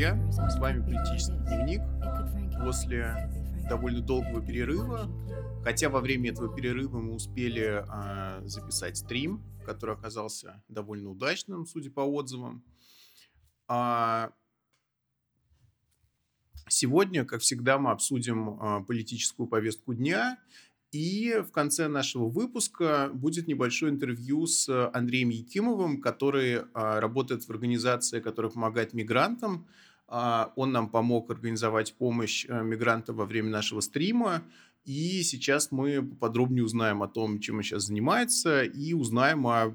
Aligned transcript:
друзья! 0.00 0.48
С 0.48 0.58
вами 0.58 0.82
«Политический 0.82 1.36
дневник». 1.44 1.82
После 2.64 3.30
довольно 3.68 4.00
долгого 4.00 4.40
перерыва, 4.40 5.10
хотя 5.62 5.90
во 5.90 6.00
время 6.00 6.30
этого 6.30 6.54
перерыва 6.56 7.00
мы 7.00 7.12
успели 7.12 7.84
э, 7.86 8.46
записать 8.46 8.96
стрим, 8.96 9.44
который 9.66 9.94
оказался 9.94 10.64
довольно 10.68 11.10
удачным, 11.10 11.66
судя 11.66 11.90
по 11.90 12.00
отзывам. 12.00 12.64
А 13.68 14.30
сегодня, 16.68 17.26
как 17.26 17.42
всегда, 17.42 17.78
мы 17.78 17.90
обсудим 17.90 18.58
э, 18.58 18.84
политическую 18.86 19.48
повестку 19.48 19.92
дня– 19.92 20.38
и 20.92 21.40
в 21.46 21.52
конце 21.52 21.86
нашего 21.86 22.28
выпуска 22.28 23.10
будет 23.14 23.46
небольшое 23.46 23.92
интервью 23.92 24.46
с 24.46 24.68
Андреем 24.92 25.28
Якимовым, 25.28 26.00
который 26.00 26.62
а, 26.74 27.00
работает 27.00 27.44
в 27.44 27.50
организации, 27.50 28.18
которая 28.18 28.50
помогает 28.50 28.92
мигрантам. 28.92 29.68
А, 30.10 30.52
он 30.56 30.72
нам 30.72 30.88
помог 30.88 31.30
организовать 31.30 31.94
помощь 31.94 32.44
а, 32.48 32.62
мигрантам 32.62 33.16
во 33.16 33.26
время 33.26 33.48
нашего 33.48 33.80
стрима. 33.80 34.42
И 34.84 35.22
сейчас 35.22 35.70
мы 35.70 36.02
подробнее 36.02 36.64
узнаем 36.64 37.02
о 37.02 37.08
том, 37.08 37.38
чем 37.38 37.58
он 37.58 37.62
сейчас 37.62 37.84
занимается, 37.84 38.64
и 38.64 38.92
узнаем 38.92 39.46
о 39.46 39.72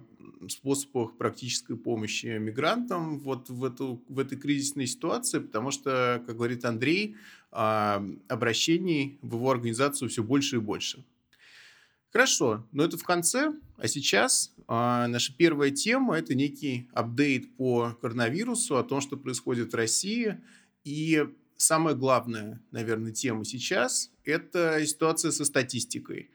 способах 0.49 1.15
практической 1.17 1.77
помощи 1.77 2.37
мигрантам 2.37 3.19
вот 3.19 3.49
в, 3.49 3.63
эту, 3.63 4.03
в 4.09 4.19
этой 4.19 4.37
кризисной 4.37 4.87
ситуации, 4.87 5.39
потому 5.39 5.71
что, 5.71 6.21
как 6.27 6.35
говорит 6.35 6.65
Андрей, 6.65 7.15
а, 7.51 8.05
обращений 8.27 9.17
в 9.21 9.35
его 9.35 9.49
организацию 9.49 10.09
все 10.09 10.21
больше 10.21 10.57
и 10.57 10.59
больше. 10.59 11.05
Хорошо, 12.15 12.65
но 12.71 12.85
это 12.85 12.97
в 12.97 13.03
конце, 13.03 13.51
а 13.75 13.89
сейчас 13.89 14.53
а, 14.69 15.05
наша 15.09 15.35
первая 15.35 15.69
тема– 15.69 16.17
это 16.17 16.33
некий 16.33 16.87
апдейт 16.93 17.57
по 17.57 17.91
коронавирусу, 18.01 18.77
о 18.77 18.85
том, 18.85 19.01
что 19.01 19.17
происходит 19.17 19.73
в 19.73 19.75
России. 19.75 20.39
И 20.85 21.27
самая 21.57 21.93
главная, 21.93 22.61
наверное, 22.71 23.11
тема 23.11 23.43
сейчас– 23.43 24.11
это 24.23 24.81
ситуация 24.85 25.31
со 25.31 25.43
статистикой, 25.43 26.31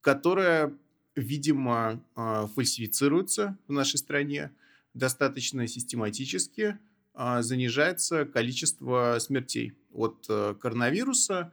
которая, 0.00 0.76
видимо, 1.14 2.02
а, 2.16 2.48
фальсифицируется 2.48 3.56
в 3.68 3.72
нашей 3.72 3.98
стране 3.98 4.50
достаточно 4.94 5.68
систематически– 5.68 6.76
а, 7.14 7.42
занижается 7.42 8.24
количество 8.24 9.16
смертей 9.20 9.74
от 9.92 10.24
э, 10.28 10.54
коронавируса. 10.60 11.52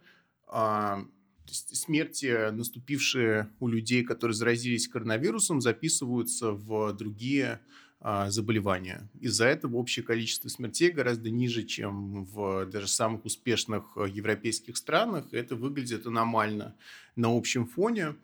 А, 1.48 1.76
смерти, 1.76 2.52
наступившие 2.52 3.50
у 3.59 3.67
людей, 3.67 4.03
которые 4.03 4.36
заразились 4.36 4.88
коронавирусом, 4.88 5.62
записываются 5.62 6.52
в 6.52 6.94
другие 6.94 7.62
а, 8.00 8.30
заболевания. 8.30 9.09
Из-за 9.20 9.45
этого 9.45 9.78
общее 9.78 10.03
количество 10.03 10.50
смертей 10.50 10.92
гораздо 10.92 11.30
ниже, 11.30 11.64
чем 11.64 12.25
в 12.25 12.66
даже 12.66 12.88
самых 12.88 13.25
успешных 13.25 13.86
э, 13.95 14.08
европейских 14.09 14.78
странах. 14.78 15.25
Это 15.31 15.56
выглядит 15.56 16.06
аномально 16.06 16.75
на 17.16 17.36
общем 17.36 17.66
фоне. 17.66 18.16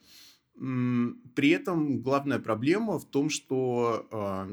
При 0.55 1.49
этом 1.49 2.01
главная 2.01 2.37
проблема 2.37 2.99
в 2.99 3.05
том, 3.05 3.31
что 3.31 4.47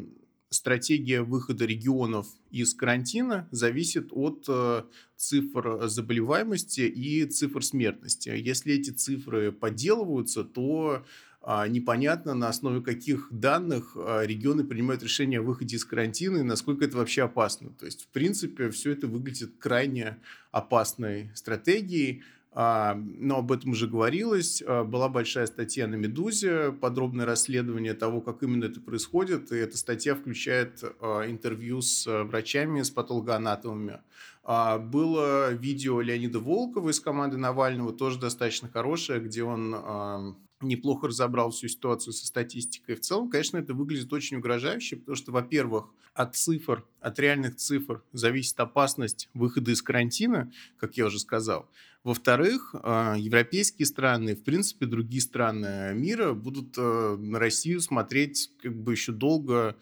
стратегия 0.50 1.22
выхода 1.22 1.64
регионов 1.64 2.26
из 2.50 2.74
карантина 2.74 3.48
зависит 3.52 4.08
от 4.10 4.44
э, 4.48 4.82
цифр 5.16 5.88
заболеваемости 5.88 6.80
и 6.80 7.24
цифр 7.24 7.64
смертности. 7.64 8.30
Если 8.30 8.74
эти 8.74 8.90
цифры 8.90 9.52
подделываются, 9.52 10.42
то 10.42 11.04
а, 11.42 11.66
непонятно, 11.68 12.34
на 12.34 12.48
основе 12.48 12.82
каких 12.82 13.28
данных 13.30 13.96
а, 13.96 14.22
регионы 14.26 14.62
принимают 14.62 15.02
решение 15.02 15.40
о 15.40 15.42
выходе 15.42 15.76
из 15.76 15.84
карантина 15.86 16.38
и 16.38 16.42
насколько 16.42 16.84
это 16.84 16.98
вообще 16.98 17.22
опасно. 17.22 17.70
То 17.70 17.86
есть, 17.86 18.02
в 18.02 18.08
принципе, 18.08 18.70
все 18.70 18.92
это 18.92 19.06
выглядит 19.06 19.52
крайне 19.58 20.18
опасной 20.50 21.30
стратегией. 21.34 22.22
А, 22.52 22.94
но 22.94 23.38
об 23.38 23.52
этом 23.52 23.72
уже 23.72 23.86
говорилось. 23.86 24.62
А, 24.66 24.84
была 24.84 25.08
большая 25.08 25.46
статья 25.46 25.86
на 25.86 25.94
«Медузе», 25.94 26.72
подробное 26.72 27.24
расследование 27.24 27.94
того, 27.94 28.20
как 28.20 28.42
именно 28.42 28.64
это 28.64 28.80
происходит. 28.80 29.52
И 29.52 29.56
эта 29.56 29.76
статья 29.76 30.14
включает 30.14 30.82
а, 31.00 31.30
интервью 31.30 31.80
с 31.80 32.06
врачами, 32.24 32.82
с 32.82 32.90
патологоанатомами. 32.90 34.00
Было 34.42 35.52
видео 35.52 36.00
Леонида 36.00 36.40
Волкова 36.40 36.90
из 36.90 36.98
команды 36.98 37.36
Навального, 37.36 37.92
тоже 37.92 38.18
достаточно 38.18 38.68
хорошее, 38.68 39.20
где 39.20 39.44
он 39.44 40.36
неплохо 40.62 41.08
разобрал 41.08 41.50
всю 41.50 41.68
ситуацию 41.68 42.14
со 42.14 42.26
статистикой. 42.26 42.96
В 42.96 43.00
целом, 43.00 43.30
конечно, 43.30 43.58
это 43.58 43.74
выглядит 43.74 44.12
очень 44.12 44.38
угрожающе, 44.38 44.96
потому 44.96 45.16
что, 45.16 45.30
во-первых, 45.30 45.90
от 46.14 46.36
цифр, 46.36 46.84
от 47.00 47.18
реальных 47.18 47.56
цифр 47.56 48.02
зависит 48.12 48.58
опасность 48.58 49.28
выхода 49.34 49.70
из 49.70 49.82
карантина, 49.82 50.50
как 50.78 50.96
я 50.96 51.06
уже 51.06 51.18
сказал. 51.18 51.68
Во-вторых, 52.02 52.74
а, 52.82 53.14
европейские 53.18 53.84
страны, 53.84 54.34
в 54.34 54.42
принципе, 54.42 54.86
другие 54.86 55.20
страны 55.20 55.92
мира 55.94 56.32
будут 56.32 56.78
э, 56.78 57.16
на 57.18 57.38
Россию 57.38 57.82
смотреть 57.82 58.50
как 58.62 58.74
бы 58.74 58.92
еще 58.92 59.12
долго, 59.12 59.76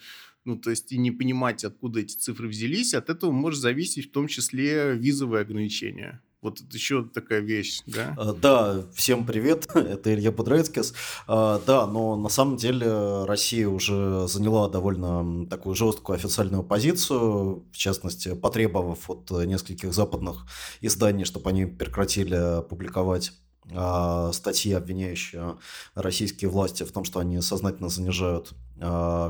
ну, 0.45 0.59
то 0.59 0.71
есть 0.71 0.91
и 0.91 0.99
не 0.99 1.13
понимать, 1.13 1.63
откуда 1.63 2.01
эти 2.01 2.17
цифры 2.17 2.49
взялись. 2.49 2.95
От 2.95 3.09
этого 3.09 3.31
может 3.31 3.61
зависеть 3.61 4.09
в 4.09 4.11
том 4.11 4.27
числе 4.27 4.95
визовые 4.95 5.43
ограничения. 5.43 6.21
Вот 6.41 6.61
еще 6.73 7.03
такая 7.03 7.41
вещь, 7.41 7.81
да? 7.87 8.15
А, 8.17 8.33
да, 8.33 8.85
всем 8.95 9.27
привет, 9.27 9.67
это 9.75 10.15
Илья 10.15 10.31
Будрецкис. 10.31 10.95
А, 11.27 11.61
да, 11.67 11.85
но 11.89 12.15
на 12.15 12.29
самом 12.29 12.57
деле 12.57 13.25
Россия 13.25 13.67
уже 13.69 14.29
заняла 14.29 14.69
довольно 14.69 15.49
такую 15.49 15.75
жесткую 15.75 16.15
официальную 16.15 16.63
позицию, 16.63 17.67
в 17.73 17.77
частности, 17.77 18.35
потребовав 18.37 19.11
от 19.11 19.29
нескольких 19.31 19.93
западных 19.93 20.47
изданий, 20.81 21.25
чтобы 21.25 21.51
они 21.51 21.67
прекратили 21.67 22.63
публиковать 22.69 23.33
а, 23.75 24.31
статьи, 24.33 24.73
обвиняющие 24.73 25.59
российские 25.97 26.51
власти 26.51 26.85
в 26.85 26.93
том, 26.93 27.03
что 27.03 27.19
они 27.19 27.41
сознательно 27.41 27.89
занижают 27.89 28.53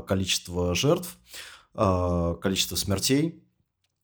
количество 0.07 0.75
жертв, 0.75 1.17
количество 1.73 2.75
смертей. 2.75 3.43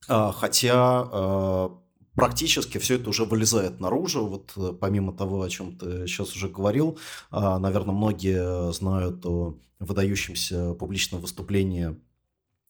Хотя 0.08 1.70
практически 2.16 2.78
все 2.78 2.96
это 2.96 3.10
уже 3.10 3.26
вылезает 3.26 3.80
наружу. 3.80 4.26
Вот 4.26 4.54
э, 4.58 4.74
помимо 4.80 5.14
того, 5.14 5.42
о 5.42 5.50
чем 5.50 5.78
ты 5.78 6.08
сейчас 6.08 6.36
уже 6.36 6.50
говорил, 6.50 6.98
а, 7.32 7.60
наверное, 7.60 7.96
многие 7.96 8.72
знают 8.72 9.26
о 9.26 9.58
выдающемся 9.80 10.74
публичном 10.74 11.22
выступлении 11.22 11.96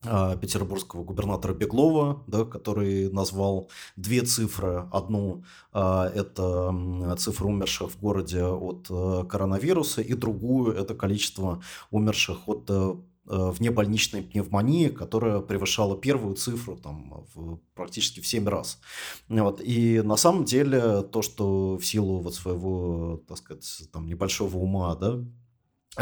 а, 0.07 0.35
петербургского 0.35 1.03
губернатора 1.03 1.53
Беглова, 1.53 2.23
да, 2.27 2.45
который 2.45 3.11
назвал 3.11 3.69
две 3.95 4.21
цифры. 4.21 4.87
Одну 4.91 5.43
а, 5.71 6.07
это 6.13 7.15
цифра 7.17 7.45
умерших 7.45 7.91
в 7.91 7.99
городе 7.99 8.43
от 8.43 8.87
э, 8.89 9.23
коронавируса, 9.27 10.01
и 10.01 10.13
другую 10.13 10.73
это 10.73 10.93
количество 10.95 11.61
умерших 11.91 12.47
от 12.47 12.65
э, 12.69 12.95
внебольничной 13.25 14.21
пневмонии, 14.21 14.89
которая 14.89 15.39
превышала 15.39 15.97
первую 15.97 16.35
цифру 16.35 16.77
там, 16.77 17.25
в, 17.33 17.59
практически 17.73 18.19
в 18.19 18.27
7 18.27 18.47
раз. 18.47 18.79
Вот. 19.27 19.61
И 19.61 20.01
на 20.01 20.15
самом 20.15 20.45
деле 20.45 21.01
то, 21.01 21.21
что 21.21 21.77
в 21.77 21.85
силу 21.85 22.19
вот 22.19 22.35
своего, 22.35 23.21
так 23.27 23.37
сказать, 23.37 23.89
там, 23.91 24.07
небольшого 24.07 24.57
ума, 24.57 24.95
да, 24.95 25.19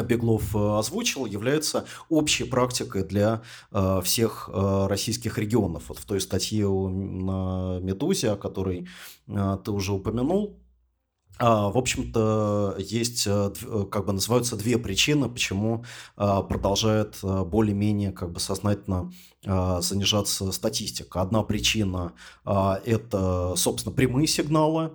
Беглов 0.01 0.55
э, 0.55 0.77
озвучил, 0.79 1.25
является 1.25 1.85
общей 2.09 2.45
практикой 2.45 3.03
для 3.03 3.43
э, 3.71 4.01
всех 4.03 4.49
э, 4.51 4.87
российских 4.87 5.37
регионов. 5.37 5.83
Вот 5.89 5.99
в 5.99 6.05
той 6.05 6.19
статье 6.19 6.67
на 6.67 7.79
«Медузе», 7.79 8.31
о 8.31 8.35
которой 8.35 8.87
э, 9.27 9.57
ты 9.63 9.71
уже 9.71 9.93
упомянул, 9.93 10.57
в 11.39 11.77
общем-то, 11.77 12.75
есть, 12.77 13.25
э, 13.25 13.51
э, 13.61 13.85
как 13.91 14.05
бы 14.05 14.13
называются 14.13 14.55
две 14.55 14.77
причины, 14.77 15.27
почему 15.29 15.83
а, 16.15 16.43
продолжает 16.43 17.17
э, 17.23 17.43
более-менее 17.43 18.11
как 18.11 18.31
бы 18.31 18.39
сознательно 18.39 19.11
а, 19.45 19.81
занижаться 19.81 20.51
статистика. 20.51 21.21
Одна 21.21 21.43
причина– 21.43 22.13
это, 22.45 23.53
собственно, 23.55 23.95
прямые 23.95 24.27
сигналы 24.27 24.91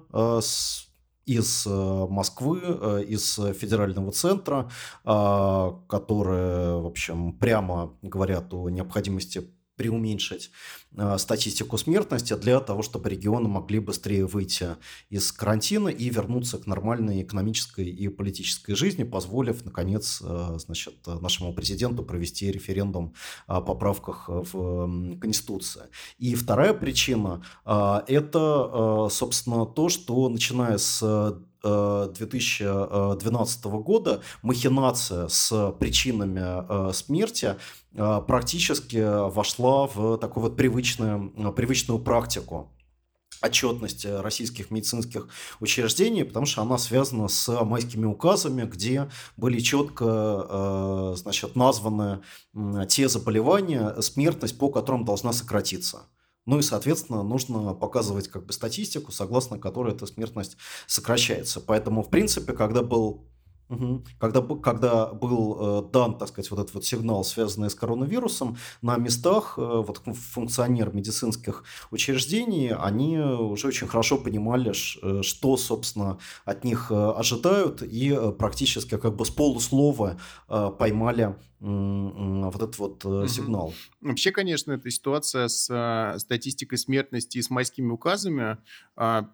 из 1.26 1.67
Москвы, 1.67 3.05
из 3.06 3.35
федерального 3.35 4.12
центра, 4.12 4.70
которые, 5.05 6.81
в 6.81 6.87
общем, 6.87 7.35
прямо 7.35 7.93
говорят 8.00 8.55
о 8.55 8.70
необходимости 8.70 9.43
преуменьшить 9.76 10.50
статистику 11.19 11.79
смертности 11.79 12.35
для 12.35 12.61
того, 12.61 12.82
чтобы 12.82 13.11
регионы 13.11 13.49
могли 13.49 13.79
быстрее 13.79 14.26
выйти 14.26 14.76
из 15.11 15.31
карантина 15.32 15.88
и 15.88 16.08
вернуться 16.08 16.58
к 16.58 16.67
нормальной 16.67 17.23
экономической 17.23 17.88
и 17.88 18.08
политической 18.08 18.75
жизни, 18.75 19.05
позволив, 19.05 19.64
наконец, 19.64 20.23
э, 20.25 20.56
значит, 20.58 21.06
нашему 21.06 21.52
президенту 21.52 22.02
провести 22.02 22.50
референдум 22.50 23.14
о 23.46 23.61
поправках 23.61 24.29
в 24.29 25.19
Конституцию. 25.20 25.87
И 26.19 26.35
вторая 26.35 26.75
причина 26.75 27.43
э,– 27.64 28.00
это, 28.06 29.08
собственно, 29.11 29.67
то, 29.67 29.88
что 29.88 30.29
начиная 30.29 30.79
с 30.79 31.38
2012 31.62 33.64
года 33.64 34.20
махинация 34.43 35.29
с 35.29 35.73
причинами 35.81 36.93
смерти 36.93 37.56
практически 37.93 39.29
вошла 39.29 39.88
в 39.88 40.19
такую 40.19 40.44
вот 40.44 40.56
привычную, 40.78 41.52
привычную 41.52 41.98
практику 41.98 42.70
отчетность 43.40 44.04
российских 44.04 44.70
медицинских 44.70 45.28
учреждений, 45.60 46.25
потому 46.25 46.46
что 46.46 46.62
она 46.62 46.78
связана 46.78 47.28
с 47.28 47.64
майскими 47.64 48.04
указами, 48.04 48.64
где 48.64 49.10
были 49.36 49.60
четко 49.60 50.46
э, 50.48 51.14
значит, 51.16 51.54
названы 51.54 52.20
те 52.88 53.08
заболевания, 53.08 54.00
смертность 54.00 54.58
по 54.58 54.70
которым 54.70 55.04
должна 55.04 55.32
сократиться. 55.32 56.02
Ну 56.46 56.58
и, 56.58 56.62
соответственно, 56.62 57.22
нужно 57.22 57.75
показывать 57.75 58.28
как 58.28 58.46
бы 58.46 58.52
статистику, 58.52 59.12
согласно 59.12 59.58
которой 59.58 59.94
эта 59.94 60.06
смертность 60.06 60.56
сокращается. 60.86 61.60
Поэтому, 61.60 62.02
в 62.02 62.10
принципе, 62.10 62.54
когда 62.54 62.82
был 62.82 63.28
Угу. 63.69 64.05
Когда, 64.19 64.41
когда 64.41 65.06
был 65.06 65.85
э, 65.87 65.91
дан, 65.93 66.17
так 66.17 66.29
сказать, 66.29 66.50
вот 66.50 66.61
этот 66.61 66.75
вот 66.75 66.85
сигнал, 66.85 67.23
связанный 67.23 67.69
с 67.69 67.75
коронавирусом, 67.75 68.56
на 68.81 68.97
местах 68.97 69.55
э, 69.59 69.61
вот 69.61 70.00
функционер 70.06 70.94
медицинских 70.94 71.65
учреждений, 71.91 72.73
они 72.73 73.19
уже 73.19 73.69
очень 73.69 73.87
хорошо 73.87 74.17
понимали, 74.17 74.70
э, 74.70 75.23
что, 75.23 75.56
собственно, 75.56 76.19
от 76.44 76.65
них 76.65 76.91
ожидают, 76.91 77.82
и 77.82 78.17
практически 78.38 78.97
как 78.97 79.17
бы 79.17 79.25
с 79.25 79.31
полуслова 79.31 80.19
поймали 80.79 81.37
вот 81.61 82.55
этот 82.55 82.79
вот 82.79 83.05
угу. 83.05 83.26
сигнал. 83.26 83.75
Вообще, 84.00 84.31
конечно, 84.31 84.73
эта 84.73 84.91
ситуация 84.91 85.49
с 85.49 86.14
статистикой 86.19 86.79
смертности 86.79 87.38
и 87.38 87.43
с 87.43 87.50
майскими 87.50 87.91
указами 87.91 88.59
а, 88.97 89.29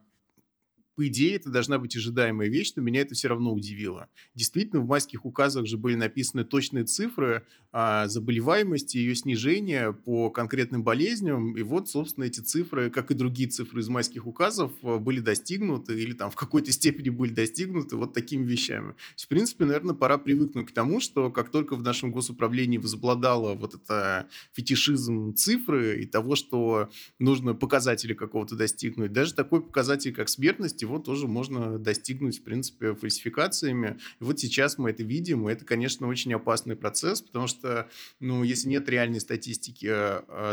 по 0.95 1.07
идее, 1.09 1.37
это 1.37 1.51
должна 1.51 1.79
быть 1.79 1.97
ожидаемая 1.97 2.49
вещь, 2.49 2.73
но 2.77 2.83
меня 2.83 3.01
это 3.01 3.15
все 3.15 3.29
равно 3.29 3.53
удивило. 3.53 4.09
Действительно, 4.35 4.81
в 4.81 4.87
майских 4.87 5.25
указах 5.25 5.67
же 5.67 5.77
были 5.77 5.97
написаны 5.97 6.45
точные 6.45 6.85
цифры 6.85 7.45
а, 7.73 8.07
заболеваемости, 8.07 8.99
ее 8.99 9.17
снижения 9.17 9.93
по 9.93 10.31
конкретным 10.31 10.85
болезням, 10.85 11.57
и 11.57 11.63
вот, 11.63 11.89
собственно, 11.89 12.25
эти 12.25 12.41
цифры, 12.41 12.91
как 12.91 13.11
и 13.11 13.15
другие 13.15 13.49
цифры 13.49 13.81
из 13.81 13.89
майских 13.89 14.27
указов, 14.27 14.71
а, 14.83 14.99
были 14.99 15.19
достигнуты 15.19 16.01
или 16.01 16.13
там 16.13 16.31
в 16.31 16.37
какой-то 16.37 16.71
степени 16.71 17.09
были 17.09 17.33
достигнуты 17.33 17.97
вот 17.97 18.13
такими 18.15 18.45
вещами. 18.45 18.95
В 19.17 19.27
принципе, 19.27 19.65
наверное, 19.65 19.95
пора 19.95 20.19
привыкнуть 20.19 20.69
к 20.69 20.73
тому, 20.73 21.01
что 21.01 21.31
как 21.31 21.51
только 21.51 21.75
в 21.75 21.83
нашем 21.83 22.13
госуправлении 22.13 22.79
возобладало 22.79 23.55
вот 23.55 23.75
это 23.75 24.29
фетишизм 24.53 25.35
цифры 25.35 26.03
и 26.03 26.07
того, 26.07 26.37
что 26.37 26.91
нужно 27.19 27.55
показатели 27.55 28.15
какого-то 28.15 28.55
достигнуть, 28.55 29.13
даже 29.13 29.35
такой 29.35 29.61
показатель, 29.61 30.15
как 30.15 30.29
смертность, 30.29 30.84
его 30.85 30.99
тоже 30.99 31.27
можно 31.27 31.79
достигнуть, 31.79 32.39
в 32.39 32.43
принципе, 32.43 32.95
фальсификациями. 32.95 33.99
И 34.21 34.25
вот 34.25 34.39
сейчас 34.39 34.79
мы 34.79 34.91
это 34.91 35.03
видим, 35.03 35.49
и 35.49 35.53
это, 35.53 35.65
конечно, 35.65 36.07
очень 36.07 36.33
опасный 36.33 36.77
процесс, 36.77 37.21
потому 37.21 37.47
что, 37.47 37.89
ну, 38.21 38.43
если 38.45 38.69
нет 38.69 38.89
реальной 38.89 39.21
статистики 39.21 39.93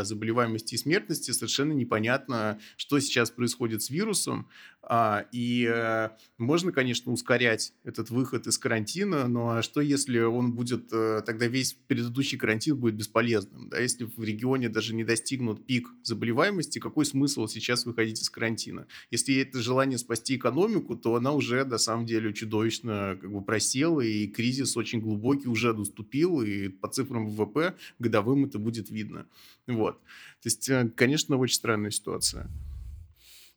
заболеваемости 0.04 0.74
и 0.74 0.78
смертности, 0.78 1.30
совершенно 1.30 1.72
непонятно, 1.72 2.58
что 2.76 2.98
сейчас 3.00 3.30
происходит 3.30 3.82
с 3.82 3.90
вирусом, 3.90 4.48
а, 4.84 5.26
и 5.30 5.70
э, 5.72 6.10
можно, 6.38 6.72
конечно, 6.72 7.12
ускорять 7.12 7.72
этот 7.84 8.10
выход 8.10 8.48
из 8.48 8.58
карантина, 8.58 9.28
но 9.28 9.62
что 9.62 9.80
если 9.80 10.18
он 10.18 10.52
будет, 10.52 10.92
э, 10.92 11.22
тогда 11.24 11.46
весь 11.46 11.74
предыдущий 11.86 12.36
карантин 12.36 12.76
будет 12.76 12.96
бесполезным, 12.96 13.68
да, 13.68 13.78
если 13.78 14.04
в 14.04 14.22
регионе 14.24 14.68
даже 14.68 14.92
не 14.94 15.04
достигнут 15.04 15.64
пик 15.64 15.88
заболеваемости, 16.02 16.80
какой 16.80 17.06
смысл 17.06 17.46
сейчас 17.46 17.86
выходить 17.86 18.20
из 18.20 18.28
карантина? 18.28 18.86
Если 19.12 19.36
это 19.36 19.62
желание 19.62 19.98
спасти 19.98 20.34
экономику, 20.36 20.96
то 20.96 21.14
она 21.14 21.32
уже, 21.32 21.64
на 21.64 21.78
самом 21.78 22.04
деле, 22.04 22.32
чудовищно 22.32 23.16
как 23.20 23.30
бы 23.30 23.40
просела, 23.40 24.00
и 24.00 24.26
кризис 24.26 24.76
очень 24.76 25.00
глубокий 25.00 25.48
уже 25.48 25.72
наступил, 25.72 26.42
и 26.42 26.68
по 26.68 26.88
цифрам 26.88 27.28
ВВП 27.28 27.76
годовым 28.00 28.46
это 28.46 28.58
будет 28.58 28.90
видно. 28.90 29.26
Вот. 29.68 30.00
То 30.42 30.46
есть, 30.46 30.68
э, 30.68 30.90
конечно, 30.96 31.36
очень 31.36 31.54
странная 31.54 31.92
ситуация. 31.92 32.50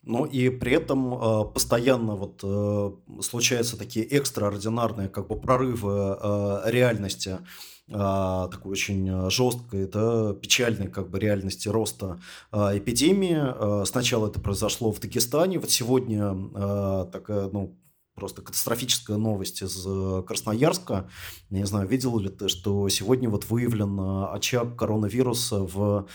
Но 0.06 0.26
и 0.28 0.50
при 0.50 0.74
этом 0.74 1.16
э, 1.16 1.46
постоянно 1.52 2.16
вот 2.16 2.40
э, 2.44 2.92
случаются 3.22 3.76
такие 3.76 4.06
экстраординарные 4.06 5.10
как 5.10 5.28
бы 5.28 5.36
прорывы 5.36 6.18
э, 6.22 6.62
реальности 6.66 7.40
такой 7.88 8.72
очень 8.72 9.30
жесткой, 9.30 9.86
да, 9.86 10.34
печальной 10.34 10.88
как 10.88 11.12
бы 11.12 11.20
реальности 11.20 11.70
роста 11.70 12.20
эпидемии. 12.52 13.86
Сначала 13.86 14.28
это 14.28 14.40
произошло 14.40 14.92
в 14.92 15.00
Дагестане, 15.00 15.60
вот 15.60 15.70
сегодня 15.70 17.06
такая, 17.12 17.48
ну, 17.52 17.78
просто 18.16 18.42
катастрофическая 18.42 19.18
новость 19.18 19.62
из 19.62 19.86
Красноярска. 20.26 21.08
Я 21.52 21.60
не 21.60 21.68
знаю, 21.68 21.88
видел 21.88 22.18
ли 22.18 22.30
ты, 22.30 22.48
что 22.48 22.90
сегодня 22.90 23.30
вот 23.30 23.46
выявлен 23.52 24.00
очаг 24.34 24.76
коронавируса 24.76 25.60
в 25.60 26.08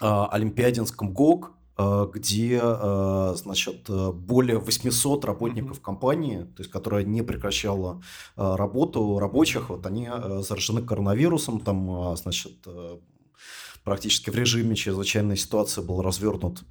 Олимпиадинском 0.00 1.14
ГОК, 1.14 1.52
где, 1.78 2.60
э, 2.62 3.34
значит, 3.36 3.88
э, 3.88 4.12
более 4.12 4.58
800 4.58 5.24
работников 5.24 5.78
mm-hmm. 5.78 5.82
компании, 5.82 6.38
то 6.42 6.60
есть, 6.62 6.70
которая 6.70 7.04
не 7.04 7.22
прекращала 7.22 8.02
работу 8.36 9.18
рабочих, 9.18 9.70
вот 9.70 9.86
они 9.86 10.08
заражены 10.40 10.82
коронавирусом, 10.82 11.60
там, 11.60 12.16
значит, 12.16 12.66
практически 13.84 14.30
в 14.30 14.34
режиме 14.34 14.76
чрезвычайной 14.76 15.36
ситуации 15.36 15.80
был 15.80 16.02
развернут 16.02 16.62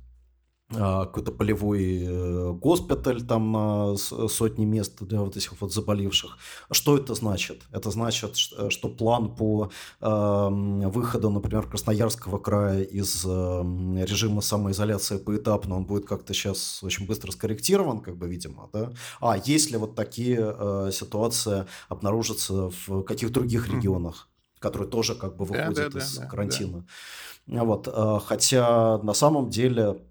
какой-то 0.72 1.32
полевой 1.32 2.06
э, 2.06 2.52
госпиталь 2.54 3.22
там 3.22 3.52
на 3.52 3.96
сотни 3.98 4.66
мест 4.66 5.02
для 5.02 5.22
вот 5.22 5.38
этих 5.38 5.60
вот 5.62 5.74
заболевших. 5.74 6.38
Что 6.72 6.98
это 6.98 7.14
значит? 7.14 7.62
Это 7.72 7.92
значит, 7.92 8.36
что 8.38 8.90
план 8.90 9.36
по 9.36 9.72
выходу, 10.00 11.30
например, 11.30 11.68
Красноярского 11.68 12.38
края 12.38 12.84
из 12.84 13.26
режима 13.26 14.42
самоизоляции 14.42 15.18
поэтапно, 15.18 15.78
он 15.78 15.86
будет 15.86 16.06
как-то 16.06 16.34
сейчас 16.34 16.84
очень 16.84 17.06
быстро 17.06 17.32
скорректирован, 17.32 18.02
как 18.02 18.18
бы, 18.18 18.28
видимо, 18.28 18.70
да? 18.74 18.92
А 19.20 19.38
если 19.38 19.78
вот 19.78 19.96
такие 19.96 20.40
э, 20.42 20.92
ситуации 20.94 21.66
обнаружатся 21.90 22.72
в 22.86 23.04
каких 23.04 23.32
других 23.32 23.68
регионах, 23.70 24.30
которые 24.60 24.90
тоже 24.90 25.16
как 25.16 25.38
бы 25.38 25.46
выходят 25.46 25.76
да, 25.76 25.90
да, 25.90 26.00
из 26.00 26.18
да, 26.18 26.26
карантина? 26.26 26.86
Да. 27.48 27.64
Вот, 27.64 27.88
э, 27.88 28.20
хотя 28.26 28.98
на 29.00 29.14
самом 29.14 29.50
деле 29.50 29.84
а, 29.84 30.02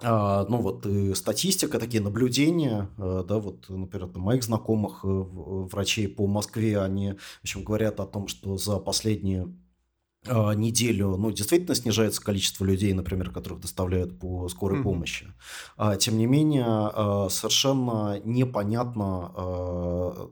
ну 0.00 0.58
вот 0.58 0.86
и 0.86 1.12
статистика, 1.14 1.78
такие 1.78 2.02
наблюдения, 2.02 2.88
э, 2.98 3.24
да, 3.26 3.38
вот, 3.38 3.68
например, 3.68 4.08
моих 4.14 4.44
знакомых 4.44 5.04
э, 5.04 5.08
врачей 5.08 6.06
по 6.06 6.28
Москве, 6.28 6.80
они, 6.80 7.14
в 7.14 7.42
общем, 7.42 7.64
говорят 7.64 7.98
о 7.98 8.06
том, 8.06 8.28
что 8.28 8.56
за 8.56 8.78
последние 8.78 9.52
а, 10.26 10.52
неделю, 10.52 11.16
ну, 11.16 11.32
действительно 11.32 11.74
снижается 11.74 12.22
количество 12.22 12.64
людей, 12.64 12.92
например, 12.92 13.30
которых 13.30 13.60
доставляют 13.60 14.20
по 14.20 14.48
скорой 14.48 14.78
mm-hmm. 14.78 14.82
помощи. 14.82 15.32
А, 15.76 15.96
тем 15.96 16.18
не 16.18 16.26
менее, 16.26 17.28
совершенно 17.30 18.20
непонятно, 18.24 20.30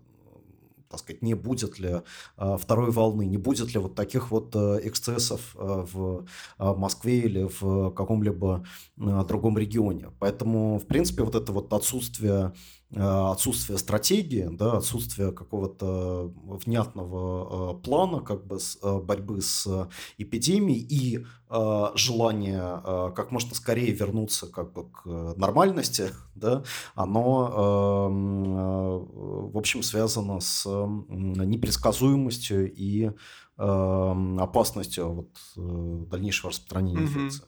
так 0.97 1.05
сказать, 1.05 1.23
не 1.23 1.35
будет 1.35 1.79
ли 1.79 2.03
а, 2.37 2.57
второй 2.57 2.91
волны, 2.91 3.27
не 3.27 3.37
будет 3.37 3.73
ли 3.75 3.81
вот 3.81 3.95
таких 3.95 4.31
вот 4.31 4.55
э, 4.55 4.81
эксцессов 4.83 5.55
э, 5.59 5.85
в 5.93 6.27
Москве 6.59 7.21
или 7.21 7.49
в 7.61 7.91
каком-либо 7.91 8.65
другом 8.97 9.59
регионе. 9.59 10.11
Поэтому, 10.19 10.79
в 10.79 10.87
принципе, 10.87 11.23
вот 11.23 11.35
это 11.35 11.53
вот 11.53 11.73
отсутствие 11.73 12.37
Э, 12.37 12.53
отсутствие 12.95 13.79
стратегии, 13.79 14.47
да, 14.51 14.77
отсутствие 14.77 15.33
какого-то 15.33 16.31
внятного 16.45 17.73
э, 17.73 17.83
плана 17.83 18.21
как 18.21 18.47
бы 18.47 18.61
с, 18.61 18.79
э, 18.81 19.01
борьбы 19.01 19.41
с 19.41 19.89
эпидемией 20.19 20.79
и 20.79 21.27
желание 21.95 23.13
как 23.15 23.31
можно 23.31 23.55
скорее 23.55 23.93
вернуться 23.93 24.49
как 24.49 24.73
бы 24.73 24.91
к 24.91 25.07
нормальности, 25.37 26.11
да, 26.35 26.65
оно, 26.97 28.09
в 29.53 29.57
общем, 29.57 29.85
связано 29.85 30.41
с 30.41 30.67
непредсказуемостью 30.67 32.75
и 32.75 33.13
опасностью 33.57 35.13
вот, 35.13 36.09
дальнейшего 36.09 36.51
распространения 36.51 36.99
mm-hmm. 36.99 37.05
инфекции. 37.05 37.47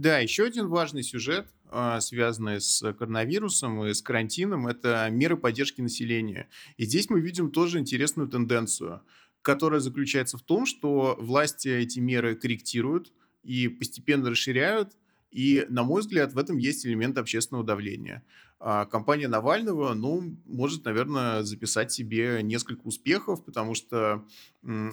Да, 0.00 0.18
еще 0.20 0.44
один 0.44 0.68
важный 0.68 1.02
сюжет, 1.02 1.46
а, 1.72 2.00
связанный 2.00 2.60
с 2.60 2.92
коронавирусом 2.94 3.84
и 3.86 3.94
с 3.94 4.02
карантином, 4.02 4.66
это 4.66 5.08
меры 5.10 5.36
поддержки 5.36 5.80
населения. 5.80 6.48
И 6.76 6.84
здесь 6.84 7.08
мы 7.10 7.20
видим 7.20 7.50
тоже 7.50 7.78
интересную 7.78 8.28
тенденцию, 8.28 9.02
которая 9.42 9.80
заключается 9.80 10.36
в 10.36 10.42
том, 10.42 10.66
что 10.66 11.16
власти 11.20 11.68
эти 11.68 12.00
меры 12.00 12.34
корректируют 12.34 13.12
и 13.42 13.68
постепенно 13.68 14.30
расширяют, 14.30 14.96
и, 15.30 15.64
на 15.68 15.84
мой 15.84 16.00
взгляд, 16.00 16.32
в 16.32 16.38
этом 16.38 16.58
есть 16.58 16.84
элемент 16.84 17.16
общественного 17.16 17.64
давления. 17.64 18.24
а 18.58 18.84
компания 18.84 19.28
Навального, 19.28 19.94
ну, 19.94 20.36
может, 20.44 20.84
наверное, 20.84 21.44
записать 21.44 21.92
себе 21.92 22.40
несколько 22.42 22.82
успехов, 22.82 23.44
потому 23.44 23.74
что 23.74 24.26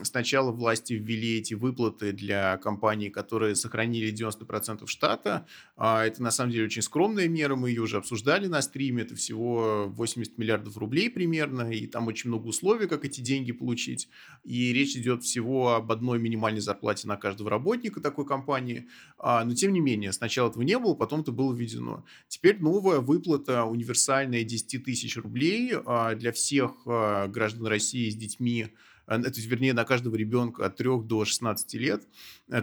сначала 0.03 0.51
власти 0.51 0.93
ввели 0.93 1.39
эти 1.39 1.53
выплаты 1.53 2.13
для 2.13 2.57
компаний, 2.57 3.09
которые 3.09 3.55
сохранили 3.55 4.13
90% 4.13 4.87
штата. 4.87 5.45
А 5.75 6.05
это, 6.05 6.23
на 6.23 6.31
самом 6.31 6.51
деле, 6.51 6.65
очень 6.65 6.81
скромная 6.81 7.27
мера, 7.27 7.55
мы 7.55 7.69
ее 7.69 7.81
уже 7.81 7.97
обсуждали 7.97 8.47
на 8.47 8.61
стриме, 8.61 9.03
это 9.03 9.15
всего 9.15 9.87
80 9.89 10.37
миллиардов 10.37 10.77
рублей 10.77 11.09
примерно, 11.09 11.69
и 11.69 11.85
там 11.85 12.07
очень 12.07 12.29
много 12.29 12.47
условий, 12.47 12.87
как 12.87 13.03
эти 13.03 13.19
деньги 13.19 13.51
получить. 13.51 14.07
И 14.43 14.71
речь 14.71 14.95
идет 14.95 15.23
всего 15.23 15.73
об 15.73 15.91
одной 15.91 16.19
минимальной 16.19 16.61
зарплате 16.61 17.07
на 17.07 17.17
каждого 17.17 17.49
работника 17.49 17.99
такой 17.99 18.25
компании. 18.25 18.87
А, 19.17 19.43
но, 19.43 19.53
тем 19.53 19.73
не 19.73 19.81
менее, 19.81 20.13
сначала 20.13 20.49
этого 20.49 20.63
не 20.63 20.79
было, 20.79 20.93
потом 20.93 21.21
это 21.21 21.33
было 21.33 21.53
введено. 21.53 22.05
Теперь 22.29 22.59
новая 22.61 22.99
выплата 22.99 23.65
универсальная 23.65 24.43
10 24.43 24.83
тысяч 24.83 25.17
рублей 25.17 25.73
а, 25.85 26.15
для 26.15 26.31
всех 26.31 26.71
граждан 26.85 27.67
России 27.67 28.09
с 28.09 28.15
детьми, 28.15 28.67
то 29.07 29.15
есть, 29.15 29.47
вернее, 29.47 29.73
на 29.73 29.85
каждого 29.85 30.15
ребенка 30.15 30.65
от 30.65 30.75
3 30.75 31.01
до 31.03 31.23
16 31.23 31.73
лет. 31.75 32.03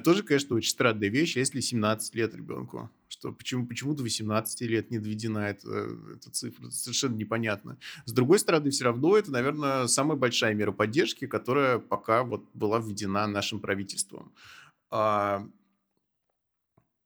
Тоже, 0.05 0.23
конечно, 0.23 0.55
очень 0.57 0.71
странная 0.71 1.09
вещь, 1.09 1.37
если 1.37 1.61
17 1.61 2.15
лет 2.15 2.35
ребенку. 2.35 2.91
Что, 3.09 3.33
почему, 3.33 3.67
почему 3.67 3.95
до 3.95 4.03
18 4.03 4.61
лет 4.63 4.91
не 4.91 4.99
доведена 4.99 5.39
эта, 5.39 5.89
эта 6.15 6.31
цифра? 6.31 6.67
Это 6.67 6.75
совершенно 6.75 7.15
непонятно. 7.17 7.79
С 8.05 8.13
другой 8.13 8.39
стороны, 8.39 8.71
все 8.71 8.85
равно 8.85 9.17
это, 9.17 9.33
наверное, 9.33 9.87
самая 9.87 10.19
большая 10.19 10.55
мера 10.55 10.73
поддержки, 10.73 11.27
которая 11.27 11.79
пока 11.79 12.25
вот 12.25 12.45
была 12.53 12.79
введена 12.79 13.27
нашим 13.27 13.61
правительством. 13.61 14.33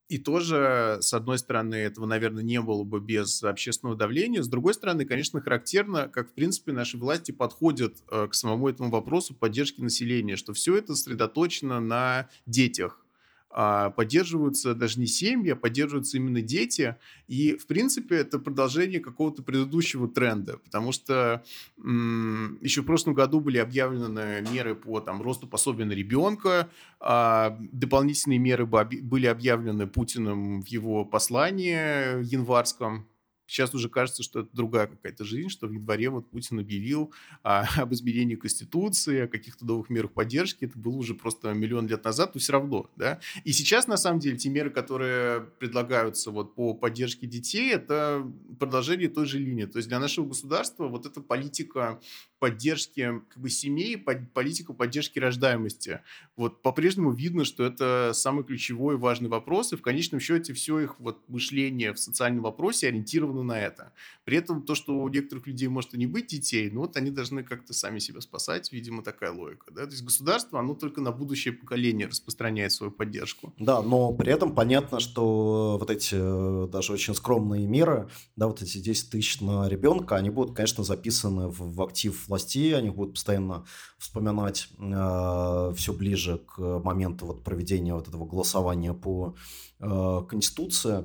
И 0.08 0.16
тоже, 0.16 0.98
с 1.02 1.12
одной 1.12 1.38
стороны, 1.38 1.74
этого, 1.74 2.06
наверное, 2.06 2.42
не 2.42 2.60
было 2.62 2.82
бы 2.82 2.98
без 2.98 3.42
общественного 3.42 3.96
давления. 3.96 4.42
С 4.42 4.48
другой 4.48 4.72
стороны, 4.72 5.04
конечно, 5.04 5.40
характерно, 5.42 6.08
как, 6.08 6.30
в 6.30 6.32
принципе, 6.32 6.72
наши 6.72 6.96
власти 6.96 7.30
подходят 7.30 7.96
э, 8.10 8.26
к 8.26 8.34
самому 8.34 8.68
этому 8.68 8.90
вопросу 8.90 9.34
поддержки 9.34 9.82
населения, 9.82 10.36
что 10.36 10.54
все 10.54 10.76
это 10.76 10.94
сосредоточено 10.94 11.80
на 11.80 12.30
детях 12.46 13.04
поддерживаются 13.50 14.74
даже 14.74 15.00
не 15.00 15.06
семьи, 15.06 15.50
а 15.50 15.56
поддерживаются 15.56 16.16
именно 16.16 16.42
дети. 16.42 16.96
И, 17.28 17.56
в 17.56 17.66
принципе, 17.66 18.16
это 18.16 18.38
продолжение 18.38 19.00
какого-то 19.00 19.42
предыдущего 19.42 20.06
тренда, 20.08 20.58
потому 20.58 20.92
что 20.92 21.42
м- 21.82 22.58
еще 22.60 22.82
в 22.82 22.86
прошлом 22.86 23.14
году 23.14 23.40
были 23.40 23.58
объявлены 23.58 24.44
меры 24.52 24.74
по 24.74 25.00
там, 25.00 25.22
росту 25.22 25.46
пособия 25.46 25.84
на 25.84 25.92
ребенка, 25.92 26.68
а 27.00 27.58
дополнительные 27.72 28.38
меры 28.38 28.66
были 28.66 29.26
объявлены 29.26 29.86
Путиным 29.86 30.62
в 30.62 30.66
его 30.66 31.04
послании 31.04 32.22
январском, 32.24 33.06
Сейчас 33.48 33.74
уже 33.74 33.88
кажется, 33.88 34.22
что 34.22 34.40
это 34.40 34.50
другая 34.52 34.86
какая-то 34.86 35.24
жизнь, 35.24 35.48
что 35.48 35.66
в 35.66 35.72
январе 35.72 36.10
вот 36.10 36.28
Путин 36.30 36.60
объявил 36.60 37.12
а, 37.42 37.64
об 37.82 37.94
изменении 37.94 38.34
Конституции, 38.34 39.22
о 39.22 39.26
каких-то 39.26 39.64
новых 39.64 39.88
мерах 39.88 40.12
поддержки. 40.12 40.66
Это 40.66 40.78
было 40.78 40.96
уже 40.96 41.14
просто 41.14 41.54
миллион 41.54 41.88
лет 41.88 42.04
назад, 42.04 42.34
но 42.34 42.40
все 42.40 42.52
равно, 42.52 42.90
да. 42.96 43.20
И 43.44 43.52
сейчас, 43.52 43.86
на 43.86 43.96
самом 43.96 44.20
деле, 44.20 44.36
те 44.36 44.50
меры, 44.50 44.70
которые 44.70 45.40
предлагаются 45.58 46.30
вот 46.30 46.54
по 46.54 46.74
поддержке 46.74 47.26
детей, 47.26 47.72
это 47.72 48.30
продолжение 48.60 49.08
той 49.08 49.24
же 49.24 49.38
линии. 49.38 49.64
То 49.64 49.78
есть 49.78 49.88
для 49.88 49.98
нашего 49.98 50.26
государства 50.26 50.86
вот 50.86 51.06
эта 51.06 51.22
политика 51.22 52.00
поддержки 52.38 53.21
как 53.28 53.42
бы, 53.42 53.50
семей, 53.50 53.97
политику 53.97 54.75
поддержки 54.75 55.18
рождаемости. 55.18 56.00
Вот 56.37 56.62
по-прежнему 56.62 57.12
видно, 57.12 57.45
что 57.45 57.64
это 57.64 58.12
самый 58.14 58.45
ключевой 58.45 58.95
и 58.95 58.99
важный 58.99 59.28
вопрос, 59.28 59.73
и 59.73 59.76
в 59.76 59.83
конечном 59.83 60.21
счете 60.21 60.52
все 60.52 60.78
их 60.80 61.00
вот 61.00 61.28
мышление 61.28 61.92
в 61.92 61.99
социальном 61.99 62.45
вопросе 62.45 62.88
ориентировано 62.88 63.42
на 63.42 63.61
это. 63.61 63.92
При 64.25 64.37
этом 64.37 64.62
то, 64.62 64.75
что 64.75 64.99
у 64.99 65.09
некоторых 65.09 65.47
людей 65.47 65.68
может 65.68 65.95
и 65.95 65.99
не 65.99 66.07
быть 66.07 66.26
детей, 66.28 66.71
ну 66.71 66.80
вот 66.80 66.97
они 66.97 67.11
должны 67.11 67.42
как-то 67.42 67.73
сами 67.73 67.99
себя 67.99 68.21
спасать, 68.21 68.73
видимо, 68.73 69.02
такая 69.02 69.33
логика. 69.33 69.73
Да? 69.73 69.85
То 69.85 69.92
есть 69.92 70.04
государство, 70.04 70.61
оно 70.61 70.75
только 70.75 71.00
на 71.00 71.12
будущее 71.12 71.54
поколение 71.54 72.07
распространяет 72.07 72.73
свою 72.73 72.92
поддержку. 72.92 73.52
Да, 73.59 73.83
но 73.83 74.12
при 74.12 74.33
этом 74.33 74.54
понятно, 74.54 75.00
что 75.00 75.76
вот 75.78 75.90
эти 75.90 76.14
э, 76.14 76.68
даже 76.68 76.92
очень 76.92 77.14
скромные 77.14 77.66
меры, 77.66 78.09
да, 78.37 78.47
вот 78.47 78.62
эти 78.62 78.78
10 78.78 79.11
тысяч 79.11 79.40
на 79.40 79.68
ребенка, 79.68 80.16
они 80.16 80.30
будут, 80.30 80.54
конечно, 80.54 80.85
записаны 80.85 81.49
в, 81.49 81.75
в 81.75 81.83
актив 81.83 82.27
властей, 82.28 82.76
они 82.76 82.90
будут 82.90 83.14
постоянно 83.14 83.64
вспоминать 83.99 84.68
э, 84.78 85.73
все 85.76 85.92
ближе 85.92 86.38
к 86.38 86.58
моменту 86.58 87.26
вот 87.26 87.42
проведения 87.42 87.94
вот 87.94 88.08
этого 88.08 88.26
голосования 88.26 88.94
по 88.94 89.35
э, 89.80 90.23
Конституции. 90.28 91.04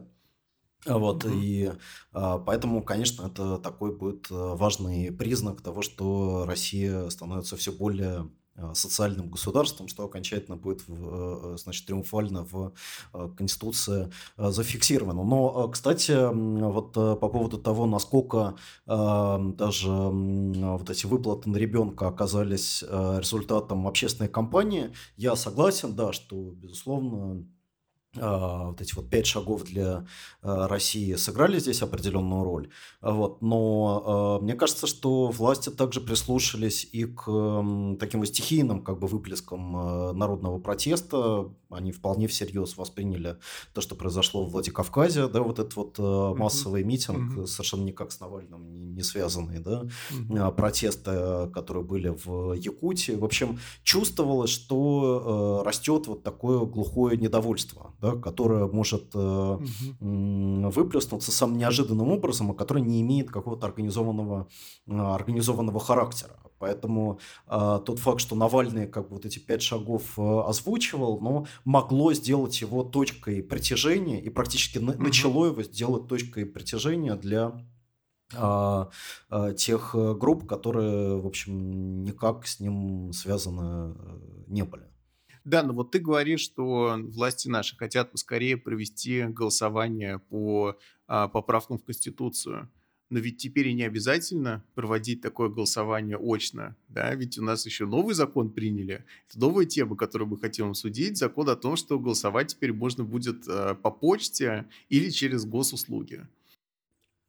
Вот, 0.85 1.23
mm-hmm. 1.23 1.39
и 1.41 1.71
а, 2.11 2.39
поэтому, 2.39 2.83
конечно, 2.83 3.27
это 3.27 3.57
такой 3.57 3.95
будет 3.95 4.29
э, 4.29 4.33
важный 4.33 5.13
признак 5.13 5.61
того, 5.61 5.81
что 5.81 6.43
Россия 6.45 7.09
становится 7.09 7.55
все 7.55 7.71
более 7.71 8.29
социальным 8.73 9.29
государством, 9.29 9.87
что 9.87 10.03
окончательно 10.03 10.57
будет, 10.57 10.83
э, 10.87 11.55
значит, 11.57 11.85
триумфально 11.87 12.43
в 12.43 12.73
э, 13.13 13.29
Конституции 13.35 14.11
зафиксировано. 14.37 15.23
Но, 15.23 15.67
кстати, 15.69 16.13
вот 16.31 16.93
по 16.93 17.29
поводу 17.29 17.57
того, 17.57 17.85
насколько 17.85 18.55
даже 18.85 19.89
вот 19.89 20.89
эти 20.89 21.05
выплаты 21.05 21.49
на 21.49 21.57
ребенка 21.57 22.07
оказались 22.07 22.83
результатом 22.83 23.87
общественной 23.87 24.29
кампании, 24.29 24.93
я 25.17 25.35
согласен, 25.35 25.95
да, 25.95 26.13
что, 26.13 26.35
безусловно, 26.51 27.45
вот 28.15 28.79
эти 28.79 28.93
вот 28.95 29.09
пять 29.09 29.25
шагов 29.25 29.63
для 29.63 30.05
а, 30.41 30.67
России 30.67 31.15
сыграли 31.15 31.57
здесь 31.59 31.81
определенную 31.81 32.43
роль. 32.43 32.69
Вот. 33.01 33.41
Но 33.41 34.03
а, 34.05 34.43
мне 34.43 34.53
кажется, 34.53 34.87
что 34.87 35.27
власти 35.27 35.69
также 35.69 35.99
прислушались 36.01 36.87
и 36.91 37.05
к 37.05 37.23
таким 37.99 38.23
стихийным 38.25 38.83
как 38.83 38.99
бы 38.99 39.07
выплескам 39.07 40.17
народного 40.17 40.59
протеста. 40.59 41.49
Они 41.73 41.91
вполне 41.91 42.27
всерьез 42.27 42.77
восприняли 42.77 43.37
то, 43.73 43.81
что 43.81 43.95
произошло 43.95 44.45
в 44.45 44.51
Владикавказе, 44.51 45.27
да, 45.27 45.41
вот 45.41 45.59
этот 45.59 45.75
вот 45.75 45.97
массовый 46.37 46.83
митинг, 46.83 47.37
mm-hmm. 47.37 47.45
совершенно 47.45 47.83
никак 47.83 48.11
с 48.11 48.19
Навальным 48.19 48.93
не 48.95 49.03
связанный, 49.03 49.59
да, 49.59 49.85
mm-hmm. 50.11 50.55
протесты, 50.55 51.49
которые 51.53 51.83
были 51.83 52.09
в 52.09 52.53
Якутии. 52.53 53.13
В 53.13 53.25
общем, 53.25 53.59
чувствовалось, 53.83 54.49
что 54.49 55.63
растет 55.65 56.07
вот 56.07 56.23
такое 56.23 56.59
глухое 56.65 57.17
недовольство 57.17 57.93
да, 58.03 58.17
которая 58.17 58.67
может 58.67 59.11
э, 59.15 59.17
угу. 59.17 60.69
выплеснуться 60.69 61.31
самым 61.31 61.57
неожиданным 61.57 62.11
образом, 62.11 62.51
а 62.51 62.53
которая 62.53 62.83
не 62.83 63.01
имеет 63.01 63.31
какого-то 63.31 63.65
организованного, 63.65 64.47
э, 64.87 64.93
организованного 64.93 65.79
характера. 65.79 66.37
Поэтому 66.63 67.19
э, 67.47 67.79
тот 67.85 67.99
факт, 67.99 68.21
что 68.21 68.37
Навальный 68.37 68.87
как 68.87 69.09
бы 69.09 69.15
вот 69.15 69.25
эти 69.25 69.37
пять 69.37 69.61
шагов 69.61 70.17
э, 70.17 70.21
озвучивал, 70.47 71.19
но 71.19 71.45
могло 71.65 72.13
сделать 72.13 72.61
его 72.61 72.85
точкой 72.85 73.43
притяжения 73.43 74.21
и 74.21 74.29
практически 74.29 74.77
угу. 74.77 74.93
начало 74.97 75.47
его 75.47 75.61
сделать 75.63 76.07
точкой 76.07 76.45
притяжения 76.45 77.15
для 77.15 77.51
а, 78.33 78.89
тех 79.57 79.93
э, 79.93 80.13
групп, 80.15 80.47
которые, 80.47 81.19
в 81.19 81.27
общем, 81.27 82.05
никак 82.05 82.47
с 82.47 82.61
ним 82.61 83.11
связаны 83.11 83.93
э, 83.93 84.19
не 84.47 84.63
были. 84.63 84.85
Да, 85.43 85.63
но 85.63 85.73
вот 85.73 85.91
ты 85.91 85.99
говоришь, 85.99 86.39
что 86.39 86.95
власти 86.97 87.49
наши 87.49 87.75
хотят 87.75 88.13
поскорее 88.13 88.55
провести 88.55 89.23
голосование 89.23 90.19
по 90.19 90.77
поправкам 91.07 91.77
в 91.77 91.83
Конституцию. 91.83 92.71
Но 93.13 93.19
ведь 93.19 93.37
теперь 93.37 93.67
и 93.67 93.75
не 93.75 93.83
обязательно 93.83 94.63
проводить 94.73 95.21
такое 95.21 95.47
голосование 95.47 96.17
очно, 96.17 96.75
да, 96.89 97.13
ведь 97.13 97.37
у 97.37 97.43
нас 97.43 97.63
еще 97.63 97.85
новый 97.85 98.15
закон 98.15 98.49
приняли. 98.49 99.05
Это 99.29 99.39
новая 99.39 99.65
тема, 99.65 99.95
которую 99.95 100.29
мы 100.29 100.39
хотим 100.39 100.71
обсудить, 100.71 101.15
закон 101.15 101.47
о 101.49 101.55
том, 101.55 101.75
что 101.75 101.99
голосовать 101.99 102.47
теперь 102.47 102.73
можно 102.73 103.03
будет 103.03 103.47
э, 103.47 103.75
по 103.75 103.91
почте 103.91 104.65
или 104.89 105.11
через 105.11 105.45
госуслуги. 105.45 106.25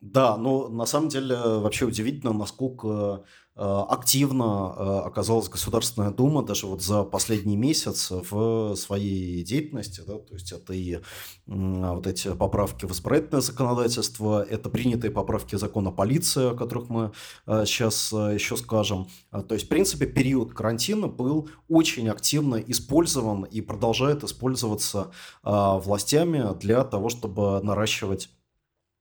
Да, 0.04 0.36
но 0.36 0.68
на 0.68 0.84
самом 0.84 1.08
деле 1.08 1.34
вообще 1.36 1.86
удивительно, 1.86 2.32
насколько 2.32 3.24
Э, 3.56 3.84
активно 3.88 4.74
э, 4.76 4.98
оказалась 5.06 5.48
Государственная 5.48 6.10
Дума 6.10 6.42
даже 6.42 6.66
вот 6.66 6.82
за 6.82 7.04
последний 7.04 7.56
месяц 7.56 8.10
в 8.10 8.74
своей 8.74 9.44
деятельности. 9.44 10.02
Да, 10.04 10.14
то 10.14 10.34
есть 10.34 10.50
это 10.50 10.72
и 10.74 10.98
вот 11.46 12.06
эти 12.08 12.34
поправки 12.34 12.84
в 12.84 12.90
избирательное 12.90 13.42
законодательство, 13.42 14.42
это 14.42 14.70
принятые 14.70 15.12
поправки 15.12 15.54
закона 15.54 15.92
полиции, 15.92 16.50
о 16.50 16.54
которых 16.54 16.88
мы 16.88 17.12
сейчас 17.46 18.12
э, 18.12 18.34
еще 18.34 18.56
скажем. 18.56 19.06
То 19.30 19.54
есть, 19.54 19.66
в 19.66 19.68
принципе, 19.68 20.06
период 20.06 20.52
карантина 20.52 21.06
был 21.06 21.48
очень 21.68 22.08
активно 22.08 22.56
использован 22.56 23.44
и 23.44 23.60
продолжает 23.60 24.24
использоваться 24.24 25.12
властями 25.42 26.58
для 26.58 26.82
того, 26.84 27.08
чтобы 27.08 27.60
наращивать 27.62 28.30
а, 28.30 28.43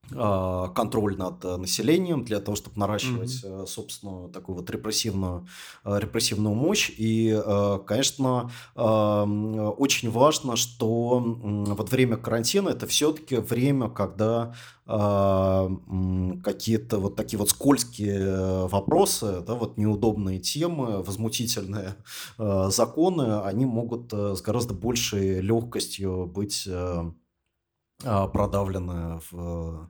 контроль 0.09 1.17
над 1.17 1.43
э, 1.45 1.57
населением 1.57 2.25
для 2.25 2.39
того, 2.39 2.55
чтобы 2.55 2.79
наращивать 2.79 3.43
mm-hmm. 3.43 3.65
собственную 3.65 4.29
такую 4.29 4.57
вот 4.57 4.69
репрессивную, 4.69 5.47
э, 5.85 5.99
репрессивную 5.99 6.53
мощь. 6.53 6.91
И, 6.97 7.41
конечно, 7.85 8.51
очень 8.75 10.11
важно, 10.11 10.55
что 10.55 11.19
вот 11.19 11.91
время 11.91 12.17
карантина 12.17 12.69
это 12.69 12.87
все-таки 12.87 13.37
время, 13.37 13.89
когда 13.89 14.53
какие-то 14.85 16.99
вот 16.99 17.15
такие 17.15 17.39
вот 17.39 17.49
скользкие 17.49 18.67
вопросы, 18.67 19.41
да, 19.47 19.55
вот 19.55 19.77
неудобные 19.77 20.39
темы, 20.39 21.01
возмутительные 21.01 21.95
законы, 22.37 23.41
они 23.43 23.65
могут 23.65 24.11
с 24.11 24.41
гораздо 24.41 24.73
большей 24.73 25.39
легкостью 25.39 26.25
быть 26.25 26.67
а, 28.05 28.27
продавленная 28.27 29.21
в 29.31 29.33
э, 29.33 29.87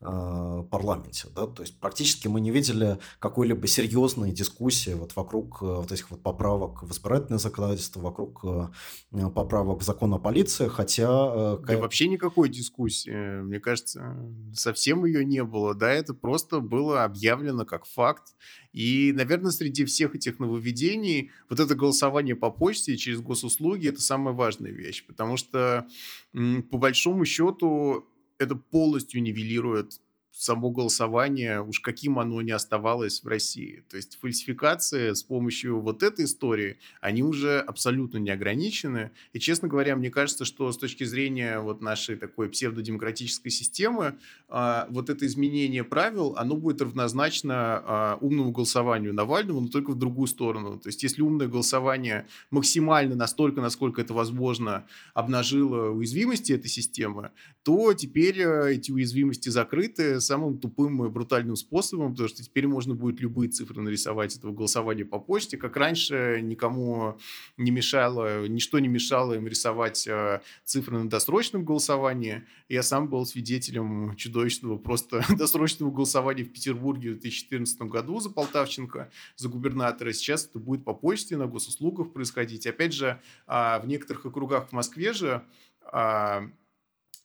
парламенте. 0.00 1.28
Да? 1.34 1.46
То 1.46 1.62
есть 1.62 1.78
практически 1.78 2.26
мы 2.26 2.40
не 2.40 2.50
видели 2.50 2.98
какой-либо 3.18 3.66
серьезной 3.66 4.32
дискуссии 4.32 4.94
вот 4.94 5.14
вокруг 5.14 5.58
э, 5.60 5.66
вот 5.66 5.92
этих 5.92 6.10
вот 6.10 6.22
поправок 6.22 6.82
в 6.82 6.90
избирательное 6.90 7.38
законодательство, 7.38 8.00
вокруг 8.00 8.42
э, 8.44 9.30
поправок 9.34 9.80
в 9.80 9.84
закон 9.84 10.14
о 10.14 10.18
полиции, 10.18 10.68
хотя... 10.68 11.56
Да 11.58 11.78
вообще 11.78 12.08
никакой 12.08 12.48
дискуссии. 12.48 13.42
Мне 13.42 13.60
кажется, 13.60 14.16
совсем 14.54 15.04
ее 15.04 15.24
не 15.24 15.44
было. 15.44 15.74
Да, 15.74 15.92
это 15.92 16.14
просто 16.14 16.60
было 16.60 17.04
объявлено 17.04 17.66
как 17.66 17.84
факт. 17.84 18.34
И, 18.72 19.12
наверное, 19.14 19.50
среди 19.50 19.84
всех 19.84 20.14
этих 20.14 20.38
нововведений 20.38 21.30
вот 21.50 21.60
это 21.60 21.74
голосование 21.74 22.36
по 22.36 22.50
почте 22.50 22.96
через 22.96 23.20
госуслуги– 23.20 23.88
это 23.90 24.00
самая 24.00 24.32
важная 24.32 24.70
вещь, 24.70 25.04
потому 25.06 25.36
что, 25.36 25.86
по 26.32 26.78
большому 26.78 27.24
счету, 27.24 28.06
это 28.40 28.56
полностью 28.56 29.22
нивелирует 29.22 30.00
само 30.32 30.70
голосование, 30.70 31.62
уж 31.62 31.80
каким 31.80 32.18
оно 32.18 32.40
не 32.42 32.52
оставалось 32.52 33.22
в 33.22 33.26
России. 33.26 33.84
То 33.90 33.96
есть 33.96 34.18
фальсификации 34.20 35.12
с 35.12 35.22
помощью 35.22 35.80
вот 35.80 36.02
этой 36.02 36.24
истории, 36.24 36.78
они 37.00 37.22
уже 37.22 37.58
абсолютно 37.60 38.18
не 38.18 38.30
ограничены. 38.30 39.10
И, 39.32 39.40
честно 39.40 39.68
говоря, 39.68 39.96
мне 39.96 40.10
кажется, 40.10 40.44
что 40.44 40.70
с 40.70 40.78
точки 40.78 41.04
зрения 41.04 41.60
вот 41.60 41.80
нашей 41.80 42.16
такой 42.16 42.48
псевдодемократической 42.48 43.50
системы, 43.50 44.16
э, 44.48 44.84
вот 44.88 45.10
это 45.10 45.26
изменение 45.26 45.84
правил, 45.84 46.34
оно 46.36 46.56
будет 46.56 46.80
равнозначно 46.80 48.18
э, 48.20 48.24
умному 48.24 48.52
голосованию 48.52 49.12
Навального, 49.12 49.60
но 49.60 49.68
только 49.68 49.90
в 49.90 49.98
другую 49.98 50.28
сторону. 50.28 50.78
То 50.78 50.88
есть 50.88 51.02
если 51.02 51.22
умное 51.22 51.48
голосование 51.48 52.26
максимально 52.50 53.16
настолько, 53.16 53.60
насколько 53.60 54.00
это 54.00 54.14
возможно, 54.14 54.86
обнажило 55.14 55.90
уязвимости 55.90 56.52
этой 56.52 56.68
системы, 56.68 57.30
то 57.62 57.92
теперь 57.94 58.40
э, 58.40 58.74
эти 58.74 58.92
уязвимости 58.92 59.48
закрыты, 59.48 60.19
самым 60.20 60.58
тупым 60.58 61.04
и 61.04 61.08
брутальным 61.08 61.56
способом, 61.56 62.12
потому 62.12 62.28
что 62.28 62.42
теперь 62.42 62.66
можно 62.66 62.94
будет 62.94 63.20
любые 63.20 63.50
цифры 63.50 63.80
нарисовать 63.80 64.36
этого 64.36 64.52
голосования 64.52 65.04
по 65.04 65.18
почте. 65.18 65.56
Как 65.56 65.76
раньше 65.76 66.40
никому 66.42 67.18
не 67.56 67.70
мешало, 67.70 68.46
ничто 68.46 68.78
не 68.78 68.88
мешало 68.88 69.34
им 69.34 69.46
рисовать 69.46 70.06
э, 70.06 70.40
цифры 70.64 70.98
на 70.98 71.08
досрочном 71.08 71.64
голосовании. 71.64 72.44
Я 72.68 72.82
сам 72.82 73.08
был 73.08 73.24
свидетелем 73.26 74.14
чудовищного 74.16 74.78
просто 74.78 75.24
досрочного 75.36 75.90
голосования 75.90 76.44
в 76.44 76.52
Петербурге 76.52 77.10
в 77.10 77.20
2014 77.20 77.82
году 77.82 78.20
за 78.20 78.30
Полтавченко, 78.30 79.10
за 79.36 79.48
губернатора. 79.48 80.12
Сейчас 80.12 80.46
это 80.46 80.58
будет 80.58 80.84
по 80.84 80.94
почте, 80.94 81.36
на 81.36 81.46
госуслугах 81.46 82.12
происходить. 82.12 82.66
Опять 82.66 82.92
же, 82.92 83.20
а, 83.46 83.78
в 83.80 83.86
некоторых 83.86 84.26
округах 84.26 84.68
в 84.68 84.72
Москве 84.72 85.12
же 85.12 85.44
а, 85.82 86.48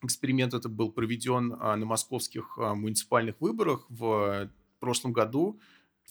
Эксперимент 0.02 0.54
это 0.54 0.68
был 0.68 0.92
проведен 0.92 1.56
а, 1.58 1.76
на 1.76 1.86
московских 1.86 2.58
а, 2.58 2.74
муниципальных 2.74 3.40
выборах 3.40 3.86
в 3.88 4.50
прошлом 4.78 5.12
году. 5.12 5.58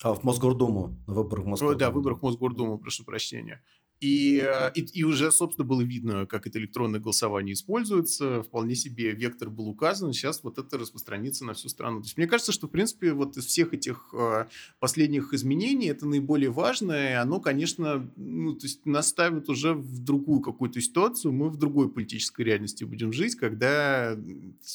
А, 0.01 0.13
в 0.13 0.23
Мосгордуму, 0.23 0.97
на 1.07 1.13
выборах 1.13 1.45
Мосгордуму. 1.45 1.79
Да, 1.79 1.91
выборах 1.91 2.21
Мосгордуму, 2.21 2.77
прошу 2.77 3.03
прощения. 3.03 3.63
И, 4.01 4.43
э, 4.45 4.71
и, 4.75 4.81
и 4.99 5.03
уже, 5.03 5.31
собственно, 5.31 5.65
было 5.65 5.81
видно, 5.81 6.25
как 6.25 6.47
это 6.47 6.59
электронное 6.59 6.99
голосование 6.99 7.53
используется. 7.53 8.43
Вполне 8.43 8.75
себе 8.75 9.11
вектор 9.11 9.49
был 9.49 9.69
указан. 9.69 10.11
Сейчас 10.11 10.43
вот 10.43 10.57
это 10.57 10.77
распространится 10.77 11.45
на 11.45 11.53
всю 11.53 11.69
страну. 11.69 12.01
То 12.01 12.07
есть 12.07 12.17
мне 12.17 12.27
кажется, 12.27 12.51
что, 12.51 12.67
в 12.67 12.71
принципе, 12.71 13.13
вот 13.13 13.37
из 13.37 13.45
всех 13.45 13.73
этих 13.73 14.13
э, 14.13 14.47
последних 14.79 15.33
изменений 15.33 15.87
это 15.87 16.05
наиболее 16.05 16.49
важное. 16.49 17.21
Оно, 17.21 17.39
конечно, 17.39 18.11
ну, 18.17 18.53
то 18.53 18.65
есть 18.65 18.85
нас 18.85 19.07
ставит 19.07 19.49
уже 19.49 19.73
в 19.73 20.03
другую 20.03 20.41
какую-то 20.41 20.81
ситуацию. 20.81 21.31
Мы 21.31 21.49
в 21.49 21.57
другой 21.57 21.89
политической 21.89 22.41
реальности 22.41 22.83
будем 22.83 23.13
жить, 23.13 23.35
когда 23.35 24.17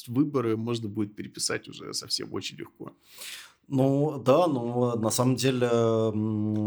выборы 0.07 0.57
можно 0.57 0.89
будет 0.89 1.15
переписать 1.15 1.67
уже 1.67 1.93
совсем 1.93 2.33
очень 2.33 2.57
легко. 2.57 2.93
Ну 3.73 4.19
да, 4.19 4.47
но 4.47 4.95
на 4.97 5.09
самом 5.11 5.37
деле 5.37 5.69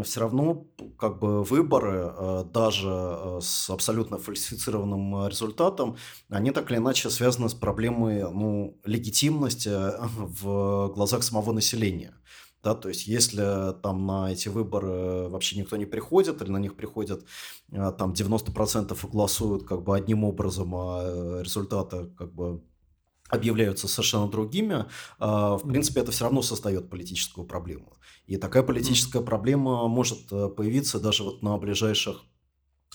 все 0.03 0.19
равно 0.21 0.65
как 0.97 1.19
бы 1.19 1.43
выборы, 1.43 2.11
э, 2.17 2.45
даже 2.51 2.89
э, 2.89 3.39
с 3.43 3.69
абсолютно 3.69 4.17
фальсифицированным 4.17 5.27
результатом, 5.27 5.97
они 6.29 6.49
так 6.49 6.71
или 6.71 6.77
иначе 6.79 7.11
связаны 7.11 7.47
с 7.49 7.53
проблемой 7.53 8.23
ну, 8.23 8.79
легитимности 8.85 9.69
в 9.69 10.87
глазах 10.95 11.21
самого 11.21 11.51
населения. 11.51 12.15
Да, 12.63 12.73
то 12.73 12.89
есть, 12.89 13.05
если 13.05 13.79
там 13.83 14.07
на 14.07 14.31
эти 14.31 14.49
выборы 14.49 15.29
вообще 15.29 15.59
никто 15.59 15.77
не 15.77 15.85
приходит, 15.85 16.41
или 16.41 16.49
на 16.49 16.57
них 16.57 16.75
приходят 16.75 17.23
э, 17.71 17.91
там 17.99 18.13
90% 18.13 18.97
и 19.03 19.11
голосуют 19.11 19.63
как 19.67 19.83
бы 19.83 19.95
одним 19.95 20.23
образом, 20.23 20.73
а 20.75 21.41
результаты 21.43 22.07
как 22.17 22.33
бы 22.33 22.63
объявляются 23.29 23.87
совершенно 23.87 24.29
другими, 24.29 24.85
а, 25.19 25.57
в 25.57 25.67
принципе, 25.67 26.01
это 26.01 26.11
все 26.11 26.25
равно 26.25 26.41
создает 26.41 26.89
политическую 26.89 27.45
проблему. 27.45 27.93
И 28.27 28.37
такая 28.37 28.63
политическая 28.63 29.21
проблема 29.21 29.87
может 29.87 30.31
э, 30.31 30.49
появиться 30.49 30.99
даже 30.99 31.23
вот 31.23 31.43
на 31.43 31.57
ближайших 31.57 32.23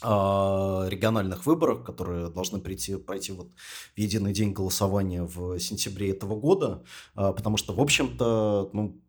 а, 0.03 0.87
региональных 0.89 1.45
выборах, 1.47 1.85
которые 1.85 2.31
должны 2.31 2.59
прийти, 2.61 2.97
пройти 2.97 3.33
вот 3.33 3.51
в 3.95 3.99
единый 3.99 4.33
день 4.33 4.53
голосования 4.53 5.25
в 5.25 5.59
сентябре 5.59 6.11
этого 6.11 6.41
года, 6.41 6.85
а, 7.15 7.33
потому 7.33 7.57
что, 7.59 7.75
в 7.75 7.81
общем-то, 7.81 8.71
ну, 8.73 9.01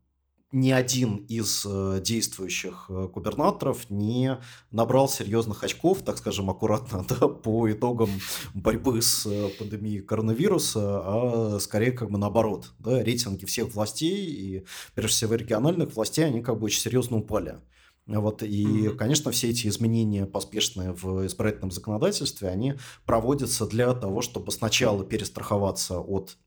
ни 0.51 0.71
один 0.71 1.17
из 1.27 1.65
э, 1.65 2.01
действующих 2.03 2.85
э, 2.89 3.07
губернаторов 3.07 3.89
не 3.89 4.37
набрал 4.69 5.07
серьезных 5.07 5.63
очков, 5.63 6.01
так 6.03 6.17
скажем, 6.17 6.49
аккуратно, 6.49 7.05
да, 7.09 7.27
по 7.27 7.71
итогам 7.71 8.09
борьбы 8.53 9.01
с 9.01 9.25
э, 9.25 9.49
пандемией 9.57 10.01
коронавируса, 10.01 11.01
а 11.03 11.59
скорее 11.59 11.91
как 11.91 12.11
бы 12.11 12.17
наоборот. 12.17 12.73
Да, 12.79 13.01
рейтинги 13.01 13.45
всех 13.45 13.73
властей 13.73 14.25
и, 14.25 14.65
прежде 14.93 15.15
всего, 15.15 15.35
региональных 15.35 15.95
властей, 15.95 16.25
они 16.25 16.41
как 16.41 16.59
бы 16.59 16.65
очень 16.65 16.81
серьезно 16.81 17.17
упали. 17.17 17.59
Вот, 18.07 18.43
и, 18.43 18.65
mm-hmm. 18.65 18.95
конечно, 18.95 19.31
все 19.31 19.51
эти 19.51 19.67
изменения 19.67 20.25
поспешные 20.25 20.91
в 20.91 21.25
избирательном 21.25 21.71
законодательстве, 21.71 22.49
они 22.49 22.73
проводятся 23.05 23.67
для 23.67 23.93
того, 23.93 24.21
чтобы 24.21 24.51
сначала 24.51 25.05
перестраховаться 25.05 25.99
от 25.99 26.37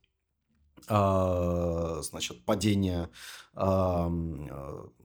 значит, 0.86 2.44
падение 2.44 3.10
а, 3.54 4.10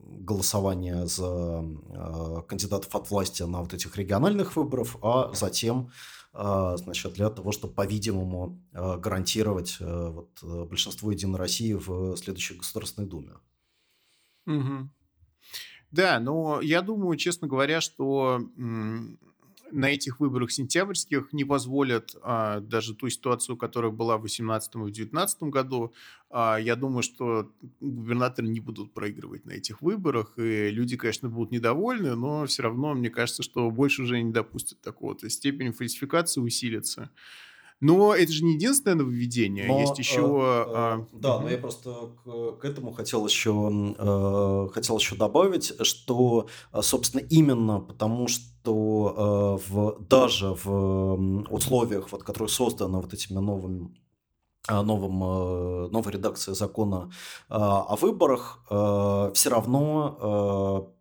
голосования 0.03 1.05
за 1.05 1.27
а, 1.27 2.41
кандидатов 2.47 2.95
от 2.95 3.09
власти 3.09 3.43
на 3.43 3.61
вот 3.61 3.73
этих 3.73 3.95
региональных 3.97 4.55
выборах, 4.55 4.95
а 5.01 5.31
затем 5.33 5.91
значит, 6.31 7.13
для 7.13 7.31
того, 7.31 7.51
чтобы, 7.51 7.73
по-видимому, 7.73 8.61
гарантировать 8.71 9.77
вот, 9.79 10.29
большинство 10.43 11.11
Единой 11.11 11.39
России 11.39 11.73
в 11.73 12.15
следующей 12.17 12.53
Государственной 12.53 13.07
Думе. 13.07 13.33
Угу. 14.45 14.89
Да, 15.89 16.19
но 16.19 16.61
я 16.61 16.83
думаю, 16.83 17.17
честно 17.17 17.47
говоря, 17.47 17.81
что 17.81 18.41
на 19.71 19.85
этих 19.85 20.19
выборах 20.19 20.51
сентябрьских 20.51 21.33
не 21.33 21.43
позволят 21.43 22.15
а, 22.21 22.59
даже 22.59 22.95
ту 22.95 23.09
ситуацию, 23.09 23.57
которая 23.57 23.91
была 23.91 24.17
в 24.17 24.21
2018 24.21 24.75
и 24.75 24.77
2019 24.79 25.43
году. 25.43 25.93
А, 26.29 26.57
я 26.57 26.75
думаю, 26.75 27.03
что 27.03 27.51
губернаторы 27.79 28.47
не 28.47 28.59
будут 28.59 28.93
проигрывать 28.93 29.45
на 29.45 29.51
этих 29.51 29.81
выборах, 29.81 30.33
и 30.37 30.69
люди, 30.69 30.97
конечно, 30.97 31.29
будут 31.29 31.51
недовольны, 31.51 32.15
но 32.15 32.45
все 32.45 32.63
равно, 32.63 32.93
мне 32.93 33.09
кажется, 33.09 33.43
что 33.43 33.69
больше 33.71 34.03
уже 34.03 34.21
не 34.21 34.31
допустят 34.31 34.81
такого. 34.81 35.15
То 35.15 35.25
есть 35.25 35.37
степень 35.37 35.73
фальсификации 35.73 36.41
усилится. 36.41 37.09
Но 37.81 38.13
это 38.13 38.31
же 38.31 38.43
не 38.43 38.55
единственное 38.55 38.95
нововведение, 38.95 39.67
но, 39.67 39.79
есть 39.79 39.97
еще... 39.97 40.21
Э, 40.21 40.21
э, 40.21 40.73
а... 40.75 41.05
Да, 41.13 41.35
угу. 41.35 41.43
но 41.43 41.49
я 41.49 41.57
просто 41.57 41.93
к, 42.23 42.59
к 42.59 42.65
этому 42.65 42.91
хотел 42.91 43.25
еще, 43.25 43.95
э, 43.97 44.67
хотел 44.73 44.97
еще 44.97 45.15
добавить, 45.15 45.73
что, 45.85 46.47
собственно, 46.81 47.21
именно 47.29 47.79
потому 47.79 48.27
что 48.27 49.59
э, 49.65 49.71
в, 49.71 49.97
даже 50.09 50.55
в 50.63 51.45
условиях, 51.49 52.11
вот, 52.11 52.23
которые 52.23 52.49
созданы 52.49 52.99
вот 52.99 53.13
этими 53.13 53.37
новыми 53.37 53.95
новым, 54.69 55.23
э, 55.23 55.87
новой 55.89 56.11
редакции 56.11 56.53
закона 56.53 57.09
э, 57.49 57.53
о 57.55 57.95
выборах, 57.95 58.59
все 58.67 59.49
равно 59.49 60.93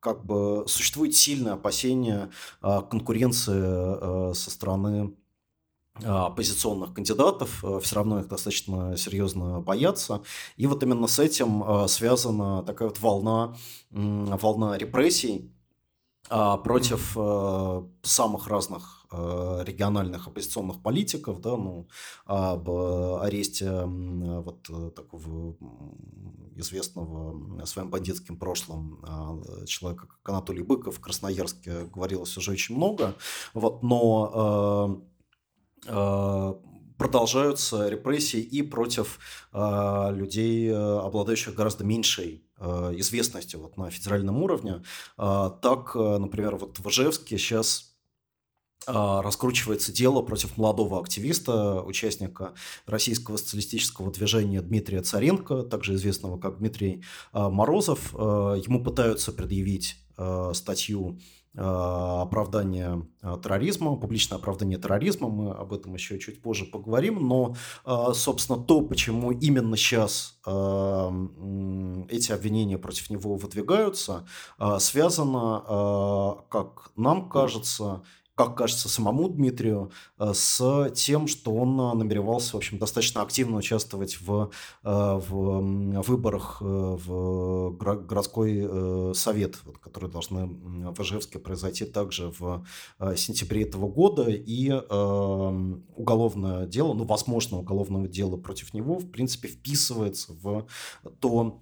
как 0.00 0.24
бы 0.24 0.64
существует 0.68 1.16
сильное 1.16 1.54
опасение 1.54 2.30
конкуренции 2.62 4.32
со 4.32 4.50
стороны 4.50 5.12
оппозиционных 6.04 6.94
кандидатов, 6.94 7.64
все 7.82 7.96
равно 7.96 8.20
их 8.20 8.28
достаточно 8.28 8.96
серьезно 8.96 9.60
боятся. 9.60 10.22
И 10.56 10.66
вот 10.66 10.82
именно 10.82 11.06
с 11.06 11.18
этим 11.18 11.88
связана 11.88 12.62
такая 12.62 12.88
вот 12.88 13.00
волна, 13.00 13.56
волна 13.90 14.78
репрессий, 14.78 15.52
а, 16.30 16.58
против 16.58 17.16
самых 18.02 18.48
разных 18.48 19.06
региональных 19.10 20.28
оппозиционных 20.28 20.82
политиков, 20.82 21.40
да, 21.40 21.56
ну, 21.56 21.88
об 22.26 22.68
аресте 23.22 23.84
вот 23.86 24.62
такого 24.94 25.56
известного 26.56 27.64
своим 27.64 27.88
бандитским 27.88 28.36
прошлым 28.36 29.02
человека, 29.66 30.06
как 30.06 30.28
Анатолий 30.28 30.62
Быков 30.62 30.96
в 30.96 31.00
Красноярске 31.00 31.86
говорилось 31.86 32.36
уже 32.36 32.50
очень 32.50 32.76
много, 32.76 33.14
вот, 33.54 33.82
но 33.82 35.00
продолжаются 35.86 37.88
репрессии 37.88 38.40
и 38.40 38.62
против 38.62 39.20
э, 39.52 40.08
людей, 40.12 40.74
обладающих 40.74 41.54
гораздо 41.54 41.84
меньшей 41.84 42.48
Э, 42.60 42.92
известности 42.96 43.54
вот 43.54 43.76
на 43.76 43.88
федеральном 43.90 44.42
уровне. 44.42 44.82
Так, 45.16 45.92
э, 45.94 46.18
например, 46.18 46.56
вот 46.56 46.78
в 46.78 46.88
Ижевске 46.88 47.38
сейчас 47.38 47.94
раскручивается 48.86 49.92
дело 49.92 50.22
против 50.22 50.56
молодого 50.56 51.00
активиста, 51.00 51.82
участника 51.82 52.54
российского 52.86 53.36
социалистического 53.36 54.10
движения 54.10 54.62
Дмитрия 54.62 55.02
Царенко, 55.02 55.64
также 55.64 55.94
известного 55.94 56.38
как 56.38 56.58
Дмитрий 56.58 57.04
Морозов. 57.34 58.14
Ему 58.14 58.82
пытаются 58.82 59.32
предъявить 59.32 59.96
статью 60.54 61.18
Э, 61.18 61.20
оправдание 61.60 63.06
э, 63.22 63.36
терроризма, 63.42 63.96
публичное 63.96 64.38
оправдание 64.38 64.78
терроризма, 64.78 65.28
мы 65.28 65.52
об 65.52 65.72
этом 65.72 65.94
еще 65.94 66.18
чуть 66.18 66.40
позже 66.40 66.64
поговорим, 66.64 67.26
но, 67.26 67.54
э, 67.84 68.12
собственно, 68.14 68.58
то, 68.58 68.80
почему 68.82 69.32
именно 69.32 69.76
сейчас 69.76 70.38
эти 72.08 72.32
обвинения 72.32 72.78
против 72.78 73.10
него 73.10 73.36
выдвигаются, 73.36 74.26
связано, 74.78 76.42
как 76.48 76.90
нам 76.96 77.28
кажется, 77.28 78.02
как 78.38 78.56
кажется 78.56 78.88
самому 78.88 79.28
Дмитрию, 79.28 79.90
э, 80.20 80.32
с 80.32 80.92
тем, 80.94 81.26
что 81.26 81.52
он 81.52 81.78
э, 81.80 81.94
намеревался, 81.94 82.52
в 82.52 82.58
общем, 82.58 82.78
достаточно 82.78 83.20
активно 83.22 83.56
участвовать 83.56 84.20
в, 84.20 84.52
э, 84.84 85.20
в 85.28 86.02
выборах 86.02 86.60
в 86.60 87.70
городской 87.72 89.14
совет, 89.14 89.58
которые 89.80 90.10
должны 90.10 90.46
в 90.46 91.00
Ижевске 91.00 91.40
произойти 91.40 91.84
также 91.84 92.32
в 92.38 92.64
сентябре 93.16 93.62
этого 93.62 93.88
года. 93.88 94.26
И 94.28 94.70
уголовное 95.96 96.66
дело, 96.66 96.94
ну, 96.94 97.04
возможно, 97.04 97.58
уголовное 97.58 98.06
дело 98.06 98.36
против 98.36 98.72
него, 98.72 98.98
в 98.98 99.10
принципе, 99.10 99.48
вписывается 99.48 100.32
в 100.40 100.66
то 101.20 101.60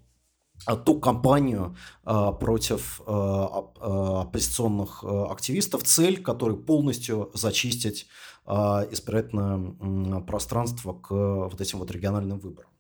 ту 0.85 1.01
кампанию 1.01 1.77
а, 2.05 2.33
против 2.33 3.01
а, 3.07 4.23
оппозиционных 4.23 5.05
активистов, 5.05 5.83
цель 5.85 6.23
которой 6.23 6.57
полностью 6.57 7.31
зачистить 7.35 8.07
избирательное 8.47 10.21
пространство 10.21 10.92
к 10.92 11.11
вот 11.11 11.61
этим 11.61 11.81
вот 11.81 11.90
региональным 11.90 12.38
выборам. 12.38 12.71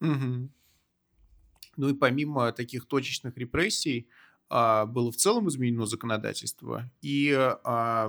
Угу. 0.00 0.50
Ну 1.76 1.88
и 1.88 1.94
помимо 1.94 2.50
таких 2.50 2.86
точечных 2.86 3.38
репрессий, 3.38 4.08
было 4.50 5.12
в 5.12 5.16
целом 5.16 5.48
изменено 5.48 5.86
законодательство 5.86 6.90
и 7.02 7.54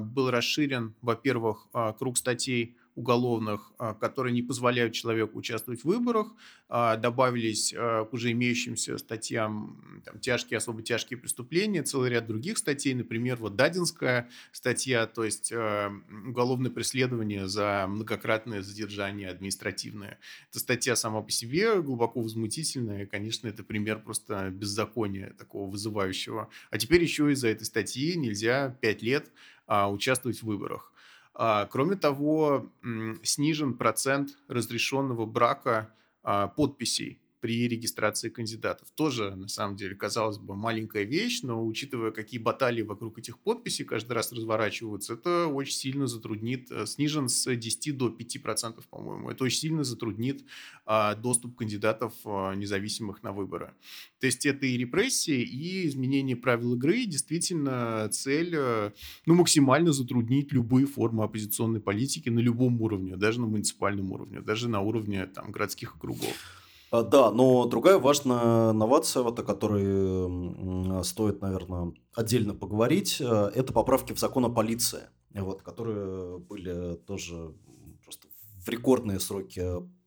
был 0.01 0.31
расширен, 0.31 0.95
во-первых, 1.01 1.67
круг 1.99 2.17
статей 2.17 2.78
уголовных, 2.99 3.71
а, 3.77 3.93
которые 3.93 4.33
не 4.33 4.41
позволяют 4.41 4.93
человеку 4.93 5.39
участвовать 5.39 5.81
в 5.81 5.85
выборах, 5.85 6.27
а, 6.67 6.97
добавились 6.97 7.73
а, 7.75 8.03
к 8.03 8.13
уже 8.13 8.31
имеющимся 8.31 8.97
статьям 8.97 10.01
там, 10.03 10.19
тяжкие, 10.19 10.57
особо 10.57 10.81
тяжкие 10.81 11.17
преступления, 11.17 11.81
целый 11.81 12.09
ряд 12.09 12.27
других 12.27 12.57
статей, 12.57 12.93
например, 12.93 13.37
вот 13.37 13.55
Дадинская 13.55 14.29
статья, 14.51 15.07
то 15.07 15.23
есть 15.23 15.53
уголовное 16.27 16.71
преследование 16.71 17.47
за 17.47 17.85
многократное 17.87 18.61
задержание 18.61 19.29
административное. 19.29 20.19
Эта 20.49 20.59
статья 20.59 20.95
сама 20.97 21.21
по 21.21 21.31
себе 21.31 21.81
глубоко 21.81 22.21
возмутительная, 22.21 23.03
и, 23.03 23.05
конечно, 23.05 23.47
это 23.47 23.63
пример 23.63 24.01
просто 24.01 24.49
беззакония 24.49 25.33
такого 25.37 25.69
вызывающего. 25.69 26.49
А 26.69 26.77
теперь 26.77 27.01
еще 27.01 27.31
из-за 27.31 27.47
этой 27.47 27.63
статьи 27.63 28.17
нельзя 28.17 28.77
пять 28.81 29.01
лет 29.01 29.31
участвовать 29.67 30.39
в 30.39 30.43
выборах. 30.43 30.91
А, 31.41 31.67
кроме 31.67 31.95
того, 31.95 32.69
снижен 33.23 33.77
процент 33.77 34.37
разрешенного 34.49 35.25
брака 35.25 35.93
а, 36.21 36.49
подписей 36.49 37.21
при 37.39 37.67
регистрации 37.67 38.29
кандидатов. 38.29 38.89
Тоже, 38.95 39.35
на 39.35 39.47
самом 39.47 39.75
деле, 39.75 39.95
казалось 39.95 40.37
бы, 40.37 40.55
маленькая 40.55 41.03
вещь, 41.03 41.41
но 41.43 41.65
учитывая, 41.65 42.11
какие 42.11 42.39
баталии 42.39 42.81
вокруг 42.81 43.19
этих 43.19 43.39
подписей 43.39 43.85
каждый 43.85 44.13
раз 44.13 44.31
разворачиваются, 44.31 45.13
это 45.13 45.47
очень 45.47 45.73
сильно 45.73 46.07
затруднит, 46.07 46.71
э, 46.71 46.85
снижен 46.85 47.29
с 47.29 47.55
10 47.55 47.91
до 47.91 48.09
5 48.09 48.39
процентов, 48.39 48.87
по-моему, 48.87 49.29
это 49.29 49.43
очень 49.43 49.59
сильно 49.59 49.83
затруднит 49.83 50.43
а, 50.85 51.15
доступ 51.15 51.55
кандидатов 51.55 52.13
а, 52.25 52.53
независимых 52.55 53.23
на 53.23 53.31
выборы. 53.31 53.73
То 54.19 54.25
есть 54.25 54.45
это 54.45 54.65
и 54.65 54.77
репрессии, 54.77 55.41
и 55.41 55.87
изменение 55.87 56.35
правил 56.35 56.75
игры, 56.75 57.05
действительно 57.05 58.07
цель 58.11 58.53
э, 58.55 58.91
ну, 59.25 59.35
максимально 59.35 59.93
затруднить 59.93 60.51
любые 60.51 60.85
формы 60.87 61.23
оппозиционной 61.23 61.79
политики 61.79 62.29
на 62.29 62.39
любом 62.39 62.81
уровне, 62.81 63.15
даже 63.15 63.39
на 63.39 63.47
муниципальном 63.47 64.11
уровне, 64.11 64.41
даже 64.41 64.67
на 64.69 64.81
уровне 64.81 65.25
там, 65.27 65.51
городских 65.51 65.95
округов. 65.95 66.58
А, 66.91 67.03
да, 67.03 67.31
но 67.31 67.65
другая 67.65 67.99
важная 67.99 68.71
новация, 68.73 69.23
вот, 69.23 69.39
о 69.39 69.43
которой 69.43 71.03
стоит, 71.03 71.41
наверное, 71.41 71.93
отдельно 72.13 72.55
поговорить, 72.55 73.17
э, 73.19 73.51
это 73.53 73.73
поправки 73.73 74.13
в 74.13 74.19
закон 74.19 74.45
о 74.45 74.49
полиции, 74.49 75.03
вот, 75.33 75.61
которые 75.61 76.39
были 76.39 76.95
тоже 76.95 77.53
просто 78.03 78.27
в 78.63 78.69
рекордные 78.69 79.19
сроки 79.19 79.63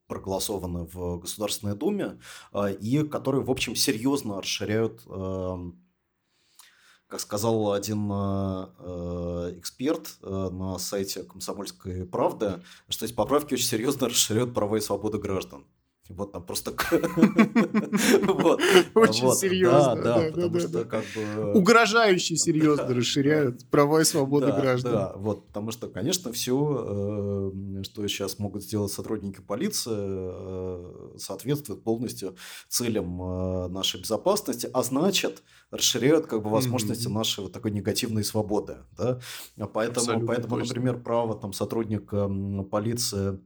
проголосованы 0.09 0.89
в 0.93 1.19
Государственной 1.19 1.75
Думе, 1.75 2.19
а, 2.53 2.69
и 2.71 3.03
которые, 3.07 3.45
в 3.45 3.51
общем, 3.51 3.75
серьезно 3.75 4.41
расширяют 4.41 5.03
эм, 5.07 5.79
как 7.07 7.21
сказал 7.21 7.73
один 7.73 8.11
э, 8.11 9.59
эксперт 9.59 10.17
э, 10.23 10.49
на 10.51 10.79
сайте 10.79 11.23
«Комсомольской 11.23 12.07
правды», 12.07 12.63
что 12.89 13.05
эти 13.05 13.13
поправки 13.13 13.53
очень 13.53 13.67
серьезно 13.67 14.09
расширяют 14.09 14.55
права 14.55 14.77
и 14.77 14.81
свободы 14.81 15.19
граждан. 15.19 15.67
Вот 16.09 16.33
там 16.33 16.45
просто... 16.45 16.73
Очень 18.95 19.33
серьезно. 19.33 19.95
Да, 19.97 20.19
да, 20.19 20.31
потому 20.33 20.59
что 20.61 20.85
как 20.85 21.05
бы... 21.15 21.53
Угрожающе 21.55 22.37
серьезно 22.43 22.89
расширяют 22.89 23.69
права 23.71 24.01
и 24.01 24.05
свободы 24.05 24.47
граждан. 24.53 24.93
Да, 24.93 25.13
вот, 25.17 25.47
потому 25.47 25.71
что, 25.71 25.89
конечно, 25.89 26.33
все, 26.33 27.53
э, 27.53 27.83
что 27.85 28.07
сейчас 28.09 28.39
могут 28.41 28.65
сделать 28.65 28.93
сотрудники 28.93 29.41
полиции, 29.41 29.93
э, 29.95 31.17
соответствует 31.19 31.85
полностью 31.85 32.35
целям 32.69 33.23
э, 33.23 33.69
нашей 33.69 34.01
безопасности, 34.01 34.69
а 34.73 34.83
значит, 34.83 35.43
расширяют 35.71 36.27
как 36.27 36.43
бы 36.43 36.51
возможности 36.51 37.07
нашей 37.07 37.45
вот 37.45 37.53
такой 37.53 37.71
негативной 37.71 38.25
свободы. 38.25 38.79
Да? 38.97 39.21
Поэтому, 39.73 40.27
поэтому 40.27 40.57
например, 40.57 41.01
право 41.01 41.39
там 41.39 41.53
сотрудника 41.53 42.29
полиции 42.71 43.39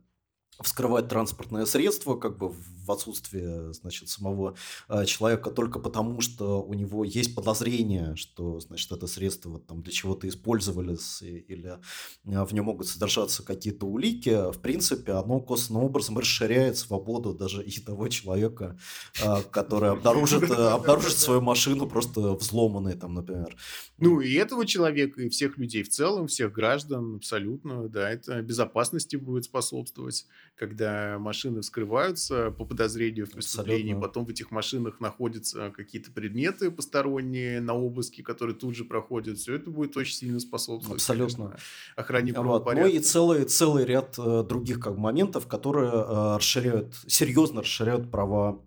вскрывать 0.62 1.08
транспортное 1.08 1.66
средство, 1.66 2.16
как 2.16 2.38
бы 2.38 2.50
в 2.50 2.90
отсутствие, 2.90 3.72
значит, 3.72 4.08
самого 4.08 4.54
э, 4.88 5.04
человека 5.04 5.50
только 5.50 5.78
потому, 5.78 6.20
что 6.20 6.62
у 6.62 6.74
него 6.74 7.04
есть 7.04 7.34
подозрение, 7.34 8.16
что, 8.16 8.60
значит, 8.60 8.90
это 8.92 9.06
средство 9.06 9.50
вот, 9.50 9.66
там 9.66 9.82
для 9.82 9.92
чего-то 9.92 10.28
использовались 10.28 11.20
или 11.22 11.78
э, 12.24 12.44
в 12.44 12.52
нем 12.52 12.66
могут 12.66 12.88
содержаться 12.88 13.42
какие-то 13.42 13.86
улики, 13.86 14.52
в 14.52 14.60
принципе, 14.60 15.12
оно 15.12 15.40
косвенным 15.40 15.84
образом 15.84 16.18
расширяет 16.18 16.78
свободу 16.78 17.34
даже 17.34 17.62
и 17.62 17.80
того 17.80 18.08
человека, 18.08 18.78
э, 19.22 19.42
который 19.50 19.90
обнаружит, 19.90 20.50
обнаружит 20.50 21.12
свою 21.12 21.40
машину 21.40 21.86
просто 21.86 22.34
взломанной, 22.34 22.94
там, 22.94 23.14
например. 23.14 23.56
Ну, 23.98 24.20
и 24.20 24.32
этого 24.34 24.66
человека, 24.66 25.22
и 25.22 25.28
всех 25.28 25.58
людей 25.58 25.82
в 25.82 25.88
целом, 25.88 26.28
всех 26.28 26.52
граждан, 26.52 27.16
абсолютно, 27.16 27.88
да, 27.88 28.10
это 28.10 28.40
безопасности 28.42 29.16
будет 29.16 29.44
способствовать 29.44 30.26
когда 30.56 31.18
машины 31.18 31.60
вскрываются 31.60 32.50
по 32.50 32.64
подозрению 32.64 33.26
в 33.26 33.30
преступлении, 33.30 33.92
Абсолютно. 33.92 34.08
потом 34.08 34.24
в 34.24 34.30
этих 34.30 34.50
машинах 34.50 35.00
находятся 35.00 35.70
какие-то 35.70 36.10
предметы 36.10 36.70
посторонние 36.70 37.60
на 37.60 37.74
обыске, 37.74 38.22
которые 38.22 38.56
тут 38.56 38.74
же 38.74 38.84
проходят, 38.84 39.38
все 39.38 39.54
это 39.54 39.70
будет 39.70 39.96
очень 39.96 40.14
сильно 40.14 40.40
способствовать 40.40 41.00
Абсолютно. 41.00 41.44
Конечно, 41.44 41.60
охране 41.94 42.32
правопорядка. 42.32 42.90
Ну 42.90 42.96
и 42.96 43.00
целый, 43.00 43.44
целый 43.44 43.84
ряд 43.84 44.14
э, 44.18 44.44
других 44.48 44.80
как 44.80 44.96
моментов, 44.96 45.46
которые 45.46 45.90
э, 45.92 46.36
расширяют, 46.36 46.94
серьезно 47.06 47.60
расширяют 47.60 48.10
права 48.10 48.62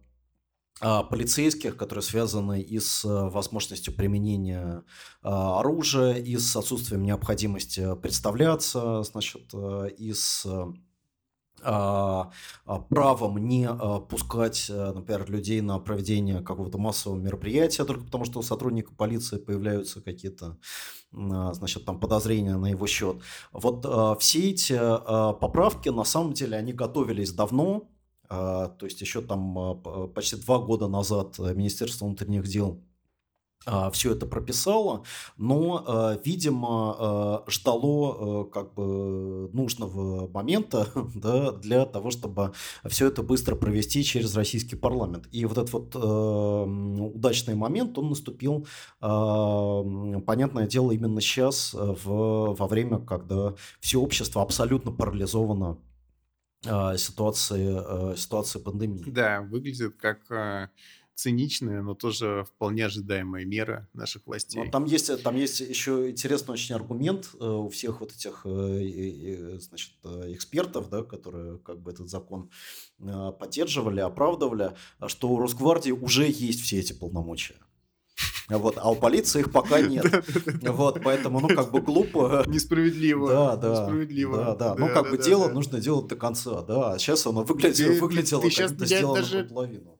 а, 0.81 1.03
полицейских, 1.03 1.75
которые 1.75 2.03
связаны 2.03 2.61
и 2.61 2.79
с 2.79 3.03
возможностью 3.03 3.93
применения 3.93 4.83
а, 5.21 5.59
оружия, 5.59 6.13
и 6.13 6.37
с 6.37 6.55
отсутствием 6.55 7.03
необходимости 7.03 7.95
представляться, 8.01 9.03
значит, 9.03 9.53
и 9.97 10.13
с 10.13 10.47
правом 11.61 13.37
не 13.37 13.67
а, 13.67 13.99
пускать, 13.99 14.67
э, 14.69 14.91
например, 14.93 15.29
людей 15.29 15.61
на 15.61 15.79
проведение 15.79 16.41
какого-то 16.41 16.77
массового 16.77 17.19
мероприятия 17.19 17.85
только 17.85 18.03
потому, 18.05 18.25
что 18.25 18.39
у 18.39 18.43
сотрудника 18.43 18.93
полиции 18.93 19.37
появляются 19.37 20.01
какие-то 20.01 20.57
значит, 21.11 21.85
там 21.85 21.99
подозрения 21.99 22.55
на 22.55 22.67
его 22.67 22.85
счет. 22.85 23.17
Вот 23.51 23.83
все 24.21 24.51
эти 24.51 24.77
поправки, 25.39 25.89
на 25.89 26.03
самом 26.03 26.33
деле, 26.33 26.55
они 26.55 26.71
готовились 26.71 27.31
давно, 27.31 27.89
то 28.27 28.77
есть 28.81 29.01
еще 29.01 29.21
там 29.21 29.81
почти 30.13 30.35
два 30.35 30.59
года 30.59 30.87
назад 30.87 31.39
Министерство 31.39 32.05
внутренних 32.05 32.47
дел 32.47 32.79
а, 32.79 32.88
все 33.91 34.13
это 34.13 34.25
прописала, 34.25 35.03
но, 35.37 35.83
а, 35.85 36.19
видимо, 36.23 36.95
а, 36.97 37.43
ждало 37.47 38.45
как 38.45 38.73
бы 38.73 39.49
нужного 39.53 40.27
момента 40.29 40.87
да, 41.15 41.51
для 41.51 41.85
того, 41.85 42.09
чтобы 42.11 42.53
все 42.85 43.07
это 43.07 43.21
быстро 43.21 43.55
провести 43.55 44.03
через 44.03 44.35
российский 44.35 44.75
парламент. 44.75 45.27
И 45.31 45.45
вот 45.45 45.57
этот 45.57 45.73
вот 45.73 45.95
удачный 47.15 47.55
момент, 47.55 47.97
он 47.97 48.09
наступил, 48.09 48.65
понятное 48.99 50.67
дело, 50.67 50.91
именно 50.91 51.21
сейчас, 51.21 51.73
в, 51.73 52.55
во 52.55 52.67
время, 52.67 52.99
когда 52.99 53.55
все 53.79 53.99
общество 53.99 54.41
абсолютно 54.41 54.91
парализовано 54.91 55.77
ситуации, 56.97 58.15
ситуации 58.17 58.59
пандемии. 58.59 59.03
Да, 59.07 59.41
выглядит 59.41 59.95
как 59.97 60.71
циничная, 61.19 61.81
но 61.81 61.95
тоже 61.95 62.45
вполне 62.47 62.85
ожидаемая 62.85 63.45
мера 63.45 63.89
наших 63.93 64.25
властей. 64.25 64.63
Но 64.63 64.71
там 64.71 64.85
есть, 64.85 65.21
там 65.21 65.35
есть 65.35 65.59
еще 65.59 66.09
интересный 66.09 66.53
очень 66.53 66.75
аргумент 66.75 67.29
э, 67.39 67.45
у 67.45 67.69
всех 67.69 67.99
вот 67.99 68.13
этих 68.13 68.45
э, 68.45 69.57
значит, 69.59 69.91
э, 70.03 70.33
экспертов, 70.33 70.89
да, 70.89 71.03
которые 71.03 71.59
как 71.59 71.81
бы 71.81 71.91
этот 71.91 72.09
закон 72.09 72.49
поддерживали, 73.39 74.01
оправдывали, 74.01 74.75
что 75.07 75.29
у 75.29 75.39
Росгвардии 75.39 75.91
уже 75.91 76.25
есть 76.27 76.61
все 76.61 76.79
эти 76.79 76.93
полномочия. 76.93 77.55
Вот, 78.49 78.77
а 78.77 78.89
у 78.89 78.95
полиции 78.95 79.41
их 79.41 79.51
пока 79.51 79.79
нет. 79.93 80.05
Вот, 80.61 81.01
поэтому, 81.03 81.39
ну, 81.39 81.49
как 81.49 81.71
бы 81.71 81.81
глупо. 81.81 82.43
Несправедливо. 82.47 83.29
Да, 83.29 83.55
да. 83.55 83.71
Несправедливо. 83.71 84.37
Да, 84.37 84.55
да. 84.55 84.75
Ну, 84.75 84.87
как 84.87 85.11
бы 85.11 85.17
дело 85.17 85.49
нужно 85.49 85.79
делать 85.79 86.07
до 86.07 86.15
конца, 86.15 86.61
да. 86.63 86.93
А 86.93 86.99
сейчас 86.99 87.25
оно 87.27 87.43
выглядело, 87.43 87.93
выглядело 87.99 88.41
как 88.41 88.71
будто 88.71 88.85
сделано 88.85 89.21
наполовину 89.21 89.98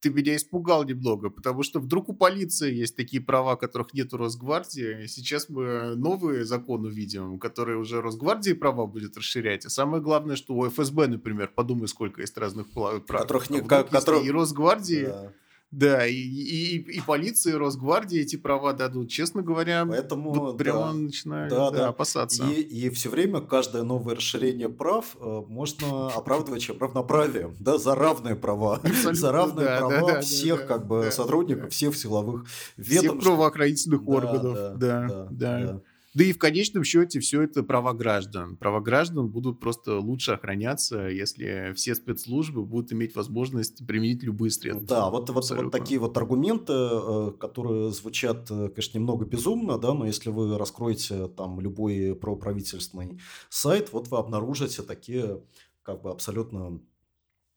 ты 0.00 0.10
меня 0.10 0.34
испугал 0.36 0.84
немного, 0.84 1.30
потому 1.30 1.62
что 1.62 1.78
вдруг 1.78 2.08
у 2.08 2.12
полиции 2.14 2.74
есть 2.74 2.96
такие 2.96 3.22
права, 3.22 3.56
которых 3.56 3.94
нет 3.94 4.12
у 4.14 4.16
Росгвардии. 4.16 5.06
Сейчас 5.06 5.48
мы 5.48 5.94
новый 5.94 6.44
закон 6.44 6.84
увидим, 6.84 7.38
который 7.38 7.76
уже 7.76 8.00
Росгвардии 8.00 8.52
права 8.52 8.86
будет 8.86 9.16
расширять. 9.16 9.66
А 9.66 9.70
самое 9.70 10.02
главное, 10.02 10.36
что 10.36 10.54
у 10.54 10.68
ФСБ, 10.68 11.06
например, 11.06 11.52
подумай, 11.54 11.88
сколько 11.88 12.22
есть 12.22 12.36
разных 12.38 12.70
прав. 12.70 13.04
Которых. 13.06 13.50
А 13.50 13.84
которых... 13.84 14.24
И 14.24 14.30
Росгвардии... 14.30 15.06
Да 15.06 15.32
да, 15.70 16.04
и, 16.04 16.14
и, 16.14 16.76
и 16.78 17.00
полиция, 17.00 17.52
и 17.52 17.56
Росгвардия 17.56 18.22
эти 18.22 18.34
права 18.34 18.72
дадут, 18.72 19.08
честно 19.08 19.40
говоря. 19.40 19.86
Поэтому 19.86 20.32
вот 20.32 20.58
прямо 20.58 20.86
да, 20.86 20.92
начинаю 20.94 21.48
да, 21.48 21.70
да, 21.70 21.78
да. 21.78 21.88
опасаться. 21.88 22.44
И, 22.44 22.60
и 22.60 22.90
все 22.90 23.08
время 23.08 23.40
каждое 23.40 23.84
новое 23.84 24.16
расширение 24.16 24.68
прав 24.68 25.16
э, 25.20 25.42
можно 25.46 26.08
оправдывать 26.16 26.62
чем 26.62 26.78
равноправием, 26.80 27.56
да, 27.60 27.78
за 27.78 27.94
равные 27.94 28.34
права. 28.34 28.76
Абсолютно, 28.82 29.14
за 29.14 29.32
равные 29.32 29.66
да, 29.66 29.78
права 29.78 30.00
да, 30.00 30.14
да, 30.14 30.20
всех 30.22 30.60
да, 30.60 30.66
как 30.66 30.86
бы 30.88 31.02
да, 31.04 31.10
сотрудников, 31.12 31.64
да. 31.64 31.70
всех 31.70 31.96
силовых 31.96 32.46
ведомств. 32.76 33.10
Всех 33.10 33.20
правоохранительных 33.20 34.04
да, 34.04 34.12
органов. 34.12 34.54
Да, 34.54 34.74
да, 34.74 35.08
да. 35.08 35.28
да. 35.30 35.60
да. 35.60 35.80
Да 36.14 36.24
и 36.24 36.32
в 36.32 36.38
конечном 36.38 36.82
счете 36.82 37.20
все 37.20 37.42
это 37.42 37.62
права 37.62 37.92
граждан. 37.92 38.56
Права 38.56 38.80
граждан 38.80 39.28
будут 39.28 39.60
просто 39.60 39.98
лучше 39.98 40.32
охраняться, 40.32 41.06
если 41.06 41.72
все 41.74 41.94
спецслужбы 41.94 42.64
будут 42.64 42.92
иметь 42.92 43.14
возможность 43.14 43.86
применить 43.86 44.22
любые 44.22 44.50
средства. 44.50 44.86
Да, 44.86 45.10
вот, 45.10 45.30
вот, 45.30 45.48
вот 45.50 45.70
такие 45.70 46.00
вот 46.00 46.16
аргументы, 46.16 46.72
э, 46.72 47.32
которые 47.38 47.92
звучат, 47.92 48.50
э, 48.50 48.68
конечно, 48.68 48.98
немного 48.98 49.24
безумно, 49.24 49.78
да, 49.78 49.94
но 49.94 50.04
если 50.04 50.30
вы 50.30 50.58
раскроете 50.58 51.28
там 51.28 51.60
любой 51.60 52.16
проправительственный 52.16 53.20
сайт, 53.48 53.92
вот 53.92 54.08
вы 54.08 54.18
обнаружите 54.18 54.82
такие 54.82 55.42
как 55.82 56.02
бы 56.02 56.10
абсолютно 56.10 56.80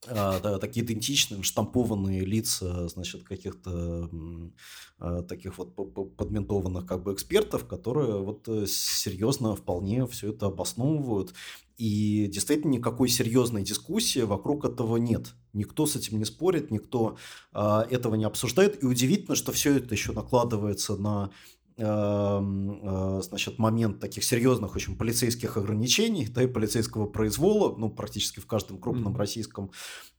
да, 0.08 0.60
такие 0.60 0.86
идентичные, 0.86 1.44
штампованные 1.44 2.26
лица, 2.26 2.88
значит, 2.88 3.24
каких-то 3.24 4.10
а, 5.00 5.22
таких 5.22 5.58
вот 5.58 5.76
подментованных 6.16 6.86
как 6.86 7.04
бы 7.04 7.14
экспертов, 7.14 7.66
которые 7.66 8.22
вот 8.24 8.48
э, 8.48 8.66
серьезно 8.68 9.54
вполне 9.56 10.08
все 10.08 10.30
это 10.30 10.46
обосновывают. 10.46 11.34
И 11.78 12.28
действительно 12.28 12.72
никакой 12.72 13.10
серьезной 13.10 13.64
дискуссии 13.64 14.22
вокруг 14.22 14.64
этого 14.64 14.96
нет. 14.96 15.34
Никто 15.52 15.86
с 15.88 15.98
этим 15.98 16.20
не 16.20 16.26
спорит, 16.26 16.72
никто 16.72 17.18
а, 17.52 17.86
этого 17.90 18.16
не 18.16 18.24
обсуждает. 18.24 18.82
И 18.82 18.86
удивительно, 18.86 19.36
что 19.36 19.52
все 19.52 19.76
это 19.76 19.94
еще 19.94 20.14
накладывается 20.14 20.96
на 20.96 21.32
значит, 21.76 23.58
момент 23.58 24.00
таких 24.00 24.24
серьезных 24.24 24.76
очень 24.76 24.98
полицейских 24.98 25.58
ограничений, 25.58 26.28
да, 26.28 26.44
и 26.44 26.48
полицейского 26.48 27.08
произвола, 27.08 27.76
ну, 27.76 27.90
практически 27.90 28.40
в 28.40 28.48
каждом 28.48 28.80
крупном 28.80 29.16
российском 29.18 29.72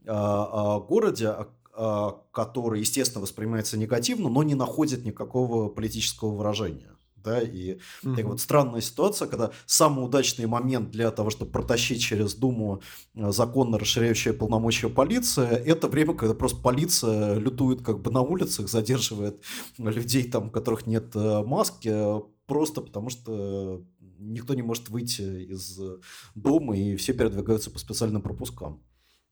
а, 0.07 0.77
а, 0.77 0.81
городе, 0.81 1.35
а, 1.77 2.21
который, 2.33 2.81
естественно, 2.81 3.23
воспринимается 3.23 3.79
негативно, 3.79 4.29
но 4.29 4.43
не 4.43 4.55
находит 4.55 5.05
никакого 5.05 5.69
политического 5.69 6.35
выражения 6.35 6.94
да, 7.25 7.41
и 7.41 7.79
угу. 8.03 8.15
так 8.15 8.25
вот 8.27 8.41
странная 8.41 8.81
ситуация, 8.81 9.27
когда 9.27 9.51
самый 9.67 10.05
удачный 10.05 10.47
момент 10.47 10.91
для 10.91 11.11
того, 11.11 11.31
чтобы 11.31 11.51
протащить 11.51 12.03
через 12.03 12.35
Думу 12.35 12.83
э, 13.15 13.33
законно 13.33 13.79
расширяющие 13.79 14.35
полномочия 14.35 14.89
полиции, 14.89 15.47
это 15.47 15.89
время, 15.89 16.15
когда 16.15 16.35
просто 16.35 16.61
полиция 16.61 17.35
лютует 17.35 17.83
как 17.83 18.01
бы 18.01 18.11
на 18.11 18.21
улицах, 18.21 18.69
задерживает 18.69 19.43
людей 19.79 20.25
там, 20.31 20.49
у 20.49 20.51
которых 20.51 20.87
нет 20.87 21.17
э, 21.17 21.43
маски, 21.43 21.93
просто 22.47 22.83
потому 22.83 23.11
что 23.11 23.83
никто 24.19 24.55
не 24.55 24.63
может 24.63 24.89
выйти 24.91 25.23
из 25.23 25.81
дома, 26.35 26.77
и 26.77 26.97
все 26.97 27.15
передвигаются 27.15 27.71
по 27.71 27.79
специальным 27.79 28.23
пропускам. 28.23 28.83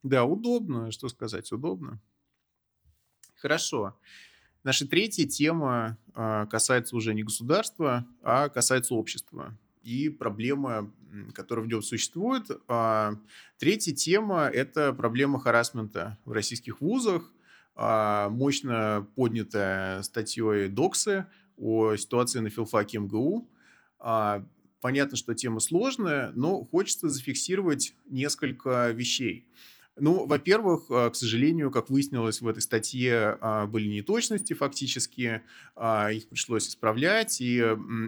Да, 0.03 0.25
удобно, 0.25 0.91
что 0.91 1.09
сказать, 1.09 1.51
удобно. 1.53 2.01
Хорошо. 3.37 3.95
Наша 4.65 4.87
третья 4.87 5.27
тема 5.27 5.99
а, 6.15 6.47
касается 6.47 6.95
уже 6.95 7.15
не 7.15 7.25
государства, 7.25 8.07
а 8.23 8.49
касается 8.49 8.95
общества 8.95 9.59
и 9.83 10.09
проблема, 10.09 10.93
которая 11.35 11.65
в 11.65 11.69
нем 11.69 11.83
существует. 11.83 12.49
А, 12.69 13.17
третья 13.59 13.93
тема– 13.93 14.49
это 14.53 14.93
проблема 14.93 15.41
харасмента 15.41 16.17
в 16.25 16.31
российских 16.31 16.81
вузах, 16.81 17.33
а, 17.75 18.29
мощно 18.29 19.09
поднятая 19.17 20.03
статьей 20.03 20.69
Доксы 20.69 21.27
о 21.57 21.97
ситуации 21.97 22.39
на 22.39 22.49
филфаке 22.49 22.99
МГУ. 23.01 23.49
Понятно, 24.81 25.17
что 25.17 25.35
тема 25.35 25.61
сложная, 25.61 26.33
но 26.35 26.65
хочется 26.65 27.09
зафиксировать 27.09 27.95
несколько 28.07 28.91
вещей. 28.91 29.47
Ну, 29.99 30.27
во-первых, 30.27 30.85
а, 30.91 31.11
к 31.11 31.17
сожалению, 31.17 31.71
как 31.71 31.91
выяснилось 31.91 32.41
в 32.41 32.49
этой 32.49 32.61
статье, 32.63 33.37
а, 33.41 33.67
были 33.67 33.89
неточности 33.89 34.55
фактически, 34.55 35.43
а, 35.77 36.11
их 36.11 36.29
пришлось 36.29 36.69
исправлять, 36.69 37.41
и 37.43 37.57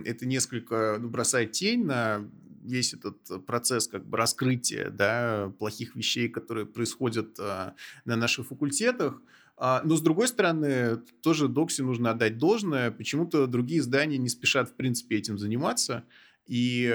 это 0.06 0.26
несколько 0.26 0.96
ну, 0.98 1.08
бросает 1.08 1.52
тень 1.52 1.84
на 1.84 2.26
весь 2.62 2.94
этот 2.94 3.44
процесс 3.44 3.86
как 3.86 4.06
бы 4.06 4.16
раскрытия 4.16 4.88
да, 4.88 5.52
плохих 5.58 5.94
вещей, 5.94 6.30
которые 6.30 6.64
происходят 6.64 7.36
на 7.36 7.74
наших 8.06 8.46
факультетах. 8.46 9.20
Но, 9.58 9.96
с 9.96 10.00
другой 10.00 10.28
стороны, 10.28 11.02
тоже 11.20 11.48
Докси 11.48 11.82
нужно 11.82 12.12
отдать 12.12 12.38
должное. 12.38 12.90
Почему-то 12.90 13.46
другие 13.46 13.80
издания 13.80 14.16
не 14.16 14.30
спешат, 14.30 14.70
в 14.70 14.74
принципе, 14.76 15.18
этим 15.18 15.36
заниматься. 15.36 16.04
И 16.46 16.86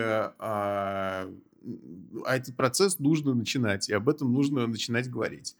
а 2.25 2.37
этот 2.37 2.55
процесс 2.55 2.99
нужно 2.99 3.33
начинать, 3.33 3.89
и 3.89 3.93
об 3.93 4.09
этом 4.09 4.31
нужно 4.31 4.67
начинать 4.67 5.09
говорить. 5.09 5.55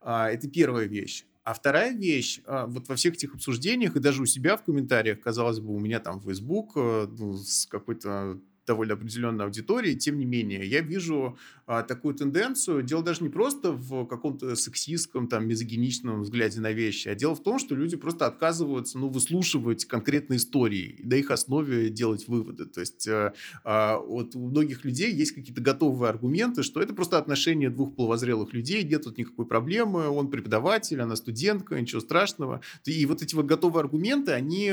А, 0.00 0.30
это 0.30 0.48
первая 0.48 0.86
вещь. 0.86 1.24
А 1.44 1.54
вторая 1.54 1.96
вещь, 1.96 2.40
а, 2.44 2.66
вот 2.66 2.88
во 2.88 2.96
всех 2.96 3.14
этих 3.14 3.34
обсуждениях, 3.34 3.96
и 3.96 4.00
даже 4.00 4.22
у 4.22 4.26
себя 4.26 4.56
в 4.56 4.64
комментариях, 4.64 5.20
казалось 5.20 5.60
бы, 5.60 5.74
у 5.74 5.80
меня 5.80 6.00
там 6.00 6.20
Facebook 6.20 6.72
э, 6.76 7.08
ну, 7.18 7.34
с 7.34 7.66
какой-то 7.66 8.38
довольно 8.68 8.94
определенной 8.94 9.46
аудитории, 9.46 9.94
тем 9.94 10.18
не 10.18 10.24
менее, 10.24 10.64
я 10.66 10.80
вижу 10.80 11.36
а, 11.66 11.82
такую 11.82 12.14
тенденцию. 12.14 12.82
Дело 12.82 13.02
даже 13.02 13.22
не 13.22 13.30
просто 13.30 13.72
в 13.72 14.06
каком-то 14.06 14.54
сексистском, 14.56 15.26
там, 15.26 15.48
мизогиничном 15.48 16.22
взгляде 16.22 16.60
на 16.60 16.72
вещи, 16.72 17.08
а 17.08 17.14
дело 17.14 17.34
в 17.34 17.42
том, 17.42 17.58
что 17.58 17.74
люди 17.74 17.96
просто 17.96 18.26
отказываются, 18.26 18.98
ну, 18.98 19.08
выслушивать 19.08 19.86
конкретные 19.86 20.36
истории 20.36 20.96
и 20.98 21.06
на 21.06 21.14
их 21.14 21.30
основе 21.30 21.88
делать 21.90 22.28
выводы. 22.28 22.66
То 22.66 22.80
есть 22.80 23.08
а, 23.08 23.32
а, 23.64 23.98
вот 23.98 24.36
у 24.36 24.48
многих 24.48 24.84
людей 24.84 25.12
есть 25.12 25.32
какие-то 25.32 25.62
готовые 25.62 26.10
аргументы, 26.10 26.62
что 26.62 26.80
это 26.80 26.94
просто 26.94 27.18
отношения 27.18 27.70
двух 27.70 27.96
половозрелых 27.96 28.52
людей, 28.52 28.84
нет 28.84 29.02
тут 29.04 29.16
никакой 29.16 29.46
проблемы, 29.46 30.08
он 30.08 30.30
преподаватель, 30.30 31.00
она 31.00 31.16
студентка, 31.16 31.80
ничего 31.80 32.00
страшного. 32.00 32.60
И 32.84 33.06
вот 33.06 33.22
эти 33.22 33.34
вот 33.34 33.46
готовые 33.46 33.80
аргументы, 33.80 34.32
они 34.32 34.72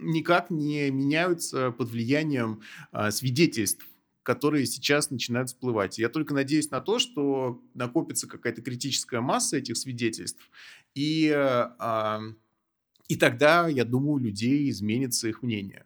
никак 0.00 0.50
не 0.50 0.90
меняются 0.90 1.70
под 1.70 1.90
влиянием 1.90 2.60
а, 2.92 3.10
свидетельств 3.20 3.86
которые 4.22 4.66
сейчас 4.66 5.10
начинают 5.10 5.48
всплывать. 5.48 5.98
Я 5.98 6.08
только 6.08 6.34
надеюсь 6.34 6.70
на 6.70 6.80
то, 6.80 6.98
что 6.98 7.60
накопится 7.74 8.28
какая-то 8.28 8.62
критическая 8.62 9.20
масса 9.20 9.56
этих 9.56 9.76
свидетельств, 9.76 10.50
и, 10.94 11.32
а, 11.34 12.20
и 13.08 13.16
тогда, 13.16 13.66
я 13.68 13.84
думаю, 13.84 14.12
у 14.12 14.18
людей 14.18 14.68
изменится 14.70 15.26
их 15.26 15.42
мнение. 15.42 15.84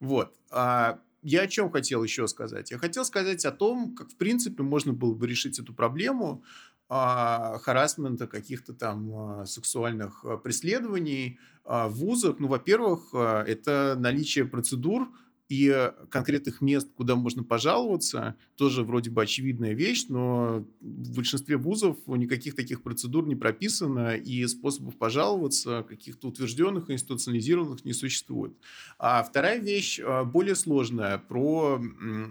Вот. 0.00 0.34
А 0.50 1.00
я 1.22 1.42
о 1.42 1.46
чем 1.48 1.70
хотел 1.70 2.02
еще 2.02 2.26
сказать? 2.28 2.70
Я 2.70 2.78
хотел 2.78 3.04
сказать 3.04 3.44
о 3.44 3.52
том, 3.52 3.94
как, 3.94 4.10
в 4.10 4.16
принципе, 4.16 4.62
можно 4.62 4.92
было 4.92 5.14
бы 5.14 5.26
решить 5.26 5.58
эту 5.58 5.74
проблему 5.74 6.42
а, 6.88 7.58
харасмента, 7.58 8.26
каких-то 8.26 8.72
там 8.72 9.12
а, 9.14 9.46
сексуальных 9.46 10.24
а, 10.24 10.38
преследований 10.38 11.38
а, 11.64 11.88
в 11.88 11.96
вузах. 11.96 12.38
Ну, 12.38 12.48
во-первых, 12.48 13.10
а, 13.12 13.42
это 13.42 13.96
наличие 13.98 14.44
процедур, 14.44 15.08
и 15.48 15.92
конкретных 16.10 16.60
мест, 16.60 16.88
куда 16.96 17.14
можно 17.14 17.44
пожаловаться, 17.44 18.36
тоже 18.56 18.82
вроде 18.82 19.10
бы 19.10 19.22
очевидная 19.22 19.74
вещь, 19.74 20.06
но 20.08 20.66
в 20.80 21.14
большинстве 21.14 21.56
вузов 21.56 21.98
никаких 22.06 22.56
таких 22.56 22.82
процедур 22.82 23.26
не 23.26 23.36
прописано, 23.36 24.16
и 24.16 24.44
способов 24.46 24.96
пожаловаться, 24.96 25.84
каких-то 25.88 26.28
утвержденных, 26.28 26.90
институционализированных 26.90 27.84
не 27.84 27.92
существует. 27.92 28.54
А 28.98 29.22
вторая 29.22 29.58
вещь 29.60 30.00
а, 30.02 30.24
более 30.24 30.56
сложная, 30.56 31.18
про 31.18 31.80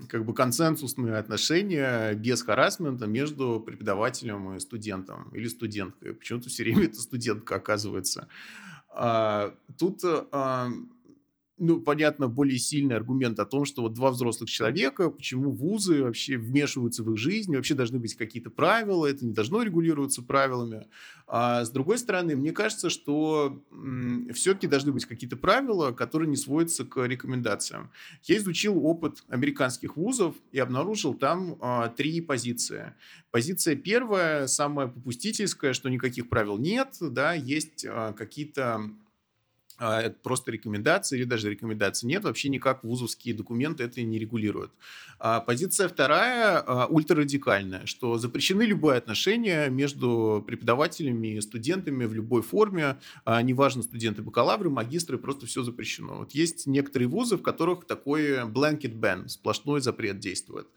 как 0.09 0.25
бы 0.25 0.33
консенсусные 0.33 1.15
отношения 1.15 2.13
без 2.15 2.41
харасмента 2.43 3.07
между 3.07 3.63
преподавателем 3.65 4.55
и 4.55 4.59
студентом 4.59 5.29
или 5.33 5.47
студенткой. 5.47 6.13
Почему-то 6.13 6.49
все 6.49 6.63
время 6.63 6.83
это 6.85 6.99
студентка 6.99 7.55
оказывается. 7.55 8.27
А, 8.89 9.53
тут 9.77 10.01
а, 10.03 10.69
ну, 11.57 11.79
понятно, 11.79 12.27
более 12.27 12.57
сильный 12.57 12.97
аргумент 12.97 13.39
о 13.39 13.45
том, 13.45 13.63
что 13.63 13.83
вот 13.83 13.93
два 13.93 14.11
взрослых 14.11 14.49
человека, 14.49 15.09
почему 15.09 15.51
вузы 15.51 16.03
вообще 16.03 16.37
вмешиваются 16.37 17.01
в 17.01 17.11
их 17.13 17.17
жизнь, 17.17 17.55
вообще 17.55 17.75
должны 17.75 17.97
быть 17.97 18.15
какие-то 18.15 18.49
правила, 18.49 19.05
это 19.05 19.25
не 19.25 19.31
должно 19.31 19.61
регулироваться 19.61 20.21
правилами. 20.21 20.87
А 21.27 21.63
с 21.63 21.69
другой 21.69 21.97
стороны, 21.97 22.35
мне 22.35 22.51
кажется, 22.51 22.89
что 22.89 23.63
все-таки 24.33 24.67
должны 24.67 24.91
быть 24.91 25.05
какие-то 25.05 25.37
правила, 25.37 25.91
которые 25.91 26.29
не 26.29 26.35
сводятся 26.35 26.83
к 26.83 27.03
рекомендациям. 27.05 27.89
Я 28.23 28.37
изучил 28.37 28.85
опыт 28.85 29.23
американских 29.29 29.95
вузов 29.95 30.35
и 30.51 30.59
обнаружил 30.59 31.13
там 31.13 31.57
а, 31.61 31.87
три 31.87 32.19
позиции. 32.19 32.93
Позиция 33.31 33.75
первая, 33.75 34.47
самая 34.47 34.87
попустительская, 34.87 35.71
что 35.73 35.89
никаких 35.89 36.27
правил 36.27 36.57
нет, 36.57 36.97
да, 36.99 37.33
есть 37.33 37.85
а, 37.87 38.11
какие-то 38.11 38.91
это 39.79 40.15
просто 40.21 40.51
рекомендации 40.51 41.17
или 41.17 41.25
даже 41.25 41.49
рекомендаций 41.49 42.07
нет, 42.07 42.23
вообще 42.23 42.49
никак 42.49 42.83
вузовские 42.83 43.35
документы 43.35 43.83
это 43.83 44.01
не 44.01 44.19
регулируют. 44.19 44.71
А 45.19 45.39
позиция 45.39 45.87
вторая 45.87 46.59
а, 46.59 46.87
ультрарадикальная, 46.87 47.85
что 47.85 48.17
запрещены 48.17 48.63
любые 48.63 48.97
отношения 48.97 49.69
между 49.69 50.43
преподавателями 50.45 51.35
и 51.35 51.41
студентами 51.41 52.05
в 52.05 52.13
любой 52.13 52.41
форме, 52.41 52.97
неважно 53.25 53.83
студенты 53.83 54.21
бакалавры, 54.21 54.69
магистры, 54.69 55.17
просто 55.17 55.45
все 55.45 55.63
запрещено. 55.63 56.17
Вот 56.17 56.31
есть 56.31 56.67
некоторые 56.67 57.07
вузы, 57.07 57.37
в 57.37 57.41
которых 57.41 57.85
такой 57.85 58.43
blanket 58.43 58.93
ban, 58.93 59.27
сплошной 59.27 59.81
запрет 59.81 60.19
действует. 60.19 60.67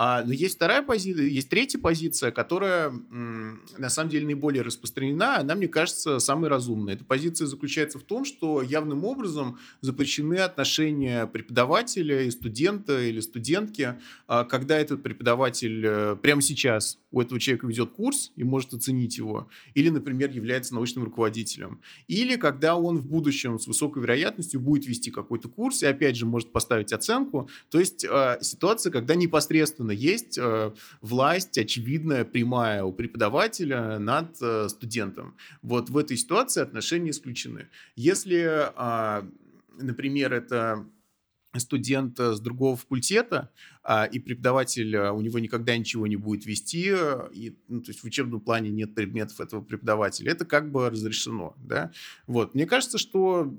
А, 0.00 0.22
но 0.22 0.32
есть 0.32 0.54
вторая 0.54 0.82
позиция, 0.82 1.26
есть 1.26 1.48
третья 1.48 1.80
позиция, 1.80 2.30
которая 2.30 2.92
на 3.10 3.90
самом 3.90 4.10
деле 4.10 4.26
наиболее 4.26 4.62
распространена, 4.62 5.38
она, 5.38 5.56
мне 5.56 5.66
кажется, 5.66 6.20
самой 6.20 6.48
разумной. 6.48 6.94
Эта 6.94 7.04
позиция 7.04 7.48
заключается 7.48 7.98
в 7.98 8.04
том, 8.04 8.24
что 8.24 8.62
явным 8.62 9.04
образом 9.04 9.58
запрещены 9.80 10.36
отношения 10.36 11.26
преподавателя 11.26 12.22
и 12.22 12.30
студента 12.30 13.02
или 13.02 13.18
студентки, 13.18 13.94
а, 14.28 14.44
когда 14.44 14.78
этот 14.78 15.02
преподаватель 15.02 15.84
э, 15.84 16.16
прямо 16.22 16.42
сейчас 16.42 17.00
у 17.10 17.20
этого 17.20 17.40
человека 17.40 17.66
ведет 17.66 17.90
курс 17.90 18.30
и 18.36 18.44
может 18.44 18.74
оценить 18.74 19.18
его, 19.18 19.48
или, 19.74 19.88
например, 19.88 20.30
является 20.30 20.74
научным 20.74 21.04
руководителем, 21.04 21.80
или 22.06 22.36
когда 22.36 22.76
он 22.76 22.98
в 22.98 23.06
будущем 23.06 23.58
с 23.58 23.66
высокой 23.66 24.02
вероятностью 24.02 24.60
будет 24.60 24.86
вести 24.86 25.10
какой-то 25.10 25.48
курс 25.48 25.82
и, 25.82 25.86
опять 25.86 26.14
же, 26.16 26.24
может 26.24 26.52
поставить 26.52 26.92
оценку. 26.92 27.48
То 27.70 27.80
есть 27.80 28.04
э, 28.04 28.38
ситуация, 28.42 28.92
когда 28.92 29.16
непосредственно 29.16 29.87
есть 29.92 30.38
э, 30.38 30.72
власть 31.00 31.58
очевидная, 31.58 32.24
прямая 32.24 32.84
у 32.84 32.92
преподавателя 32.92 33.98
над 33.98 34.36
э, 34.40 34.68
студентом. 34.68 35.36
Вот 35.62 35.90
в 35.90 35.96
этой 35.96 36.16
ситуации 36.16 36.62
отношения 36.62 37.10
исключены. 37.10 37.68
Если, 37.96 38.44
э, 38.46 39.22
например, 39.80 40.32
это 40.32 40.86
студент 41.56 42.18
с 42.18 42.40
другого 42.40 42.76
факультета, 42.76 43.50
а, 43.82 44.04
и 44.04 44.18
преподаватель, 44.18 44.94
а, 44.96 45.12
у 45.12 45.20
него 45.20 45.38
никогда 45.38 45.76
ничего 45.76 46.06
не 46.06 46.16
будет 46.16 46.44
вести, 46.46 46.94
и, 47.32 47.56
ну, 47.68 47.80
то 47.80 47.90
есть 47.90 48.00
в 48.00 48.04
учебном 48.04 48.40
плане 48.40 48.70
нет 48.70 48.94
предметов 48.94 49.40
этого 49.40 49.62
преподавателя, 49.62 50.32
это 50.32 50.44
как 50.44 50.70
бы 50.70 50.90
разрешено, 50.90 51.54
да. 51.58 51.90
Вот, 52.26 52.54
мне 52.54 52.66
кажется, 52.66 52.98
что 52.98 53.54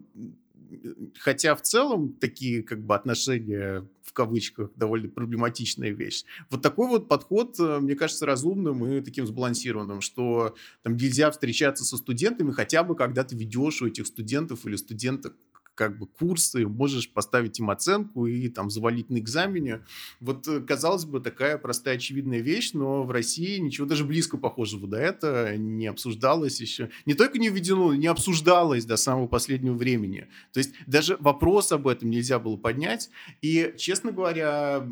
хотя 1.20 1.56
в 1.56 1.62
целом 1.62 2.14
такие 2.14 2.64
как 2.64 2.84
бы 2.84 2.96
отношения 2.96 3.88
в 4.04 4.14
кавычках 4.14 4.72
довольно 4.76 5.08
проблематичная 5.08 5.92
вещь. 5.92 6.24
Вот 6.50 6.64
такой 6.64 6.88
вот 6.88 7.08
подход, 7.08 7.60
э, 7.60 7.80
мне 7.80 7.96
кажется, 7.96 8.26
разумным 8.26 8.86
и 8.86 9.02
таким 9.02 9.28
сбалансированным, 9.28 10.02
что 10.02 10.56
там 10.82 10.96
нельзя 10.96 11.30
встречаться 11.30 11.86
со 11.86 11.96
студентами 11.98 12.52
хотя 12.52 12.84
бы 12.84 12.96
когда 12.96 13.24
ты 13.24 13.36
ведешь 13.36 13.82
у 13.82 13.88
этих 13.88 14.08
студентов 14.08 14.66
или 14.66 14.76
студенток 14.78 15.36
как 15.80 15.98
бы 15.98 16.08
курсы, 16.08 16.68
можешь 16.68 17.10
поставить 17.10 17.58
им 17.60 17.70
оценку 17.70 18.28
и 18.28 18.50
там 18.50 18.70
завалить 18.70 19.10
на 19.10 19.18
экзамене. 19.18 19.86
Вот, 20.20 20.46
э, 20.46 20.60
казалось 20.60 21.06
бы, 21.06 21.22
такая 21.22 21.58
простая 21.58 21.96
очевидная 21.96 22.40
вещь, 22.40 22.72
но 22.74 23.04
в 23.04 23.12
России 23.12 23.58
ничего 23.60 23.88
даже 23.88 24.04
близко 24.04 24.38
похожего 24.38 24.90
до 24.90 24.98
этого 24.98 25.56
не 25.56 25.88
обсуждалось 25.88 26.60
еще. 26.60 26.90
Не 27.06 27.14
только 27.14 27.40
не 27.40 27.48
введено, 27.48 27.94
не 27.96 28.08
обсуждалось 28.08 28.84
до 28.84 28.98
самого 28.98 29.28
последнего 29.28 29.74
времени. 29.74 30.28
То 30.52 30.58
есть 30.58 30.74
даже 30.86 31.16
вопрос 31.22 31.72
об 31.72 31.88
этом 31.88 32.10
нельзя 32.10 32.40
было 32.40 32.58
поднять. 32.58 33.10
И, 33.42 33.74
честно 33.78 34.12
говоря, 34.12 34.86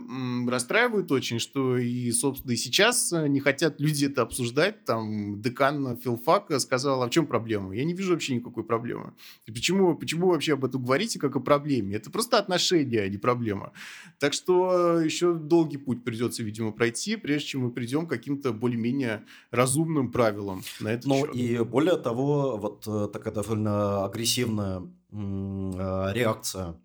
расстраивает 0.48 1.12
очень, 1.12 1.40
что 1.40 1.76
и, 1.76 2.10
собственно, 2.14 2.54
и 2.54 2.56
сейчас 2.56 3.12
не 3.12 3.42
хотят 3.42 3.82
люди 3.82 4.06
это 4.06 4.22
обсуждать. 4.22 4.86
Там 4.86 5.42
декан 5.42 5.98
филфака 5.98 6.60
сказал, 6.60 7.04
а 7.04 7.08
в 7.08 7.10
чем 7.10 7.28
проблема? 7.28 7.76
Я 7.76 7.84
не 7.84 7.94
вижу 7.94 8.14
вообще 8.14 8.36
никакой 8.36 8.64
проблемы. 8.64 9.12
И 9.48 9.52
почему, 9.52 9.94
почему 9.94 10.30
вообще 10.30 10.54
об 10.54 10.64
этом 10.64 10.77
году 10.78 10.86
говорите 10.86 11.20
как 11.20 11.36
о 11.36 11.40
проблеме. 11.40 11.96
Это 11.96 12.10
просто 12.10 12.38
отношения, 12.38 13.02
а 13.02 13.10
не 13.10 13.18
проблема. 13.18 13.72
Так 14.20 14.34
что 14.34 15.00
еще 15.00 15.34
долгий 15.34 15.78
путь 15.78 16.04
придется, 16.04 16.44
видимо, 16.44 16.72
пройти, 16.72 17.16
прежде 17.16 17.48
чем 17.50 17.62
мы 17.62 17.72
придем 17.72 18.06
к 18.06 18.10
каким-то 18.10 18.54
более-менее 18.54 19.26
разумным 19.52 20.12
правилам 20.12 20.64
на 20.80 20.90
это 20.90 21.08
Ну 21.08 21.26
и 21.26 21.64
более 21.64 21.98
того, 21.98 22.58
вот 22.58 22.88
э, 22.88 23.10
такая 23.12 23.34
довольно 23.34 24.06
агрессивная 24.06 24.82
э, 25.12 26.12
реакция 26.14 26.80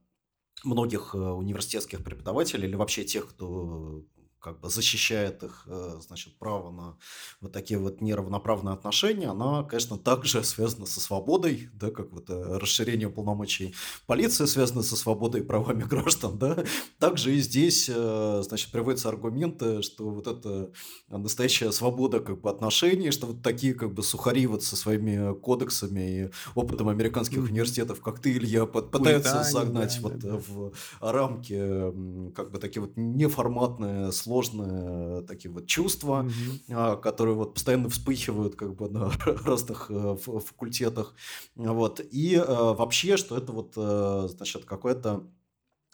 многих 0.64 1.14
э, 1.14 1.18
университетских 1.18 2.04
преподавателей 2.04 2.68
или 2.68 2.76
вообще 2.76 3.04
тех, 3.04 3.28
кто 3.28 4.04
как 4.42 4.60
бы 4.60 4.68
защищает 4.68 5.44
их, 5.44 5.62
э, 5.66 6.00
значит, 6.00 6.36
право 6.38 6.70
на 6.72 6.96
вот 7.40 7.52
такие 7.52 7.78
вот 7.78 8.00
неравноправные 8.00 8.74
отношения, 8.74 9.28
она, 9.28 9.62
конечно, 9.62 9.96
также 9.96 10.42
связана 10.42 10.84
со 10.84 11.00
свободой, 11.00 11.70
да, 11.74 11.90
как 11.90 12.12
вот 12.12 12.28
э, 12.28 12.58
расширение 12.58 13.08
полномочий 13.08 13.74
полиции 14.06 14.46
связано 14.46 14.82
со 14.82 14.96
свободой 14.96 15.42
и 15.42 15.44
правами 15.44 15.82
граждан, 15.88 16.38
да, 16.38 16.64
также 16.98 17.36
и 17.36 17.40
здесь, 17.40 17.88
э, 17.88 18.42
значит, 18.44 18.72
приводятся 18.72 19.10
аргументы, 19.10 19.82
что 19.82 20.10
вот 20.10 20.26
это 20.26 20.72
настоящая 21.08 21.70
свобода 21.70 22.18
как 22.18 22.40
бы 22.40 22.50
отношений, 22.50 23.12
что 23.12 23.28
вот 23.28 23.42
такие 23.42 23.74
как 23.74 23.94
бы 23.94 24.02
сухари 24.02 24.46
вот 24.48 24.64
со 24.64 24.74
своими 24.74 25.34
кодексами 25.34 26.00
и 26.00 26.30
опытом 26.56 26.88
американских 26.88 27.44
университетов, 27.44 28.00
как 28.00 28.18
ты, 28.18 28.32
Илья, 28.32 28.66
пытаются 28.66 29.44
загнать 29.44 30.00
да, 30.02 30.08
вот 30.08 30.18
да, 30.18 30.36
в 30.36 30.72
рамки 31.00 32.32
как 32.34 32.50
бы 32.50 32.58
такие 32.58 32.80
вот 32.80 32.96
неформатные 32.96 34.10
слова 34.10 34.31
сложные 34.32 35.22
такие 35.22 35.50
вот 35.50 35.66
чувства, 35.66 36.26
mm-hmm. 36.68 37.00
которые 37.00 37.34
вот 37.36 37.54
постоянно 37.54 37.88
вспыхивают 37.88 38.56
как 38.56 38.74
бы 38.74 38.88
на 38.88 39.10
разных 39.44 39.86
э, 39.90 40.16
факультетах. 40.16 41.14
Вот. 41.54 42.00
И 42.00 42.34
э, 42.36 42.44
вообще, 42.44 43.16
что 43.16 43.36
это 43.36 43.52
вот, 43.52 43.74
э, 43.76 44.28
значит, 44.30 44.64
какое-то 44.64 45.24
Э, 45.24 45.41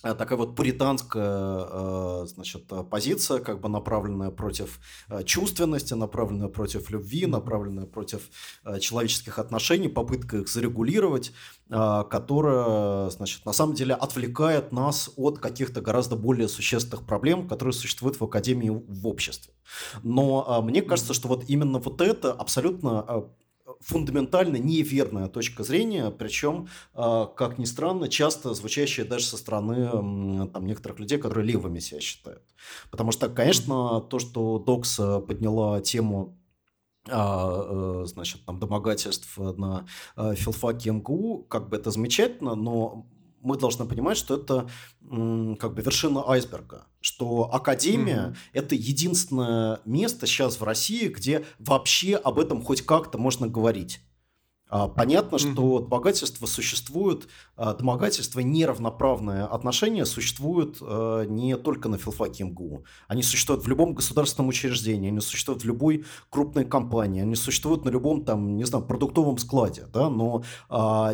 такая 0.02 0.38
вот 0.38 0.54
пуританская 0.54 1.66
э, 1.70 2.26
значит, 2.26 2.70
позиция, 2.90 3.40
как 3.40 3.60
бы 3.60 3.68
направленная 3.68 4.30
против 4.30 4.80
э, 5.08 5.22
чувственности, 5.24 5.94
направленная 5.94 6.48
против 6.48 6.90
любви, 6.90 7.26
направленная 7.26 7.86
против 7.86 8.30
человеческих 8.80 9.38
отношений, 9.38 9.88
попытка 9.88 10.38
их 10.38 10.48
зарегулировать, 10.48 11.32
которая, 11.68 13.10
значит, 13.10 13.44
на 13.44 13.52
самом 13.52 13.74
деле 13.74 13.94
отвлекает 13.94 14.72
нас 14.72 15.10
от 15.16 15.38
каких-то 15.38 15.80
гораздо 15.80 16.16
более 16.16 16.48
существенных 16.48 17.04
проблем, 17.04 17.48
которые 17.48 17.72
существуют 17.72 18.20
в 18.20 18.24
академии 18.24 18.70
в 18.70 19.06
обществе. 19.06 19.52
Но 20.02 20.62
мне 20.62 20.82
кажется, 20.82 21.14
что 21.14 21.28
вот 21.28 21.44
именно 21.48 21.78
вот 21.78 22.00
это 22.00 22.32
абсолютно 22.32 23.28
фундаментально 23.80 24.56
неверная 24.56 25.28
точка 25.28 25.62
зрения, 25.64 26.10
причем, 26.10 26.68
а, 26.94 27.26
как 27.26 27.58
ни 27.58 27.64
странно, 27.64 28.08
часто 28.08 28.54
звучащая 28.54 29.06
даже 29.06 29.26
со 29.26 29.36
стороны 29.36 30.48
там, 30.48 30.66
некоторых 30.66 30.98
людей, 30.98 31.18
которые 31.18 31.46
левыми 31.46 31.78
себя 31.78 32.00
считают. 32.00 32.42
Потому 32.90 33.12
что, 33.12 33.28
конечно, 33.28 34.00
то, 34.00 34.18
что 34.18 34.58
Докс 34.58 34.96
подняла 34.96 35.80
тему 35.80 36.38
а, 37.10 38.02
э, 38.02 38.06
значит, 38.06 38.44
там, 38.44 38.58
домогательств 38.58 39.38
на 39.38 39.86
а, 40.16 40.34
филфаке 40.34 40.90
МГУ, 40.90 41.46
как 41.48 41.68
бы 41.68 41.76
это 41.76 41.90
замечательно, 41.90 42.54
но 42.54 43.06
мы 43.40 43.56
должны 43.56 43.86
понимать, 43.86 44.16
что 44.16 44.36
это 44.36 44.68
как 45.58 45.74
бы 45.74 45.82
вершина 45.82 46.28
айсберга, 46.28 46.86
что 47.00 47.52
академия 47.52 48.34
mm-hmm. 48.34 48.36
это 48.52 48.74
единственное 48.74 49.80
место 49.84 50.26
сейчас 50.26 50.60
в 50.60 50.64
России, 50.64 51.08
где 51.08 51.44
вообще 51.58 52.16
об 52.16 52.38
этом 52.38 52.62
хоть 52.62 52.82
как-то 52.82 53.18
можно 53.18 53.46
говорить. 53.46 54.00
А, 54.70 54.88
понятно, 54.88 55.38
что 55.38 55.78
домогательство 55.78 56.46
существует, 56.46 57.26
а, 57.56 57.74
домогательство 57.74 58.40
неравноправное 58.40 59.46
отношение 59.46 60.04
существует 60.04 60.76
а, 60.80 61.24
не 61.24 61.56
только 61.56 61.88
на 61.88 61.96
филфаке 61.96 62.44
МГУ. 62.44 62.84
Они 63.06 63.22
существуют 63.22 63.64
в 63.64 63.68
любом 63.68 63.94
государственном 63.94 64.48
учреждении, 64.48 65.08
они 65.08 65.20
существуют 65.20 65.62
в 65.62 65.66
любой 65.66 66.04
крупной 66.28 66.66
компании, 66.66 67.22
они 67.22 67.34
существуют 67.34 67.84
на 67.84 67.88
любом 67.88 68.24
там, 68.24 68.56
не 68.56 68.64
знаю, 68.64 68.84
продуктовом 68.84 69.38
складе, 69.38 69.86
да, 69.92 70.10
но 70.10 70.42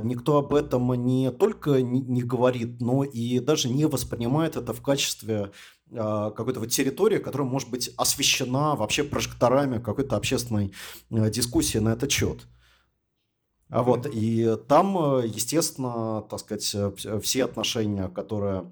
никто 0.02 0.38
об 0.38 0.54
этом 0.54 0.92
не 1.04 1.30
только 1.30 1.82
не, 1.82 2.00
не 2.00 2.22
говорит, 2.22 2.80
но 2.80 3.04
и 3.04 3.38
даже 3.38 3.68
не 3.68 3.86
воспринимает 3.86 4.56
это 4.56 4.72
в 4.72 4.82
качестве 4.82 5.52
какой-то 5.90 6.60
вот 6.60 6.70
территории, 6.70 7.18
которая 7.18 7.48
может 7.48 7.70
быть 7.70 7.90
освещена 7.96 8.74
вообще 8.74 9.04
прожекторами 9.04 9.78
какой-то 9.78 10.16
общественной 10.16 10.72
дискуссии 11.10 11.78
на 11.78 11.90
этот 11.90 12.10
счет. 12.10 12.46
А 13.70 13.82
вот, 13.82 14.06
и 14.06 14.56
там, 14.68 15.18
э, 15.18 15.26
естественно, 15.26 16.22
так 16.28 16.40
сказать, 16.40 16.74
э, 16.74 17.20
все 17.20 17.44
отношения, 17.44 18.08
которые 18.08 18.70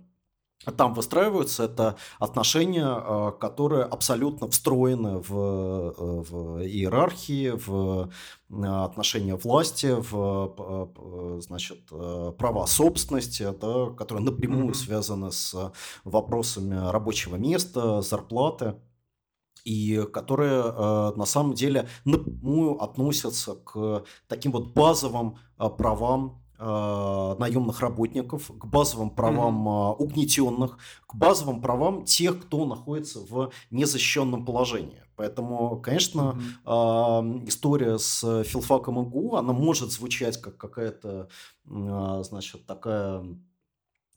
там 0.77 0.95
выстраиваются, 0.95 1.65
это 1.65 1.97
отношения, 2.21 2.87
э, 2.87 3.33
которые 3.41 3.85
абсолютно 3.85 4.49
встроены 4.49 5.19
в, 5.19 5.29
в 5.29 6.63
иерархии, 6.63 7.53
в 7.67 8.11
отношения 8.51 9.35
власти, 9.35 9.97
в 9.99 11.41
значит, 11.41 11.89
права 12.37 12.67
собственности, 12.67 13.49
да, 13.61 13.91
которые 13.97 14.25
напрямую 14.25 14.69
mm-hmm. 14.69 14.75
связаны 14.75 15.33
с 15.33 15.73
вопросами 16.05 16.91
рабочего 16.91 17.37
места, 17.37 18.03
зарплаты 18.03 18.75
и 19.65 20.05
которые 20.13 20.63
э, 20.65 21.13
на 21.17 21.25
самом 21.25 21.55
деле 21.55 21.89
напрямую 22.05 22.83
относятся 22.83 23.55
к 23.55 24.05
таким 24.29 24.53
вот 24.53 24.73
базовым 24.75 25.39
э, 25.59 25.69
правам 25.69 26.43
э, 26.59 27.37
наемных 27.39 27.81
работников, 27.81 28.51
к 28.59 28.65
базовым 28.67 29.11
правам 29.11 29.69
mm-hmm. 29.69 29.97
угнетенных, 29.97 30.79
к 31.07 31.15
базовым 31.15 31.61
правам 31.61 32.05
тех, 32.05 32.43
кто 32.43 32.65
находится 32.67 33.21
в 33.21 33.51
незащищенном 33.71 34.45
положении. 34.45 35.03
Поэтому, 35.15 35.81
конечно, 35.81 36.41
mm-hmm. 36.65 37.47
история 37.47 37.99
с 37.99 38.43
филфаком 38.45 39.03
ИГУ, 39.07 39.37
она 39.37 39.53
может 39.53 39.93
звучать 39.93 40.41
как 40.41 40.57
какая-то, 40.57 41.29
значит, 41.65 42.67
такая 42.67 43.21
а, 43.21 43.37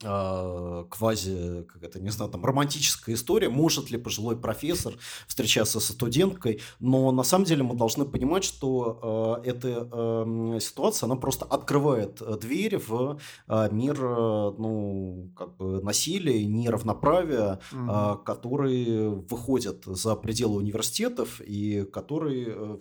квази, 0.02 1.64
как 1.64 1.84
это, 1.84 2.02
не 2.02 2.10
знаю, 2.10 2.30
там, 2.30 2.44
романтическая 2.44 3.16
история, 3.16 3.50
может 3.50 3.92
ли 3.92 3.98
пожилой 3.98 4.36
профессор 4.36 4.94
встречаться 5.28 5.80
со 5.80 5.94
студенткой, 5.94 6.62
но 6.80 7.12
на 7.12 7.24
самом 7.24 7.46
деле 7.46 7.64
мы 7.64 7.76
должны 7.76 8.06
понимать, 8.06 8.44
что 8.44 9.42
э, 9.44 9.50
эта 9.50 9.90
э, 9.92 10.60
ситуация, 10.60 11.08
она 11.08 11.16
просто 11.16 11.46
открывает 11.46 12.22
э, 12.22 12.38
дверь 12.38 12.78
в 12.78 13.20
э, 13.48 13.70
мир, 13.72 13.98
э, 14.02 14.54
ну, 14.58 15.32
как 15.36 15.56
бы 15.56 15.82
насилия, 15.82 16.46
неравноправия, 16.46 17.60
угу. 17.72 17.92
э, 17.92 18.18
которые 18.26 19.10
выходят 19.10 19.86
за 19.86 20.16
пределы 20.16 20.58
университетов 20.58 21.40
и 21.42 21.84
которые 21.86 22.48
э, 22.48 22.54
а, 22.54 22.80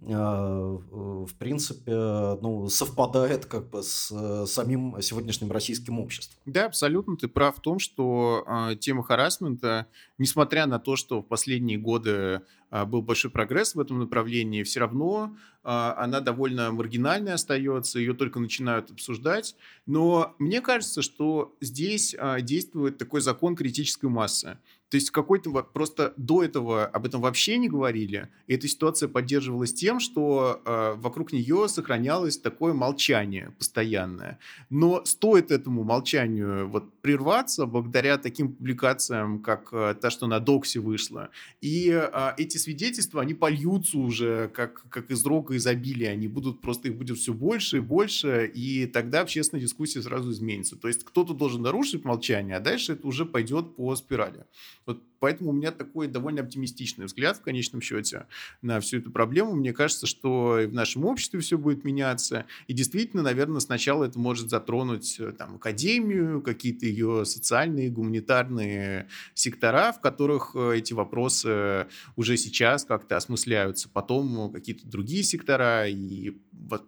в 0.00 1.30
принципе, 1.38 1.92
ну, 2.40 2.68
совпадает 2.68 3.46
как 3.46 3.68
бы 3.68 3.82
с 3.82 4.12
э, 4.12 4.46
самим 4.46 4.96
сегодняшним 5.02 5.50
российским 5.50 5.98
обществом. 5.98 6.38
Да, 6.46 6.66
абсолютно. 6.66 7.16
Ты 7.16 7.26
прав 7.26 7.56
в 7.56 7.60
том, 7.60 7.80
что 7.80 8.44
э, 8.46 8.76
тема 8.76 9.02
харасмента, 9.02 9.86
несмотря 10.16 10.66
на 10.66 10.78
то, 10.78 10.94
что 10.94 11.20
в 11.20 11.26
последние 11.26 11.78
годы 11.78 12.42
э, 12.70 12.84
был 12.84 13.02
большой 13.02 13.32
прогресс 13.32 13.74
в 13.74 13.80
этом 13.80 13.98
направлении, 13.98 14.62
все 14.62 14.80
равно 14.80 15.36
она 15.64 16.20
довольно 16.20 16.70
маргинальной 16.70 17.34
остается, 17.34 17.98
ее 17.98 18.14
только 18.14 18.40
начинают 18.40 18.90
обсуждать. 18.90 19.54
Но 19.84 20.34
мне 20.38 20.62
кажется, 20.62 21.02
что 21.02 21.54
здесь 21.60 22.16
действует 22.40 22.96
такой 22.96 23.20
закон 23.20 23.54
критической 23.54 24.08
массы. 24.08 24.56
То 24.90 24.96
есть 24.96 25.10
какой-то 25.10 25.50
просто 25.50 26.14
до 26.16 26.42
этого 26.42 26.86
об 26.86 27.04
этом 27.04 27.20
вообще 27.20 27.58
не 27.58 27.68
говорили, 27.68 28.28
и 28.46 28.54
эта 28.54 28.66
ситуация 28.68 29.08
поддерживалась 29.08 29.74
тем, 29.74 30.00
что 30.00 30.62
э, 30.64 30.94
вокруг 30.96 31.32
нее 31.32 31.68
сохранялось 31.68 32.38
такое 32.38 32.72
молчание 32.72 33.52
постоянное. 33.58 34.38
Но 34.70 35.04
стоит 35.04 35.50
этому 35.50 35.84
молчанию 35.84 36.68
вот 36.68 36.92
прерваться 37.02 37.66
благодаря 37.66 38.16
таким 38.16 38.52
публикациям, 38.52 39.42
как 39.42 39.68
э, 39.72 39.94
та, 40.00 40.10
что 40.10 40.26
на 40.26 40.40
Доксе 40.40 40.80
вышла, 40.80 41.28
и 41.60 41.90
э, 41.90 42.32
эти 42.38 42.56
свидетельства, 42.56 43.20
они 43.20 43.34
польются 43.34 43.98
уже 43.98 44.48
как, 44.48 44.88
как 44.88 45.10
из 45.10 45.24
рога 45.26 45.54
изобилия, 45.56 46.10
они 46.10 46.28
будут 46.28 46.62
просто, 46.62 46.88
их 46.88 46.96
будет 46.96 47.18
все 47.18 47.34
больше 47.34 47.78
и 47.78 47.80
больше, 47.80 48.50
и 48.54 48.86
тогда 48.86 49.20
общественная 49.20 49.62
дискуссия 49.62 50.00
сразу 50.00 50.30
изменится. 50.32 50.76
То 50.76 50.88
есть 50.88 51.04
кто-то 51.04 51.34
должен 51.34 51.60
нарушить 51.60 52.04
молчание, 52.04 52.56
а 52.56 52.60
дальше 52.60 52.94
это 52.94 53.06
уже 53.06 53.26
пойдет 53.26 53.76
по 53.76 53.94
спирали. 53.96 54.46
Вот 54.88 55.17
поэтому 55.20 55.50
у 55.50 55.52
меня 55.52 55.72
такой 55.72 56.08
довольно 56.08 56.42
оптимистичный 56.42 57.06
взгляд 57.06 57.36
в 57.36 57.42
конечном 57.42 57.80
счете 57.80 58.26
на 58.62 58.80
всю 58.80 58.98
эту 58.98 59.10
проблему. 59.10 59.54
Мне 59.54 59.72
кажется, 59.72 60.06
что 60.06 60.58
и 60.60 60.66
в 60.66 60.72
нашем 60.72 61.04
обществе 61.04 61.40
все 61.40 61.58
будет 61.58 61.84
меняться. 61.84 62.46
И 62.66 62.72
действительно, 62.72 63.22
наверное, 63.22 63.60
сначала 63.60 64.04
это 64.04 64.18
может 64.18 64.50
затронуть 64.50 65.18
э, 65.20 65.32
там, 65.32 65.56
академию, 65.56 66.40
какие-то 66.42 66.86
ее 66.86 67.24
социальные, 67.24 67.90
гуманитарные 67.90 69.08
сектора, 69.34 69.92
в 69.92 70.00
которых 70.00 70.52
э, 70.54 70.78
эти 70.78 70.92
вопросы 70.92 71.86
уже 72.16 72.36
сейчас 72.36 72.84
как-то 72.84 73.16
осмысляются. 73.16 73.88
Потом 73.88 74.50
какие-то 74.52 74.86
другие 74.86 75.22
сектора, 75.22 75.88
и 75.88 76.32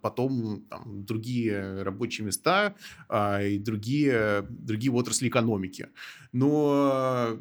потом 0.01 0.63
там, 0.69 1.05
другие 1.05 1.83
рабочие 1.83 2.25
места 2.25 2.75
а, 3.09 3.41
и 3.43 3.57
другие, 3.57 4.45
другие 4.49 4.91
отрасли 4.91 5.27
экономики. 5.27 5.87
Но 6.31 7.39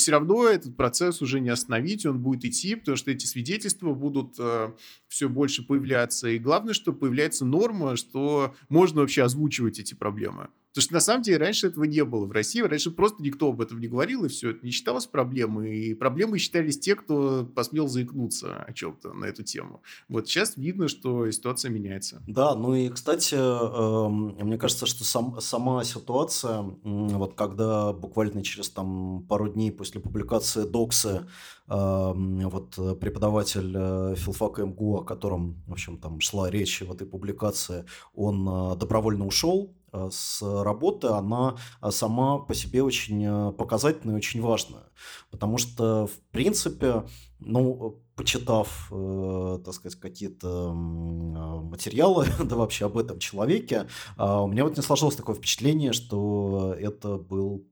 все 0.00 0.12
равно 0.12 0.48
этот 0.48 0.76
процесс 0.76 1.22
уже 1.22 1.40
не 1.40 1.50
остановить, 1.50 2.06
он 2.06 2.20
будет 2.20 2.44
идти, 2.44 2.74
потому 2.74 2.96
что 2.96 3.10
эти 3.10 3.26
свидетельства 3.26 3.92
будут 3.94 4.34
э, 4.38 4.72
все 5.08 5.28
больше 5.28 5.64
появляться. 5.64 6.28
И 6.28 6.38
главное, 6.38 6.74
что 6.74 6.92
появляется 6.92 7.44
норма, 7.44 7.96
что 7.96 8.54
можно 8.68 9.02
вообще 9.02 9.22
озвучивать 9.22 9.78
эти 9.78 9.94
проблемы. 9.94 10.48
Потому 10.72 10.82
что 10.82 10.94
на 10.94 11.00
самом 11.00 11.22
деле 11.22 11.38
раньше 11.38 11.66
этого 11.66 11.84
не 11.84 12.04
было 12.04 12.26
в 12.26 12.32
России. 12.32 12.60
Раньше 12.60 12.92
просто 12.92 13.22
никто 13.22 13.48
об 13.48 13.60
этом 13.60 13.80
не 13.80 13.88
говорил, 13.88 14.24
и 14.24 14.28
все 14.28 14.50
это 14.50 14.64
не 14.64 14.70
считалось 14.70 15.06
проблемой. 15.06 15.76
И 15.76 15.94
проблемой 15.94 16.38
считались 16.38 16.78
те, 16.78 16.94
кто 16.94 17.44
посмел 17.44 17.88
заикнуться 17.88 18.62
о 18.62 18.72
чем-то 18.72 19.12
на 19.12 19.24
эту 19.24 19.42
тему. 19.42 19.82
Вот 20.08 20.28
сейчас 20.28 20.56
видно, 20.56 20.86
что 20.86 21.28
ситуация 21.30 21.70
меняется. 21.70 22.22
Да, 22.28 22.54
ну 22.54 22.74
и, 22.74 22.88
кстати, 22.88 23.34
эм, 23.34 24.36
мне 24.46 24.58
кажется, 24.58 24.86
что 24.86 25.02
сам, 25.02 25.40
сама 25.40 25.82
ситуация, 25.82 26.62
вот 26.84 27.34
когда 27.34 27.92
буквально 27.92 28.44
через 28.44 28.70
там, 28.70 29.24
пару 29.28 29.48
дней 29.48 29.72
после 29.72 30.00
публикации 30.00 30.62
Докса 30.62 31.28
эм, 31.68 32.48
вот 32.48 32.76
преподаватель 33.00 33.74
э, 33.76 34.14
филфака 34.16 34.64
МГУ, 34.66 34.98
о 34.98 35.04
котором, 35.04 35.62
в 35.66 35.72
общем, 35.72 35.98
там 35.98 36.20
шла 36.20 36.48
речь 36.48 36.80
в 36.80 36.92
этой 36.92 37.08
публикации, 37.08 37.86
он 38.14 38.48
э, 38.48 38.76
добровольно 38.76 39.26
ушел 39.26 39.74
с 40.10 40.42
работы, 40.42 41.08
она 41.08 41.56
сама 41.90 42.38
по 42.38 42.54
себе 42.54 42.82
очень 42.82 43.52
показательная 43.52 44.14
и 44.14 44.18
очень 44.18 44.40
важная. 44.40 44.84
Потому 45.30 45.58
что, 45.58 46.06
в 46.06 46.18
принципе, 46.30 47.04
ну, 47.40 48.00
почитав, 48.20 48.88
э, 48.92 49.58
так 49.64 49.72
сказать, 49.72 49.98
какие-то 49.98 50.72
материалы, 50.74 52.26
да 52.44 52.56
вообще 52.56 52.86
об 52.86 52.98
этом 52.98 53.18
человеке, 53.18 53.86
э, 54.18 54.22
у 54.22 54.46
меня 54.46 54.64
вот 54.64 54.76
не 54.76 54.82
сложилось 54.82 55.16
такое 55.16 55.36
впечатление, 55.36 55.92
что 55.94 56.74
это 56.78 57.16
был 57.16 57.64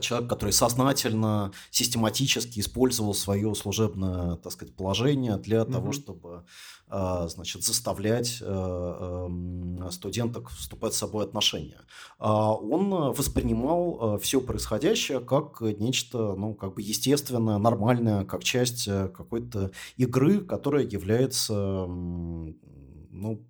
человек, 0.00 0.28
который 0.28 0.52
сознательно, 0.52 1.52
систематически 1.70 2.60
использовал 2.60 3.14
свое 3.14 3.54
служебное, 3.54 4.36
так 4.36 4.52
сказать, 4.52 4.74
положение 4.74 5.36
для 5.36 5.58
mm-hmm. 5.58 5.72
того, 5.72 5.92
чтобы, 5.92 6.44
э, 6.88 7.26
значит, 7.28 7.64
заставлять 7.64 8.38
э, 8.40 8.44
эм, 8.46 9.90
студенток 9.90 10.50
вступать 10.50 10.94
с 10.94 10.98
собой 10.98 11.24
отношения. 11.24 11.80
А 12.18 12.54
он 12.54 13.12
воспринимал 13.12 14.18
все 14.18 14.40
происходящее 14.40 15.20
как 15.20 15.60
нечто, 15.60 16.34
ну, 16.34 16.54
как 16.54 16.74
бы 16.74 16.82
естественное, 16.82 17.58
нормальное, 17.58 18.24
как 18.24 18.44
часть 18.44 18.84
какой-то 18.86 19.72
игры, 19.96 20.40
которая 20.40 20.84
является, 20.84 21.86
ну, 21.86 23.46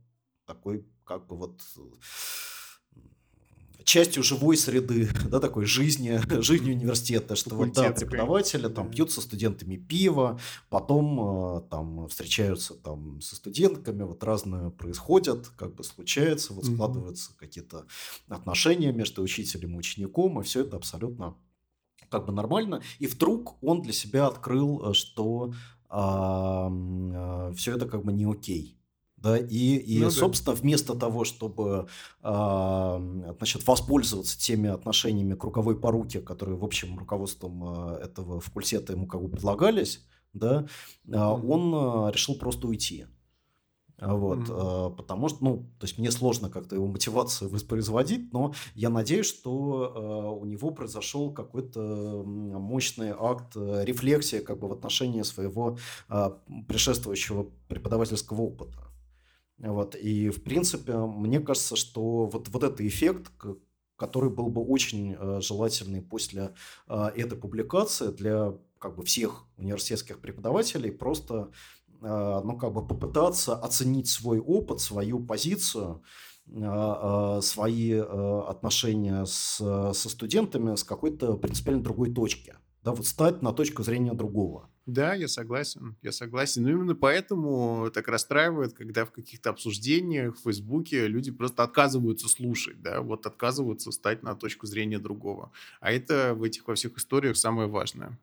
такой, 0.46 0.86
как 1.04 1.26
бы 1.26 1.36
вот 1.36 1.60
частью 3.84 4.22
живой 4.22 4.56
среды, 4.56 5.08
да, 5.28 5.40
такой 5.40 5.64
жизни, 5.64 6.20
жизни 6.42 6.72
университета, 6.72 7.36
что 7.36 7.54
вот, 7.54 7.72
да, 7.72 7.90
преподаватели 7.92 8.68
там 8.68 8.90
пьют 8.90 9.10
со 9.10 9.20
студентами 9.20 9.76
пиво, 9.76 10.38
потом 10.70 11.58
э, 11.58 11.60
там 11.70 12.08
встречаются 12.08 12.74
там 12.74 13.20
со 13.20 13.36
студентками, 13.36 14.02
вот 14.02 14.22
разное 14.24 14.70
происходит, 14.70 15.48
как 15.56 15.74
бы 15.74 15.84
случается, 15.84 16.54
вот 16.54 16.66
складываются 16.66 17.32
какие-то 17.36 17.86
отношения 18.28 18.92
между 18.92 19.22
учителем 19.22 19.74
и 19.74 19.78
учеником, 19.78 20.40
и 20.40 20.44
все 20.44 20.60
это 20.60 20.76
абсолютно 20.76 21.36
как 22.08 22.26
бы 22.26 22.32
нормально. 22.32 22.82
И 22.98 23.06
вдруг 23.06 23.56
он 23.62 23.80
для 23.82 23.92
себя 23.92 24.26
открыл, 24.26 24.90
э, 24.90 24.94
что 24.94 25.52
а, 25.94 26.72
все 27.54 27.76
это 27.76 27.86
как 27.86 28.02
бы 28.02 28.12
не 28.12 28.24
окей. 28.24 28.78
Да, 29.22 29.38
и, 29.38 29.76
и 29.76 30.00
ну, 30.00 30.10
собственно, 30.10 30.56
да. 30.56 30.60
вместо 30.60 30.94
того, 30.96 31.22
чтобы 31.22 31.86
э, 32.22 33.32
значит, 33.38 33.66
воспользоваться 33.68 34.36
теми 34.38 34.68
отношениями 34.68 35.34
круговой 35.34 35.78
поруки, 35.78 36.18
которые, 36.18 36.58
в 36.58 36.64
общем, 36.64 36.98
руководством 36.98 37.62
э, 37.62 37.98
этого 38.02 38.40
факультета 38.40 38.94
ему 38.94 39.06
как 39.06 39.22
бы 39.22 39.28
предлагались, 39.28 40.04
да, 40.32 40.66
э, 41.06 41.16
он 41.16 41.72
э, 41.72 42.12
решил 42.12 42.34
просто 42.34 42.66
уйти. 42.66 43.06
Вот, 43.98 44.38
mm-hmm. 44.48 44.96
потому 44.96 45.28
что, 45.28 45.44
ну, 45.44 45.56
то 45.78 45.86
есть 45.86 45.96
мне 45.96 46.10
сложно 46.10 46.50
как-то 46.50 46.74
его 46.74 46.88
мотивацию 46.88 47.48
воспроизводить, 47.48 48.32
но 48.32 48.52
я 48.74 48.90
надеюсь, 48.90 49.26
что 49.26 50.38
у 50.40 50.44
него 50.44 50.72
произошел 50.72 51.32
какой-то 51.32 52.24
мощный 52.26 53.12
акт 53.16 53.54
рефлексии 53.54 54.38
как 54.38 54.58
бы 54.58 54.66
в 54.66 54.72
отношении 54.72 55.22
своего 55.22 55.78
предшествующего 56.66 57.46
преподавательского 57.68 58.40
опыта. 58.40 58.91
Вот. 59.62 59.94
И, 59.94 60.28
в 60.30 60.42
принципе, 60.42 60.96
мне 60.96 61.40
кажется, 61.40 61.76
что 61.76 62.26
вот, 62.26 62.48
вот 62.48 62.64
этот 62.64 62.80
эффект, 62.80 63.30
который 63.96 64.30
был 64.30 64.48
бы 64.48 64.60
очень 64.60 65.14
э, 65.16 65.40
желательный 65.40 66.02
после 66.02 66.54
э, 66.88 67.04
этой 67.14 67.38
публикации 67.38 68.08
для 68.08 68.54
как 68.78 68.96
бы 68.96 69.04
всех 69.04 69.46
университетских 69.56 70.20
преподавателей, 70.20 70.90
просто 70.90 71.52
э, 72.00 72.40
ну, 72.44 72.58
как 72.58 72.72
бы 72.72 72.84
попытаться 72.84 73.54
оценить 73.54 74.08
свой 74.08 74.40
опыт, 74.40 74.80
свою 74.80 75.20
позицию, 75.20 76.02
свои 76.44 77.92
отношения 77.92 79.24
с, 79.24 79.58
со 79.58 80.08
студентами 80.08 80.74
с 80.74 80.82
какой-то 80.82 81.36
принципиально 81.36 81.84
другой 81.84 82.12
точки. 82.12 82.56
Да, 82.82 82.90
вот 82.90 83.06
стать 83.06 83.42
на 83.42 83.52
точку 83.52 83.84
зрения 83.84 84.12
другого. 84.12 84.68
Да, 84.86 85.14
я 85.14 85.28
согласен, 85.28 85.96
я 86.02 86.10
согласен. 86.10 86.62
Но 86.64 86.70
именно 86.70 86.96
поэтому 86.96 87.88
так 87.94 88.08
расстраивает, 88.08 88.72
когда 88.72 89.04
в 89.04 89.12
каких-то 89.12 89.50
обсуждениях 89.50 90.36
в 90.36 90.42
Фейсбуке 90.42 91.06
люди 91.06 91.30
просто 91.30 91.62
отказываются 91.62 92.28
слушать, 92.28 92.82
да, 92.82 93.00
вот 93.00 93.26
отказываются 93.26 93.92
стать 93.92 94.24
на 94.24 94.34
точку 94.34 94.66
зрения 94.66 94.98
другого. 94.98 95.52
А 95.80 95.92
это 95.92 96.34
в 96.34 96.42
этих 96.42 96.66
во 96.66 96.74
всех 96.74 96.96
историях 96.96 97.36
самое 97.36 97.68
важное. 97.68 98.18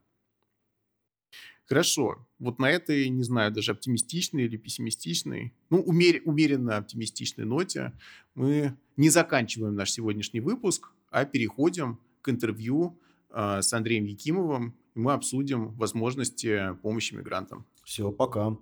Хорошо, 1.65 2.27
вот 2.39 2.57
на 2.59 2.69
этой, 2.69 3.07
не 3.09 3.23
знаю, 3.23 3.51
даже 3.51 3.71
оптимистичной 3.71 4.45
или 4.45 4.57
пессимистичной, 4.57 5.53
ну, 5.69 5.81
умер, 5.81 6.23
умеренно 6.25 6.77
оптимистичной 6.77 7.45
ноте 7.45 7.93
мы 8.33 8.75
не 8.97 9.09
заканчиваем 9.09 9.75
наш 9.75 9.91
сегодняшний 9.91 10.39
выпуск, 10.39 10.91
а 11.11 11.25
переходим 11.25 11.99
к 12.21 12.29
интервью 12.29 12.97
э, 13.29 13.61
с 13.61 13.71
Андреем 13.71 14.05
Якимовым, 14.05 14.73
мы 14.99 15.13
обсудим 15.13 15.71
возможности 15.75 16.75
помощи 16.81 17.13
мигрантам. 17.13 17.65
Все, 17.83 18.11
пока. 18.11 18.57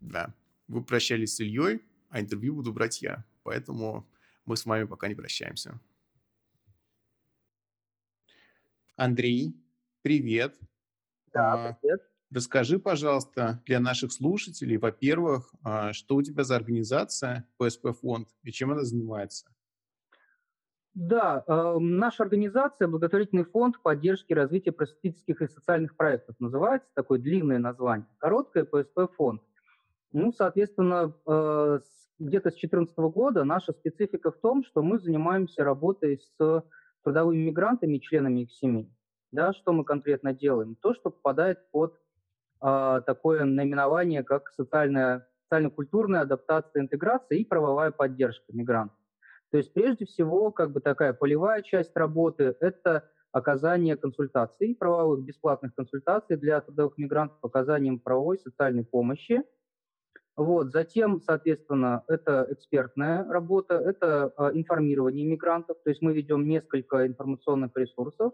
Да. 0.00 0.34
Вы 0.68 0.84
прощались 0.84 1.36
с 1.36 1.40
Ильей, 1.40 1.82
а 2.08 2.20
интервью 2.20 2.56
буду 2.56 2.72
брать 2.72 3.02
я. 3.02 3.24
Поэтому 3.42 4.08
мы 4.44 4.56
с 4.56 4.66
вами 4.66 4.84
пока 4.84 5.08
не 5.08 5.14
прощаемся. 5.14 5.80
Андрей, 8.96 9.56
привет. 10.02 10.58
Да, 11.32 11.68
а, 11.68 11.72
привет. 11.80 12.02
Расскажи, 12.30 12.78
пожалуйста, 12.78 13.62
для 13.66 13.80
наших 13.80 14.12
слушателей, 14.12 14.76
во-первых, 14.76 15.52
а, 15.62 15.92
что 15.92 16.16
у 16.16 16.22
тебя 16.22 16.44
за 16.44 16.56
организация 16.56 17.48
ПСП 17.56 17.88
фонд 17.98 18.28
и 18.42 18.52
чем 18.52 18.70
она 18.70 18.84
занимается? 18.84 19.46
Да, 20.94 21.44
э, 21.46 21.76
наша 21.78 22.24
организация 22.24 22.88
«Благотворительный 22.88 23.44
фонд 23.44 23.80
поддержки 23.80 24.32
и 24.32 24.34
развития 24.34 24.72
просветительских 24.72 25.40
и 25.40 25.46
социальных 25.46 25.96
проектов» 25.96 26.34
называется, 26.40 26.88
такое 26.94 27.20
длинное 27.20 27.58
название, 27.58 28.08
короткое 28.18 28.64
ПСП 28.64 29.14
фонд. 29.16 29.40
Ну, 30.12 30.32
соответственно, 30.32 31.14
э, 31.26 31.78
где-то 32.18 32.50
с 32.50 32.54
2014 32.54 33.10
года 33.10 33.44
наша 33.44 33.72
специфика 33.72 34.32
в 34.32 34.38
том, 34.38 34.64
что 34.64 34.82
мы 34.82 34.98
занимаемся 34.98 35.62
работой 35.62 36.18
с 36.18 36.64
трудовыми 37.04 37.38
мигрантами 37.38 37.96
и 37.96 38.00
членами 38.00 38.40
их 38.40 38.52
семей. 38.52 38.92
Да, 39.30 39.52
что 39.52 39.72
мы 39.72 39.84
конкретно 39.84 40.34
делаем? 40.34 40.74
То, 40.74 40.92
что 40.92 41.10
попадает 41.10 41.70
под 41.70 41.94
э, 42.62 43.00
такое 43.06 43.44
наименование, 43.44 44.24
как 44.24 44.50
социальная, 44.50 45.28
социально-культурная 45.44 46.22
адаптация, 46.22 46.82
интеграция 46.82 47.38
и 47.38 47.44
правовая 47.44 47.92
поддержка 47.92 48.52
мигрантов. 48.52 48.99
То 49.50 49.58
есть 49.58 49.72
прежде 49.72 50.06
всего, 50.06 50.50
как 50.52 50.72
бы 50.72 50.80
такая 50.80 51.12
полевая 51.12 51.62
часть 51.62 51.96
работы– 51.96 52.56
это 52.60 53.10
оказание 53.32 53.96
консультаций, 53.96 54.76
правовых 54.78 55.24
бесплатных 55.24 55.74
консультаций 55.74 56.36
для 56.36 56.60
трудовых 56.60 56.98
мигрантов, 56.98 57.38
оказанием 57.42 57.98
правовой 57.98 58.38
социальной 58.38 58.84
помощи. 58.84 59.42
Вот. 60.36 60.72
Затем, 60.72 61.20
соответственно, 61.20 62.04
это 62.08 62.46
экспертная 62.50 63.24
работа, 63.24 63.74
это 63.74 64.32
э, 64.36 64.50
информирование 64.54 65.26
мигрантов, 65.26 65.76
то 65.84 65.90
есть 65.90 66.00
мы 66.00 66.14
ведем 66.14 66.48
несколько 66.48 67.06
информационных 67.06 67.72
ресурсов, 67.76 68.32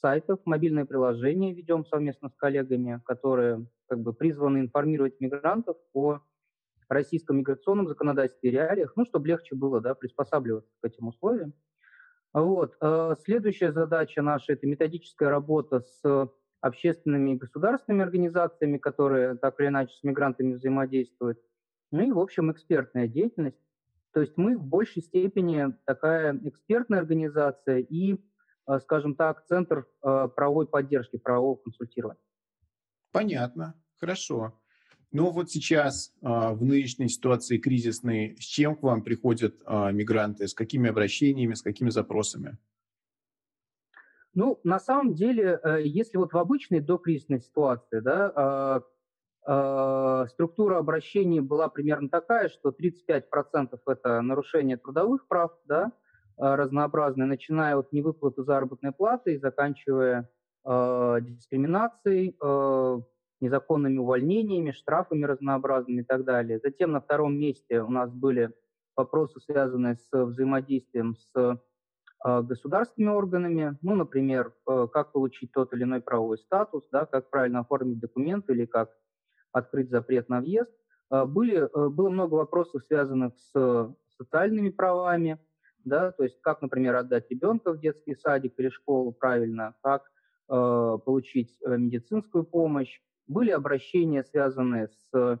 сайтов, 0.00 0.40
мобильное 0.44 0.84
приложение 0.84 1.52
ведем 1.52 1.84
совместно 1.84 2.28
с 2.30 2.34
коллегами, 2.34 3.00
которые 3.04 3.66
как 3.88 4.00
бы 4.00 4.12
призваны 4.12 4.58
информировать 4.58 5.20
мигрантов 5.20 5.76
о 5.92 6.20
российском 6.92 7.38
миграционном 7.38 7.88
законодательстве 7.88 8.50
и 8.50 8.52
реалиях, 8.52 8.92
ну, 8.96 9.04
чтобы 9.04 9.28
легче 9.28 9.54
было 9.54 9.80
да, 9.80 9.94
приспосабливаться 9.94 10.72
к 10.80 10.86
этим 10.86 11.08
условиям. 11.08 11.54
Вот. 12.32 12.76
Э, 12.80 13.14
следующая 13.24 13.72
задача 13.72 14.20
наша– 14.20 14.52
это 14.54 14.66
методическая 14.66 15.30
работа 15.30 15.80
с 15.80 16.28
общественными 16.60 17.32
и 17.32 17.36
государственными 17.36 18.04
организациями, 18.04 18.78
которые 18.78 19.36
так 19.36 19.60
или 19.60 19.68
иначе 19.68 19.94
с 19.94 20.02
мигрантами 20.02 20.54
взаимодействуют. 20.54 21.38
Ну 21.92 22.00
и, 22.00 22.10
в 22.10 22.18
общем, 22.18 22.50
экспертная 22.50 23.06
деятельность. 23.06 23.60
То 24.12 24.20
есть 24.20 24.36
мы 24.36 24.56
в 24.56 24.64
большей 24.64 25.02
степени 25.02 25.74
такая 25.84 26.36
экспертная 26.44 27.00
организация 27.00 27.78
и, 27.78 28.14
э, 28.66 28.78
скажем 28.80 29.14
так, 29.14 29.44
центр 29.46 29.86
э, 30.02 30.28
правовой 30.34 30.66
поддержки, 30.66 31.18
правового 31.18 31.56
консультирования. 31.56 32.22
Понятно, 33.12 33.74
хорошо. 34.00 34.60
Но 35.14 35.30
вот 35.30 35.48
сейчас, 35.48 36.12
а, 36.22 36.52
в 36.54 36.64
нынешней 36.64 37.08
ситуации 37.08 37.58
кризисной, 37.58 38.36
с 38.40 38.42
чем 38.42 38.74
к 38.74 38.82
вам 38.82 39.04
приходят 39.04 39.54
а, 39.64 39.92
мигранты, 39.92 40.48
с 40.48 40.54
какими 40.54 40.90
обращениями, 40.90 41.54
с 41.54 41.62
какими 41.62 41.90
запросами? 41.90 42.58
Ну, 44.34 44.58
на 44.64 44.80
самом 44.80 45.14
деле, 45.14 45.60
э, 45.62 45.82
если 45.84 46.16
вот 46.16 46.32
в 46.32 46.36
обычной 46.36 46.80
докризисной 46.80 47.40
ситуации, 47.40 48.00
да, 48.00 48.82
а, 49.46 50.26
структура 50.26 50.78
обращений 50.78 51.38
была 51.38 51.68
примерно 51.68 52.08
такая, 52.08 52.48
что 52.48 52.72
35% 52.72 53.78
это 53.86 54.20
нарушение 54.20 54.78
трудовых 54.78 55.28
прав, 55.28 55.52
да, 55.66 55.92
разнообразные, 56.36 57.26
начиная 57.26 57.76
от 57.76 57.92
невыплаты 57.92 58.42
заработной 58.42 58.90
платы 58.90 59.34
и 59.34 59.38
заканчивая 59.38 60.28
дискриминацией, 60.64 62.34
незаконными 63.44 63.98
увольнениями, 63.98 64.72
штрафами 64.72 65.24
разнообразными 65.24 66.00
и 66.02 66.04
так 66.04 66.24
далее. 66.24 66.58
Затем 66.62 66.92
на 66.92 67.00
втором 67.00 67.38
месте 67.38 67.82
у 67.82 67.90
нас 67.90 68.10
были 68.12 68.52
вопросы, 68.96 69.40
связанные 69.40 69.96
с 69.96 70.08
взаимодействием 70.12 71.16
с 71.16 71.60
а, 72.24 72.42
государственными 72.42 73.14
органами, 73.14 73.78
ну, 73.82 73.94
например, 73.96 74.54
э, 74.66 74.88
как 74.90 75.12
получить 75.12 75.52
тот 75.52 75.74
или 75.74 75.82
иной 75.82 76.00
правовой 76.00 76.38
статус, 76.38 76.88
да, 76.90 77.04
как 77.04 77.28
правильно 77.28 77.60
оформить 77.60 78.00
документы 78.00 78.54
или 78.54 78.64
как 78.64 78.90
открыть 79.52 79.90
запрет 79.90 80.30
на 80.30 80.40
въезд. 80.40 80.70
А, 81.10 81.26
были, 81.26 81.56
э, 81.56 81.88
было 81.90 82.08
много 82.08 82.34
вопросов, 82.34 82.82
связанных 82.84 83.34
с 83.36 83.94
социальными 84.16 84.70
правами, 84.70 85.38
да, 85.84 86.12
то 86.12 86.24
есть 86.24 86.40
как, 86.40 86.62
например, 86.62 86.96
отдать 86.96 87.30
ребенка 87.30 87.72
в 87.72 87.80
детский 87.80 88.14
садик 88.14 88.54
или 88.58 88.70
школу 88.70 89.12
правильно, 89.12 89.74
как 89.82 90.10
э, 90.48 90.98
получить 91.04 91.58
э, 91.62 91.76
медицинскую 91.76 92.44
помощь. 92.44 93.02
Были 93.26 93.50
обращения, 93.50 94.22
связанные 94.22 94.88
с 94.88 95.38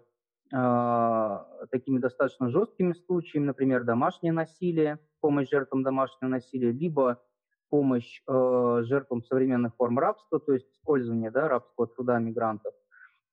э, 0.52 1.66
такими 1.70 1.98
достаточно 1.98 2.48
жесткими 2.50 2.92
случаями, 2.92 3.46
например, 3.46 3.84
домашнее 3.84 4.32
насилие, 4.32 4.98
помощь 5.20 5.50
жертвам 5.50 5.82
домашнего 5.82 6.30
насилия, 6.30 6.72
либо 6.72 7.20
помощь 7.70 8.22
э, 8.28 8.82
жертвам 8.84 9.22
современных 9.24 9.74
форм 9.76 9.98
рабства, 9.98 10.38
то 10.38 10.52
есть 10.52 10.70
использование 10.70 11.30
да, 11.30 11.48
рабского 11.48 11.86
труда 11.88 12.18
мигрантов. 12.18 12.72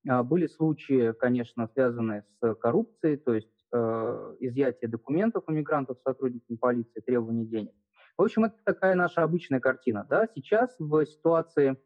Э, 0.10 0.24
были 0.24 0.48
случаи, 0.48 1.14
конечно, 1.14 1.68
связанные 1.68 2.24
с 2.24 2.56
коррупцией, 2.56 3.18
то 3.18 3.34
есть 3.34 3.66
э, 3.72 4.36
изъятие 4.40 4.90
документов 4.90 5.44
у 5.48 5.52
мигрантов 5.52 5.98
сотрудникам 6.04 6.58
полиции, 6.58 7.02
требование 7.02 7.46
денег. 7.46 7.74
В 8.18 8.24
общем, 8.24 8.46
это 8.46 8.56
такая 8.64 8.96
наша 8.96 9.24
обычная 9.24 9.60
картина. 9.60 10.06
Да? 10.10 10.28
Сейчас 10.34 10.76
в 10.80 11.06
ситуации 11.06 11.78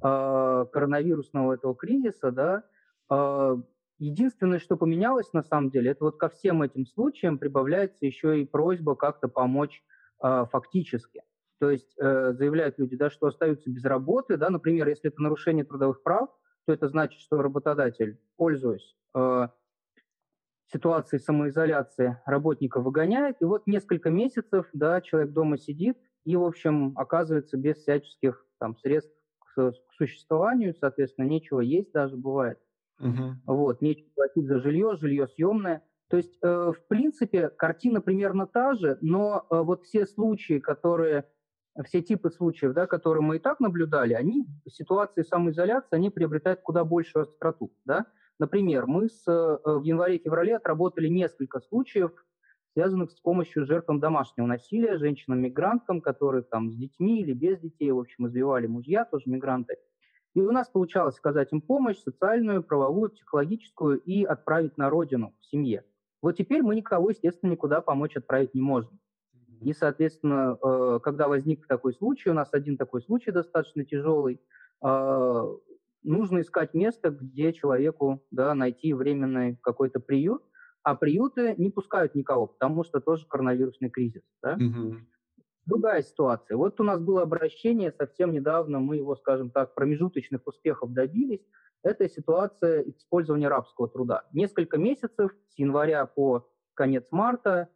коронавирусного 0.00 1.54
этого 1.54 1.74
кризиса, 1.74 2.30
да, 2.30 2.64
э, 3.10 3.56
единственное, 3.98 4.58
что 4.58 4.76
поменялось 4.76 5.32
на 5.32 5.42
самом 5.42 5.70
деле, 5.70 5.92
это 5.92 6.04
вот 6.04 6.16
ко 6.16 6.28
всем 6.28 6.62
этим 6.62 6.86
случаям 6.86 7.38
прибавляется 7.38 8.04
еще 8.04 8.40
и 8.40 8.46
просьба 8.46 8.96
как-то 8.96 9.28
помочь 9.28 9.82
э, 10.22 10.44
фактически. 10.50 11.22
То 11.60 11.70
есть 11.70 11.94
э, 11.98 12.32
заявляют 12.32 12.78
люди, 12.78 12.96
да, 12.96 13.08
что 13.08 13.28
остаются 13.28 13.70
без 13.70 13.84
работы, 13.84 14.36
да, 14.36 14.50
например, 14.50 14.88
если 14.88 15.10
это 15.10 15.22
нарушение 15.22 15.64
трудовых 15.64 16.02
прав, 16.02 16.28
то 16.66 16.72
это 16.72 16.88
значит, 16.88 17.20
что 17.20 17.40
работодатель, 17.40 18.18
пользуясь 18.36 18.96
ситуации 20.72 21.18
самоизоляции 21.18 22.18
работника 22.26 22.80
выгоняет, 22.80 23.36
и 23.40 23.44
вот 23.44 23.66
несколько 23.66 24.10
месяцев, 24.10 24.66
да, 24.72 25.00
человек 25.00 25.30
дома 25.30 25.58
сидит 25.58 25.98
и, 26.24 26.36
в 26.36 26.42
общем, 26.42 26.94
оказывается 26.96 27.56
без 27.56 27.76
всяческих 27.76 28.44
там 28.58 28.76
средств 28.78 29.14
к, 29.54 29.72
существованию, 29.96 30.74
соответственно, 30.74 31.26
нечего 31.26 31.60
есть 31.60 31.92
даже 31.92 32.16
бывает. 32.16 32.58
Угу. 33.00 33.36
Вот, 33.46 33.80
нечего 33.82 34.08
платить 34.14 34.46
за 34.46 34.60
жилье, 34.60 34.96
жилье 34.96 35.28
съемное. 35.28 35.82
То 36.08 36.16
есть, 36.18 36.36
э, 36.42 36.72
в 36.76 36.86
принципе, 36.86 37.48
картина 37.48 38.00
примерно 38.00 38.46
та 38.46 38.74
же, 38.74 38.98
но 39.00 39.46
э, 39.50 39.60
вот 39.62 39.84
все 39.84 40.06
случаи, 40.06 40.58
которые, 40.58 41.24
все 41.84 42.02
типы 42.02 42.30
случаев, 42.30 42.72
да, 42.72 42.86
которые 42.86 43.22
мы 43.22 43.36
и 43.36 43.40
так 43.40 43.58
наблюдали, 43.58 44.12
они 44.12 44.46
в 44.64 44.70
ситуации 44.70 45.22
самоизоляции, 45.22 45.96
они 45.96 46.10
приобретают 46.10 46.60
куда 46.60 46.84
большую 46.84 47.22
остроту, 47.22 47.72
да. 47.84 48.06
Например, 48.38 48.86
мы 48.86 49.08
с, 49.08 49.24
э, 49.26 49.58
в 49.64 49.82
январе-феврале 49.82 50.56
отработали 50.56 51.08
несколько 51.08 51.60
случаев, 51.60 52.12
связанных 52.74 53.12
с 53.12 53.20
помощью 53.20 53.64
жертвам 53.64 54.00
домашнего 54.00 54.46
насилия, 54.46 54.98
женщинам-мигранткам, 54.98 56.00
которые 56.00 56.42
там 56.42 56.70
с 56.70 56.76
детьми 56.76 57.20
или 57.20 57.32
без 57.32 57.58
детей, 57.60 57.90
в 57.92 57.98
общем, 58.00 58.26
избивали 58.26 58.66
мужья, 58.66 59.04
тоже 59.04 59.24
мигранты. 59.26 59.76
И 60.34 60.40
у 60.40 60.50
нас 60.50 60.68
получалось 60.68 61.14
сказать 61.14 61.52
им 61.52 61.60
помощь 61.60 61.98
социальную, 61.98 62.64
правовую, 62.64 63.10
психологическую 63.10 64.00
и 64.00 64.24
отправить 64.24 64.76
на 64.76 64.90
родину, 64.90 65.32
в 65.40 65.46
семье. 65.46 65.84
Вот 66.20 66.32
теперь 66.32 66.62
мы 66.62 66.74
никого, 66.74 67.10
естественно, 67.10 67.52
никуда 67.52 67.80
помочь 67.80 68.16
отправить 68.16 68.54
не 68.54 68.60
можем. 68.60 68.98
И, 69.60 69.72
соответственно, 69.72 70.58
э, 70.60 71.00
когда 71.02 71.28
возник 71.28 71.66
такой 71.68 71.94
случай, 71.94 72.30
у 72.30 72.34
нас 72.34 72.48
один 72.52 72.76
такой 72.76 73.02
случай 73.02 73.30
достаточно 73.30 73.84
тяжелый, 73.84 74.40
э, 74.84 75.42
нужно 76.02 76.40
искать 76.40 76.74
место, 76.74 77.10
где 77.10 77.52
человеку 77.52 78.24
да, 78.32 78.54
найти 78.54 78.92
временный 78.92 79.56
какой-то 79.62 80.00
приют, 80.00 80.42
а 80.84 80.94
приюты 80.94 81.54
не 81.56 81.70
пускают 81.70 82.14
никого, 82.14 82.46
потому 82.46 82.84
что 82.84 83.00
тоже 83.00 83.26
коронавирусный 83.26 83.90
кризис. 83.90 84.22
Да? 84.42 84.54
Угу. 84.54 84.96
Другая 85.66 86.02
ситуация. 86.02 86.58
Вот 86.58 86.78
у 86.78 86.84
нас 86.84 87.00
было 87.00 87.22
обращение 87.22 87.90
совсем 87.90 88.32
недавно, 88.32 88.80
мы 88.80 88.96
его, 88.96 89.16
скажем 89.16 89.50
так, 89.50 89.74
промежуточных 89.74 90.46
успехов 90.46 90.92
добились. 90.92 91.40
Это 91.82 92.08
ситуация 92.08 92.82
использования 92.82 93.48
рабского 93.48 93.88
труда. 93.88 94.24
Несколько 94.32 94.76
месяцев, 94.76 95.32
с 95.48 95.58
января 95.58 96.04
по 96.04 96.46
конец 96.74 97.06
марта, 97.10 97.68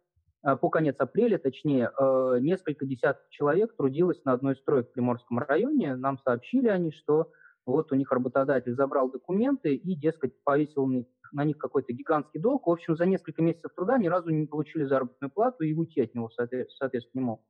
а, 0.43 0.55
по 0.55 0.69
конец 0.69 0.95
апреля, 0.99 1.39
точнее, 1.39 1.91
э, 1.99 2.37
несколько 2.41 2.85
десятков 2.85 3.27
человек 3.29 3.75
трудилось 3.75 4.23
на 4.23 4.33
одной 4.33 4.55
стройке 4.55 4.89
в 4.89 4.93
Приморском 4.93 5.39
районе. 5.39 5.95
Нам 5.95 6.19
сообщили 6.19 6.67
они, 6.67 6.91
что 6.91 7.31
вот 7.69 7.91
у 7.91 7.95
них 7.95 8.11
работодатель 8.11 8.75
забрал 8.75 9.09
документы 9.11 9.75
и, 9.75 9.95
дескать, 9.95 10.33
повесил 10.43 10.87
на 11.31 11.43
них 11.43 11.57
какой-то 11.57 11.93
гигантский 11.93 12.39
долг. 12.39 12.67
В 12.67 12.71
общем, 12.71 12.95
за 12.95 13.05
несколько 13.05 13.41
месяцев 13.41 13.71
труда 13.75 13.97
ни 13.97 14.07
разу 14.07 14.29
не 14.29 14.47
получили 14.47 14.85
заработную 14.85 15.31
плату 15.31 15.63
и 15.63 15.73
уйти 15.73 16.01
от 16.01 16.15
него, 16.15 16.29
соответственно, 16.29 16.99
не 17.13 17.21
мог. 17.21 17.41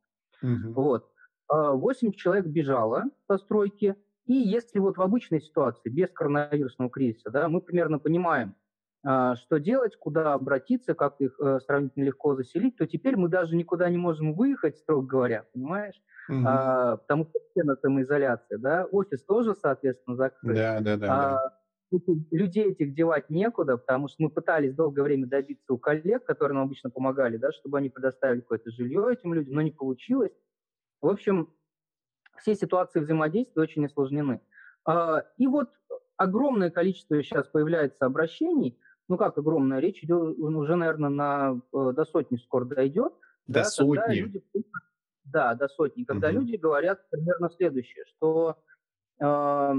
Угу. 0.42 0.74
Вот. 0.74 1.12
А, 1.48 1.72
восемь 1.74 2.12
человек 2.12 2.46
бежало 2.46 3.06
со 3.28 3.38
стройки, 3.38 3.96
и 4.26 4.34
если 4.34 4.80
вот 4.80 4.98
в 4.98 5.02
обычной 5.02 5.42
ситуации, 5.42 5.90
без 5.90 6.10
коронавирусного 6.12 6.92
кризиса, 6.92 7.32
да, 7.32 7.50
мы 7.50 7.62
примерно 7.62 7.98
понимаем, 7.98 8.56
что 9.04 9.60
делать, 9.60 9.96
куда 9.96 10.34
обратиться, 10.34 10.94
как 10.94 11.22
их 11.22 11.40
э, 11.40 11.60
сравнительно 11.66 12.04
легко 12.04 12.36
заселить, 12.36 12.76
то 12.78 12.86
теперь 12.86 13.16
мы 13.16 13.30
даже 13.30 13.56
никуда 13.56 13.90
не 13.90 13.98
можем 13.98 14.34
выехать, 14.34 14.78
строго 14.78 15.08
говоря, 15.08 15.46
понимаешь? 15.54 15.96
Угу. 16.28 16.44
А, 16.46 16.98
потому 16.98 17.26
что 17.26 17.40
все 17.50 17.64
на 17.64 17.76
самоизоляции, 17.76 18.58
да, 18.58 18.86
офис 18.86 19.24
тоже, 19.24 19.56
соответственно, 19.56 20.16
закрыт. 20.16 20.56
Да, 20.56 20.80
да, 20.82 20.98
да. 20.98 21.08
А, 21.08 21.50
да. 21.92 22.04
Людей 22.30 22.72
этих 22.72 22.94
девать 22.94 23.32
некуда, 23.32 23.78
потому 23.78 24.10
что 24.10 24.22
мы 24.22 24.30
пытались 24.30 24.76
долгое 24.76 25.02
время 25.02 25.26
добиться 25.26 25.74
у 25.74 25.80
коллег, 25.80 26.24
которые 26.24 26.56
нам 26.56 26.66
обычно 26.66 26.92
помогали, 26.92 27.38
да, 27.38 27.52
чтобы 27.52 27.80
они 27.80 27.90
предоставили 27.90 28.42
какое-то 28.42 28.70
жилье 28.70 29.08
этим 29.12 29.34
людям, 29.34 29.56
но 29.56 29.62
не 29.62 29.72
получилось. 29.72 30.34
В 31.02 31.08
общем, 31.08 31.52
все 32.38 32.54
ситуации 32.54 33.00
взаимодействия 33.00 33.64
очень 33.64 33.86
осложнены. 33.86 34.42
А, 34.86 35.24
и 35.38 35.48
вот 35.48 35.70
огромное 36.18 36.70
количество 36.70 37.22
сейчас 37.24 37.48
появляется 37.48 38.06
обращений, 38.06 38.78
ну 39.10 39.18
как 39.18 39.38
огромное, 39.38 39.80
речь 39.80 40.04
идет 40.04 40.38
уже, 40.40 40.76
наверное, 40.76 41.10
на, 41.10 41.62
э, 41.74 41.92
до 41.94 42.06
сотни 42.06 42.38
скоро 42.38 42.64
дойдет. 42.64 43.12
До 43.48 43.62
да, 43.62 43.64
сотни? 43.66 44.16
Люди, 44.16 44.44
да, 45.26 45.56
до 45.56 45.68
сотни. 45.68 46.04
Когда 46.04 46.30
угу. 46.30 46.38
люди 46.38 46.56
говорят 46.56 47.10
примерно 47.10 47.50
следующее, 47.50 48.06
что 48.06 48.58
э, 49.20 49.74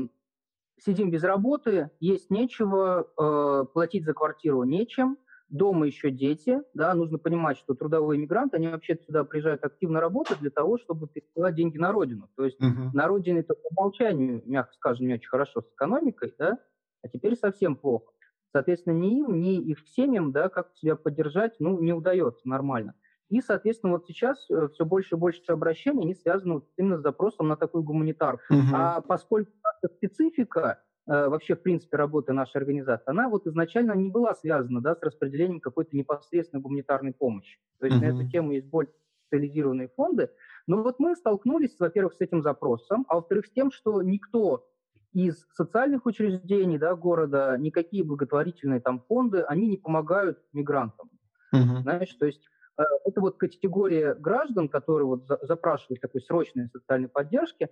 сидим 0.78 1.10
без 1.10 1.22
работы, 1.22 1.90
есть 2.00 2.30
нечего, 2.30 3.08
э, 3.16 3.66
платить 3.72 4.04
за 4.04 4.14
квартиру 4.14 4.64
нечем, 4.64 5.16
дома 5.48 5.86
еще 5.86 6.10
дети, 6.10 6.60
да, 6.74 6.94
нужно 6.94 7.18
понимать, 7.18 7.58
что 7.58 7.74
трудовые 7.74 8.20
мигранты, 8.20 8.56
они 8.56 8.68
вообще 8.68 8.96
сюда 8.96 9.24
приезжают 9.24 9.64
активно 9.64 10.00
работать 10.00 10.38
для 10.40 10.50
того, 10.50 10.78
чтобы 10.78 11.08
пересылать 11.08 11.54
деньги 11.54 11.78
на 11.78 11.92
родину. 11.92 12.28
То 12.36 12.44
есть 12.44 12.60
uh-huh. 12.60 12.90
на 12.92 13.06
родине 13.08 13.40
это 13.40 13.54
по 13.54 13.68
умолчанию, 13.70 14.42
мягко 14.46 14.72
скажем, 14.74 15.08
не 15.08 15.14
очень 15.14 15.28
хорошо 15.28 15.62
с 15.62 15.72
экономикой, 15.74 16.32
да, 16.38 16.58
а 17.02 17.08
теперь 17.08 17.36
совсем 17.36 17.74
плохо. 17.74 18.12
Соответственно, 18.52 18.94
ни 18.94 19.18
им, 19.18 19.40
ни 19.40 19.60
их 19.60 19.78
семьям, 19.86 20.32
да, 20.32 20.48
как 20.48 20.72
себя 20.74 20.96
поддержать, 20.96 21.54
ну, 21.60 21.78
не 21.80 21.92
удается 21.92 22.48
нормально. 22.48 22.94
И, 23.28 23.40
соответственно, 23.40 23.92
вот 23.92 24.06
сейчас 24.06 24.44
э, 24.50 24.68
все 24.74 24.84
больше 24.84 25.14
и 25.14 25.18
больше 25.18 25.40
обращений, 25.46 26.02
они 26.02 26.14
связаны 26.16 26.54
вот 26.54 26.68
именно 26.76 26.98
с 26.98 27.02
запросом 27.02 27.46
на 27.46 27.56
такую 27.56 27.84
гуманитарку. 27.84 28.42
Uh-huh. 28.52 28.74
А 28.74 29.00
поскольку 29.02 29.52
специфика 29.84 30.82
э, 31.06 31.28
вообще, 31.28 31.54
в 31.54 31.62
принципе, 31.62 31.96
работы 31.96 32.32
нашей 32.32 32.56
организации, 32.56 33.08
она 33.08 33.28
вот 33.28 33.46
изначально 33.46 33.92
не 33.92 34.10
была 34.10 34.34
связана 34.34 34.80
да, 34.80 34.96
с 34.96 35.02
распределением 35.02 35.60
какой-то 35.60 35.96
непосредственной 35.96 36.60
гуманитарной 36.60 37.12
помощи. 37.12 37.60
То 37.78 37.86
есть 37.86 37.98
uh-huh. 37.98 38.00
на 38.00 38.20
эту 38.20 38.28
тему 38.28 38.50
есть 38.50 38.66
более 38.66 38.92
специализированные 39.28 39.90
фонды. 39.94 40.30
Но 40.66 40.82
вот 40.82 40.98
мы 40.98 41.14
столкнулись, 41.14 41.76
во-первых, 41.78 42.14
с 42.14 42.20
этим 42.20 42.42
запросом, 42.42 43.06
а 43.08 43.14
во-вторых, 43.14 43.46
с 43.46 43.50
тем, 43.50 43.70
что 43.70 44.02
никто 44.02 44.66
из 45.12 45.46
социальных 45.52 46.06
учреждений 46.06 46.78
да, 46.78 46.94
города, 46.94 47.56
никакие 47.58 48.04
благотворительные 48.04 48.80
там 48.80 49.00
фонды, 49.00 49.42
они 49.42 49.66
не 49.66 49.76
помогают 49.76 50.38
мигрантам. 50.52 51.10
Uh-huh. 51.54 51.82
Знаешь, 51.82 52.12
то 52.14 52.26
есть 52.26 52.42
э, 52.78 52.82
это 53.04 53.20
вот 53.20 53.36
категория 53.36 54.14
граждан, 54.14 54.68
которые 54.68 55.06
вот 55.06 55.26
запрашивают 55.42 56.00
такой 56.00 56.20
срочной 56.20 56.68
социальной 56.68 57.08
поддержки, 57.08 57.68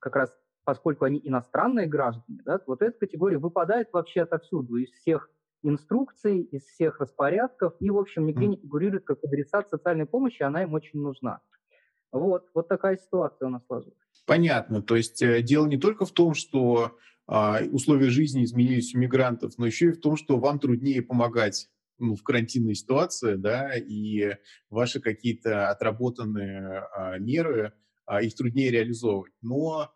как 0.00 0.16
раз 0.16 0.34
поскольку 0.64 1.06
они 1.06 1.18
иностранные 1.24 1.86
граждане, 1.86 2.42
да, 2.44 2.60
вот 2.66 2.82
эта 2.82 2.98
категория 2.98 3.38
выпадает 3.38 3.88
вообще 3.90 4.20
отовсюду, 4.20 4.76
из 4.76 4.90
всех 4.90 5.30
инструкций, 5.62 6.42
из 6.42 6.62
всех 6.64 7.00
распорядков, 7.00 7.74
и, 7.80 7.88
в 7.88 7.96
общем, 7.96 8.26
нигде 8.26 8.46
не 8.46 8.58
фигурирует 8.58 9.04
как 9.04 9.24
адресат 9.24 9.70
социальной 9.70 10.04
помощи, 10.04 10.42
она 10.42 10.64
им 10.64 10.74
очень 10.74 11.00
нужна. 11.00 11.40
Вот, 12.12 12.48
вот 12.54 12.68
такая 12.68 12.96
ситуация 12.96 13.48
у 13.48 13.50
нас 13.50 13.62
сложилась. 13.66 13.96
Понятно. 14.26 14.82
То 14.82 14.96
есть 14.96 15.22
э, 15.22 15.42
дело 15.42 15.66
не 15.66 15.78
только 15.78 16.06
в 16.06 16.12
том, 16.12 16.34
что 16.34 16.96
э, 17.28 17.64
условия 17.70 18.10
жизни 18.10 18.44
изменились 18.44 18.94
у 18.94 18.98
мигрантов, 18.98 19.58
но 19.58 19.66
еще 19.66 19.88
и 19.88 19.92
в 19.92 20.00
том, 20.00 20.16
что 20.16 20.38
вам 20.38 20.58
труднее 20.58 21.02
помогать 21.02 21.68
ну, 21.98 22.14
в 22.14 22.22
карантинной 22.22 22.74
ситуации, 22.74 23.34
да, 23.34 23.76
и 23.76 24.36
ваши 24.70 25.00
какие-то 25.00 25.70
отработанные 25.70 26.86
а, 26.94 27.18
меры, 27.18 27.72
а, 28.06 28.22
их 28.22 28.34
труднее 28.34 28.70
реализовывать. 28.70 29.32
Но 29.42 29.80
а, 29.80 29.92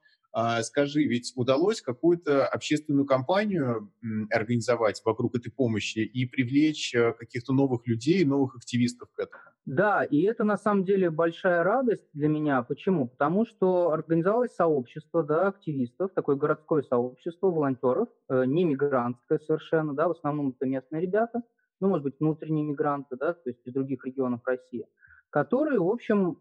скажи, 0.63 1.03
ведь 1.05 1.33
удалось 1.37 1.83
какую-то 1.83 2.47
общественную 2.47 3.07
кампанию 3.07 3.93
организовать 4.31 5.03
вокруг 5.05 5.37
этой 5.37 5.51
помощи 5.51 5.99
и 5.99 6.27
привлечь 6.27 6.95
э, 6.95 7.13
каких-то 7.13 7.53
новых 7.53 7.87
людей, 7.87 8.25
новых 8.25 8.57
активистов 8.57 9.11
к 9.13 9.19
этому? 9.19 9.43
Да, 9.65 10.03
и 10.03 10.23
это 10.23 10.43
на 10.43 10.57
самом 10.57 10.85
деле 10.85 11.09
большая 11.11 11.63
радость 11.63 12.09
для 12.13 12.29
меня. 12.29 12.63
Почему? 12.63 13.09
Потому 13.09 13.47
что 13.47 13.93
организовалось 13.93 14.55
сообщество 14.55 15.23
да, 15.23 15.49
активистов, 15.49 16.11
такое 16.15 16.35
городское 16.35 16.83
сообщество 16.83 17.47
волонтеров, 17.49 18.09
э, 18.29 18.45
не 18.47 18.65
мигрантское 18.65 19.39
совершенно, 19.39 19.95
да, 19.95 20.09
в 20.09 20.13
основном 20.13 20.51
это 20.51 20.67
местные 20.67 21.03
ребята, 21.03 21.43
ну, 21.79 21.89
может 21.89 22.05
быть, 22.05 22.15
внутренние 22.19 22.65
мигранты, 22.65 23.17
да, 23.17 23.35
то 23.35 23.51
есть 23.51 23.61
из 23.65 23.73
других 23.73 24.05
регионов 24.05 24.41
России, 24.45 24.87
которые, 25.31 25.79
в 25.79 25.89
общем, 25.89 26.39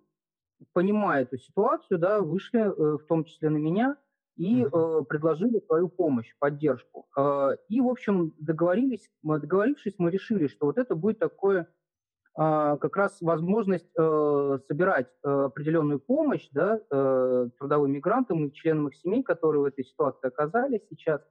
понимая 0.73 1.23
эту 1.23 1.37
ситуацию, 1.37 1.99
да, 1.99 2.21
вышли 2.21 2.61
э, 2.61 2.97
в 2.97 3.05
том 3.07 3.23
числе 3.23 3.49
на 3.49 3.57
меня 3.57 3.97
и 4.37 4.63
э, 4.63 5.01
предложили 5.07 5.59
свою 5.59 5.89
помощь, 5.89 6.33
поддержку. 6.39 7.07
Э, 7.17 7.57
и, 7.69 7.81
в 7.81 7.87
общем, 7.87 8.33
договорились, 8.39 9.09
договорившись, 9.23 9.95
мы 9.97 10.11
решили, 10.11 10.47
что 10.47 10.65
вот 10.65 10.77
это 10.77 10.95
будет 10.95 11.19
такое 11.19 11.61
э, 11.61 11.67
как 12.35 12.95
раз 12.95 13.21
возможность 13.21 13.89
э, 13.97 14.59
собирать 14.67 15.07
определенную 15.21 15.99
помощь 15.99 16.47
да, 16.51 16.79
трудовым 17.59 17.91
мигрантам 17.91 18.47
и 18.47 18.53
членам 18.53 18.87
их 18.87 18.95
семей, 18.95 19.23
которые 19.23 19.61
в 19.61 19.65
этой 19.65 19.85
ситуации 19.85 20.27
оказались 20.27 20.81
сейчас, 20.89 21.21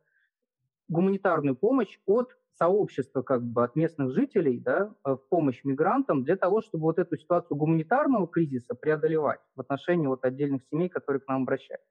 гуманитарную 0.90 1.56
помощь 1.56 1.98
от 2.06 2.36
сообщества 2.58 3.22
как 3.22 3.42
бы 3.42 3.64
от 3.64 3.74
местных 3.76 4.12
жителей 4.12 4.60
да, 4.60 4.92
э, 5.06 5.12
в 5.12 5.28
помощь 5.28 5.60
мигрантам 5.64 6.24
для 6.24 6.36
того, 6.36 6.60
чтобы 6.60 6.82
вот 6.82 6.98
эту 6.98 7.16
ситуацию 7.16 7.56
гуманитарного 7.56 8.28
кризиса 8.28 8.74
преодолевать 8.74 9.40
в 9.56 9.60
отношении 9.60 10.06
вот 10.06 10.24
отдельных 10.24 10.62
семей, 10.70 10.88
которые 10.88 11.20
к 11.20 11.28
нам 11.28 11.42
обращаются. 11.42 11.88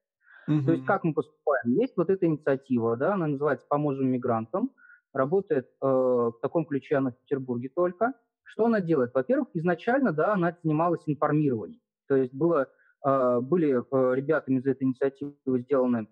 Mm-hmm. 0.47 0.65
То 0.65 0.71
есть 0.71 0.85
как 0.85 1.03
мы 1.03 1.13
поступаем? 1.13 1.73
Есть 1.73 1.93
вот 1.97 2.09
эта 2.09 2.25
инициатива, 2.27 2.95
да, 2.97 3.13
она 3.13 3.27
называется 3.27 3.65
«Поможем 3.67 4.09
мигрантам», 4.09 4.71
работает 5.13 5.67
э, 5.81 5.85
в 5.85 6.35
таком 6.41 6.65
ключе 6.65 6.97
она 6.97 7.11
в 7.11 7.17
Петербурге 7.19 7.69
только. 7.73 8.13
Что 8.43 8.65
она 8.65 8.81
делает? 8.81 9.13
Во-первых, 9.13 9.49
изначально, 9.53 10.11
да, 10.11 10.33
она 10.33 10.55
занималась 10.63 11.01
информированием. 11.05 11.81
То 12.07 12.15
есть 12.15 12.33
было, 12.33 12.67
э, 13.05 13.39
были 13.41 13.77
э, 13.77 14.15
ребятами 14.15 14.57
из 14.59 14.65
этой 14.65 14.83
инициативы 14.83 15.35
сделаны, 15.45 16.07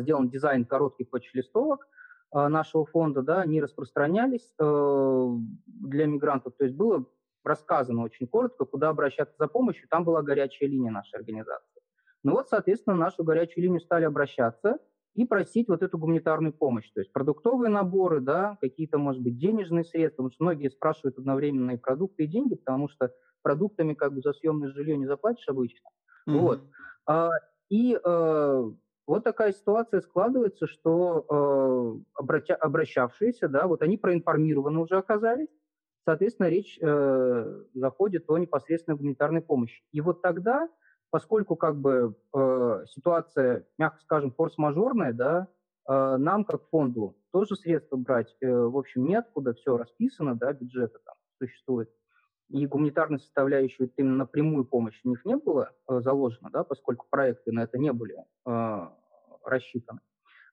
сделан 0.00 0.28
дизайн 0.28 0.64
коротких 0.64 1.10
почтолистовок, 1.10 1.86
а, 2.30 2.48
нашего 2.48 2.84
фонда, 2.84 3.22
да, 3.22 3.40
они 3.40 3.60
распространялись 3.60 4.52
э, 4.58 5.28
для 5.66 6.06
мигрантов. 6.06 6.54
То 6.58 6.64
есть 6.64 6.76
было 6.76 7.06
рассказано 7.42 8.02
очень 8.02 8.26
коротко, 8.26 8.66
куда 8.66 8.90
обращаться 8.90 9.34
за 9.38 9.48
помощью. 9.48 9.88
Там 9.88 10.04
была 10.04 10.22
горячая 10.22 10.68
линия 10.68 10.90
нашей 10.90 11.16
организации. 11.16 11.80
Ну 12.22 12.32
вот, 12.32 12.48
соответственно, 12.48 12.96
нашу 12.96 13.24
горячую 13.24 13.64
линию 13.64 13.80
стали 13.80 14.04
обращаться 14.04 14.78
и 15.14 15.24
просить 15.24 15.68
вот 15.68 15.82
эту 15.82 15.96
гуманитарную 15.96 16.52
помощь. 16.52 16.90
То 16.92 17.00
есть 17.00 17.12
продуктовые 17.12 17.70
наборы, 17.70 18.20
да, 18.20 18.58
какие-то, 18.60 18.98
может 18.98 19.22
быть, 19.22 19.38
денежные 19.38 19.84
средства. 19.84 20.24
Потому 20.24 20.32
что 20.32 20.44
многие 20.44 20.68
спрашивают 20.68 21.16
одновременно 21.16 21.70
и 21.70 21.76
продукты, 21.78 22.24
и 22.24 22.26
деньги, 22.26 22.56
потому 22.56 22.88
что 22.88 23.14
продуктами 23.40 23.94
как 23.94 24.12
бы 24.12 24.20
за 24.20 24.34
съемное 24.34 24.70
жилье 24.70 24.98
не 24.98 25.06
заплатишь 25.06 25.48
обычно. 25.48 25.88
Mm-hmm. 26.28 26.38
Вот. 26.38 26.60
А, 27.06 27.30
и 27.70 27.98
э, 28.04 28.70
вот 29.08 29.24
такая 29.24 29.52
ситуация 29.52 30.02
складывается, 30.02 30.66
что 30.66 31.24
э, 31.28 32.04
обратя, 32.14 32.54
обращавшиеся, 32.54 33.48
да, 33.48 33.66
вот 33.66 33.80
они 33.80 33.96
проинформированы 33.96 34.80
уже 34.80 34.98
оказались, 34.98 35.48
соответственно, 36.04 36.48
речь 36.48 36.78
э, 36.78 37.62
заходит 37.72 38.28
о 38.28 38.36
непосредственной 38.36 38.98
гуманитарной 38.98 39.40
помощи. 39.40 39.82
И 39.92 40.02
вот 40.02 40.20
тогда, 40.20 40.68
поскольку 41.08 41.56
как 41.56 41.80
бы 41.80 42.16
э, 42.34 42.84
ситуация, 42.90 43.66
мягко 43.78 43.98
скажем, 44.02 44.30
форс-мажорная, 44.30 45.14
да, 45.14 45.48
э, 45.88 46.16
нам 46.18 46.44
как 46.44 46.68
фонду 46.68 47.16
тоже 47.32 47.56
средства 47.56 47.96
брать, 47.96 48.36
э, 48.42 48.46
в 48.52 48.76
общем, 48.76 49.06
неоткуда, 49.06 49.54
все 49.54 49.78
расписано, 49.78 50.34
да, 50.34 50.52
бюджеты 50.52 50.98
там 51.02 51.14
существует 51.38 51.88
и 52.50 52.66
гуманитарной 52.66 53.18
составляющей 53.18 53.76
вот 53.80 53.92
именно 53.96 54.16
напрямую 54.16 54.64
помощь 54.64 54.98
у 55.04 55.10
них 55.10 55.24
не 55.24 55.36
было 55.36 55.72
э, 55.88 56.00
заложено, 56.00 56.50
да, 56.50 56.64
поскольку 56.64 57.06
проекты 57.10 57.52
на 57.52 57.64
это 57.64 57.78
не 57.78 57.92
были 57.92 58.16
э, 58.46 58.88
рассчитаны. 59.44 60.00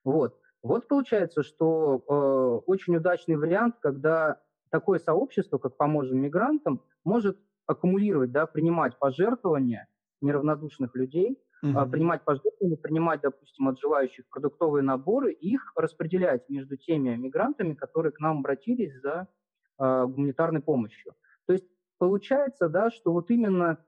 Вот. 0.04 0.38
Вот 0.62 0.88
получается, 0.88 1.42
что 1.42 2.02
э, 2.08 2.62
очень 2.66 2.96
удачный 2.96 3.36
вариант, 3.36 3.76
когда 3.80 4.40
такое 4.70 4.98
сообщество, 4.98 5.58
как 5.58 5.76
«Поможем 5.76 6.18
мигрантам», 6.18 6.82
может 7.04 7.38
аккумулировать, 7.66 8.32
да, 8.32 8.46
принимать 8.46 8.98
пожертвования 8.98 9.88
неравнодушных 10.20 10.94
людей, 10.94 11.38
mm-hmm. 11.64 11.90
принимать 11.90 12.24
пожертвования, 12.24 12.76
принимать, 12.76 13.20
допустим, 13.20 13.68
от 13.68 13.78
желающих 13.78 14.26
продуктовые 14.28 14.82
наборы 14.82 15.32
и 15.32 15.54
их 15.54 15.72
распределять 15.76 16.48
между 16.48 16.76
теми 16.76 17.14
мигрантами, 17.16 17.74
которые 17.74 18.12
к 18.12 18.20
нам 18.20 18.38
обратились 18.38 19.00
за 19.00 19.28
э, 19.78 20.04
гуманитарной 20.06 20.62
помощью. 20.62 21.14
То 21.46 21.52
есть 21.52 21.66
получается, 21.98 22.68
да, 22.68 22.90
что 22.90 23.12
вот 23.12 23.30
именно 23.30 23.78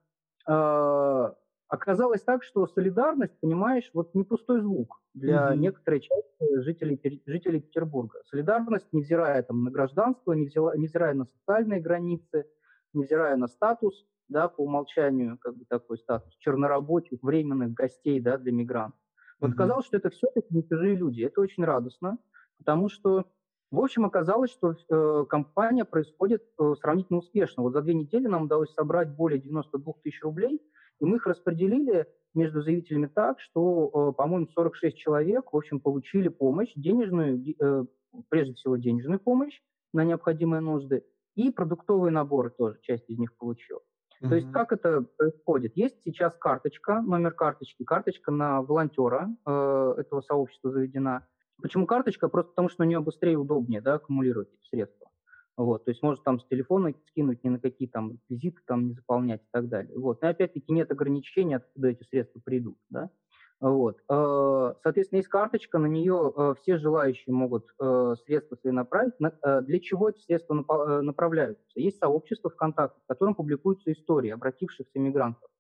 э, 0.47 1.33
оказалось 1.69 2.23
так, 2.23 2.43
что 2.43 2.67
солидарность, 2.67 3.39
понимаешь, 3.41 3.91
вот 3.93 4.15
не 4.15 4.25
пустой 4.25 4.61
звук 4.61 5.01
для 5.15 5.53
mm-hmm. 5.53 5.57
некоторой 5.57 6.01
части 6.01 6.61
жителей, 6.61 7.23
жителей 7.27 7.61
Петербурга. 7.61 8.21
Солидарность, 8.27 8.89
невзирая 8.93 9.43
там, 9.43 9.65
на 9.65 9.71
гражданство, 9.71 10.33
невзирая 10.33 11.15
на 11.15 11.27
социальные 11.27 11.81
границы, 11.81 12.47
невзирая 12.95 13.37
на 13.37 13.49
статус, 13.49 14.07
да, 14.29 14.49
по 14.49 14.63
умолчанию, 14.63 15.39
как 15.39 15.57
бы 15.57 15.65
такой 15.67 15.99
статус, 15.99 16.35
чернорабочих, 16.39 17.23
временных 17.23 17.73
гостей, 17.73 18.21
да, 18.21 18.39
для 18.39 18.53
мигрантов. 18.53 18.99
Вот 19.41 19.51
mm-hmm. 19.51 19.55
казалось, 19.55 19.87
что 19.87 19.99
это 19.99 20.11
все-таки 20.11 20.49
не 20.51 20.67
чужие 20.67 20.97
люди. 20.97 21.23
Это 21.23 21.41
очень 21.41 21.65
радостно, 21.65 22.19
потому 22.59 22.89
что 22.89 23.27
в 23.71 23.81
общем, 23.81 24.07
оказалось, 24.07 24.51
что 24.51 24.73
э, 24.73 25.27
компания 25.29 25.85
происходит 25.85 26.43
э, 26.59 26.75
сравнительно 26.81 27.19
успешно. 27.19 27.63
Вот 27.63 27.75
за 27.75 27.83
две 27.83 27.93
недели 27.93 28.27
нам 28.27 28.45
удалось 28.45 28.73
собрать 28.73 29.11
более 29.11 29.39
92 29.39 29.93
тысяч 30.03 30.23
рублей, 30.23 30.63
и 31.01 31.05
мы 31.05 31.17
их 31.17 31.27
распределили 31.27 32.07
между 32.35 32.63
заявителями 32.63 33.07
так, 33.07 33.41
что, 33.41 34.11
э, 34.11 34.17
по-моему, 34.17 34.49
46 34.49 34.97
человек, 34.97 35.53
в 35.53 35.57
общем, 35.57 35.81
получили 35.81 36.29
помощь, 36.29 36.73
денежную, 36.77 37.43
э, 37.61 37.85
прежде 38.29 38.55
всего 38.55 38.77
денежную 38.77 39.21
помощь 39.21 39.61
на 39.93 40.05
необходимые 40.05 40.61
нужды, 40.61 41.05
и 41.35 41.51
продуктовые 41.51 42.13
наборы 42.13 42.51
тоже, 42.51 42.79
часть 42.83 43.09
из 43.09 43.19
них 43.19 43.37
получила. 43.37 43.81
Mm-hmm. 44.23 44.29
То 44.29 44.35
есть 44.35 44.53
как 44.53 44.73
это 44.73 45.05
происходит? 45.17 45.77
Есть 45.77 45.97
сейчас 46.05 46.37
карточка, 46.37 47.01
номер 47.01 47.33
карточки, 47.33 47.85
карточка 47.85 48.31
на 48.31 48.63
волонтера 48.63 49.29
э, 49.47 49.95
этого 49.99 50.21
сообщества 50.21 50.71
заведена, 50.71 51.27
Почему 51.61 51.87
карточка? 51.87 52.29
Просто 52.29 52.51
потому, 52.51 52.69
что 52.69 52.83
на 52.83 52.89
нее 52.89 53.01
быстрее 53.01 53.33
и 53.33 53.37
удобнее 53.37 53.81
да, 53.81 53.95
аккумулировать 53.95 54.49
эти 54.49 54.69
средства. 54.69 55.11
Вот, 55.59 55.85
то 55.85 55.91
есть 55.91 56.05
может 56.05 56.23
там 56.23 56.39
с 56.39 56.47
телефона 56.47 56.95
скинуть, 57.09 57.43
ни 57.43 57.49
на 57.49 57.59
какие 57.59 57.89
там 57.89 58.13
реквизиты 58.13 58.61
там 58.65 58.87
не 58.87 58.95
заполнять 58.95 59.43
и 59.43 59.49
так 59.51 59.69
далее. 59.69 59.93
Вот. 59.99 60.23
Но 60.23 60.29
опять-таки 60.29 60.73
нет 60.73 60.89
ограничений, 60.93 61.55
откуда 61.55 61.89
эти 61.89 62.05
средства 62.05 62.41
придут. 62.45 62.79
Да? 62.91 63.11
Вот. 63.59 63.99
Э, 64.09 64.75
соответственно, 64.85 65.19
есть 65.19 65.29
карточка, 65.29 65.79
на 65.79 65.87
нее 65.87 66.33
э, 66.37 66.55
все 66.63 66.79
желающие 66.79 67.35
могут 67.35 67.67
э, 67.81 68.15
средства 68.25 68.55
свои 68.55 68.73
направить. 68.73 69.15
Для 69.19 69.81
чего 69.81 70.11
эти 70.11 70.21
средства 70.21 70.55
направляются? 71.03 71.65
Есть 71.75 71.99
сообщество 71.99 72.51
ВКонтакте, 72.51 73.01
в 73.03 73.09
котором 73.09 73.35
публикуются 73.35 73.91
истории 73.91 74.31
обратившихся 74.31 74.97
мигрантов. 75.01 75.51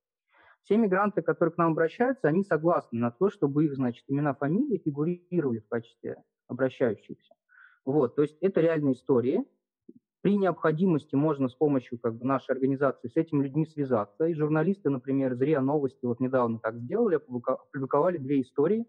Все 0.63 0.77
мигранты, 0.77 1.23
которые 1.23 1.53
к 1.53 1.59
нам 1.59 1.73
обращаются, 1.73 2.29
они 2.29 2.45
согласны 2.45 3.01
на 3.01 3.11
то, 3.11 3.31
чтобы 3.31 3.65
их, 3.65 3.75
значит, 3.75 4.05
имена, 4.07 4.33
фамилии 4.35 4.79
фигурировали 4.79 5.59
в 5.59 5.69
качестве 5.69 6.23
обращающихся. 6.47 7.35
Вот, 7.85 8.15
то 8.15 8.23
есть 8.23 8.37
это 8.41 8.61
реальные 8.61 8.95
истории. 8.95 9.45
При 10.21 10.37
необходимости 10.37 11.15
можно 11.15 11.49
с 11.49 11.55
помощью 11.55 11.99
как 11.99 12.17
бы, 12.17 12.27
нашей 12.27 12.51
организации 12.51 13.09
с 13.09 13.17
этими 13.17 13.45
людьми 13.45 13.67
связаться. 13.67 14.27
И 14.27 14.35
журналисты, 14.35 14.91
например, 14.91 15.35
из 15.35 15.41
РИА 15.41 15.61
Новости 15.61 16.05
вот 16.05 16.19
недавно 16.19 16.59
так 16.59 16.77
сделали, 16.79 17.17
опубликовали 17.17 18.19
две 18.19 18.43
истории 18.43 18.85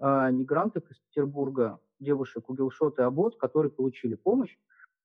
э, 0.00 0.30
мигрантов 0.32 0.90
из 0.90 0.96
Петербурга, 0.98 1.80
девушек 2.00 2.48
Угелшот 2.48 2.98
и 2.98 3.02
Абот, 3.02 3.36
которые 3.36 3.70
получили 3.70 4.14
помощь. 4.14 4.56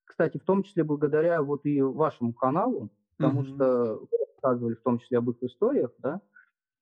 Кстати, 0.06 0.38
в 0.38 0.44
том 0.44 0.64
числе 0.64 0.84
благодаря 0.84 1.42
вот 1.42 1.66
и 1.66 1.82
вашему 1.82 2.34
каналу, 2.34 2.90
потому 3.18 3.42
mm-hmm. 3.42 3.56
что 3.56 4.08
рассказывали 4.34 4.76
в 4.76 4.82
том 4.82 5.00
числе 5.00 5.18
об 5.18 5.30
их 5.30 5.44
историях, 5.44 5.92
да, 5.98 6.22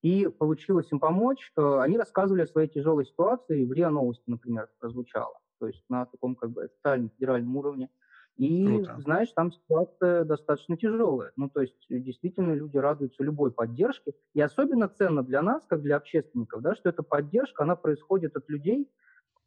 и 0.03 0.27
получилось 0.27 0.87
им 0.91 0.99
помочь. 0.99 1.51
Э, 1.57 1.79
они 1.79 1.97
рассказывали 1.97 2.43
о 2.43 2.47
своей 2.47 2.69
тяжелой 2.69 3.05
ситуации, 3.07 3.65
в 3.65 3.73
РИА 3.73 3.89
Новости, 3.89 4.23
например, 4.27 4.69
прозвучало, 4.79 5.39
то 5.59 5.67
есть 5.67 5.83
на 5.89 6.05
таком 6.05 6.35
как 6.35 6.51
бы 6.51 6.65
официальном 6.65 7.09
федеральном 7.09 7.57
уровне. 7.57 7.89
И, 8.37 8.65
Круто. 8.65 8.95
знаешь, 8.99 9.31
там 9.31 9.51
ситуация 9.51 10.23
достаточно 10.23 10.77
тяжелая. 10.77 11.31
Ну, 11.35 11.49
то 11.49 11.61
есть, 11.61 11.75
действительно, 11.89 12.53
люди 12.53 12.77
радуются 12.77 13.23
любой 13.23 13.51
поддержке. 13.51 14.13
И 14.33 14.41
особенно 14.41 14.87
ценно 14.87 15.23
для 15.23 15.41
нас, 15.41 15.65
как 15.65 15.81
для 15.81 15.97
общественников, 15.97 16.61
да, 16.61 16.75
что 16.75 16.89
эта 16.89 17.01
поддержка, 17.01 17.63
она 17.63 17.75
происходит 17.75 18.35
от 18.35 18.47
людей, 18.47 18.91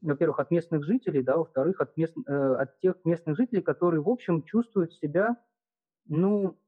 во-первых, 0.01 0.41
от 0.41 0.51
местных 0.51 0.85
жителей, 0.85 1.23
да, 1.23 1.37
во-вторых, 1.37 1.81
от, 1.81 1.97
мест, 1.97 2.15
э, 2.27 2.33
от 2.33 2.79
тех 2.81 2.97
местных 3.05 3.37
жителей, 3.37 3.63
которые, 3.63 4.01
в 4.01 4.09
общем, 4.09 4.43
чувствуют 4.43 4.93
себя, 4.95 5.37
ну, 6.07 6.59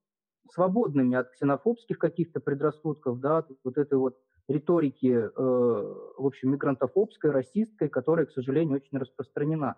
свободными 0.50 1.16
от 1.16 1.30
ксенофобских 1.30 1.98
каких-то 1.98 2.40
предрассудков, 2.40 3.20
да, 3.20 3.38
от 3.38 3.50
вот 3.64 3.78
этой 3.78 3.98
вот 3.98 4.18
риторики, 4.48 5.12
э, 5.12 5.30
в 5.34 6.26
общем, 6.26 6.52
мигрантофобской, 6.52 7.30
расистской, 7.30 7.88
которая, 7.88 8.26
к 8.26 8.32
сожалению, 8.32 8.76
очень 8.76 8.98
распространена. 8.98 9.76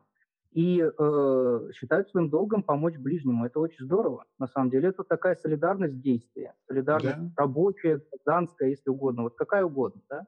И 0.55 0.81
э, 0.81 1.71
считают 1.75 2.09
своим 2.11 2.31
долгом 2.31 2.63
помочь 2.63 2.97
ближнему. 2.97 3.45
Это 3.45 3.59
очень 3.59 3.85
здорово. 3.85 4.25
На 4.39 4.47
самом 4.47 4.71
деле 4.71 4.89
это 4.91 5.03
такая 5.03 5.35
солидарность 5.35 6.01
действия, 6.01 6.55
солидарность 6.69 7.19
да. 7.19 7.33
рабочая, 7.37 8.01
гражданская, 8.13 8.71
если 8.71 8.89
угодно, 8.89 9.25
вот 9.25 9.35
какая 9.35 9.65
угодно. 9.65 10.01
Да? 10.09 10.27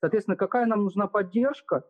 Соответственно, 0.00 0.36
какая 0.36 0.66
нам 0.66 0.84
нужна 0.84 1.08
поддержка? 1.08 1.84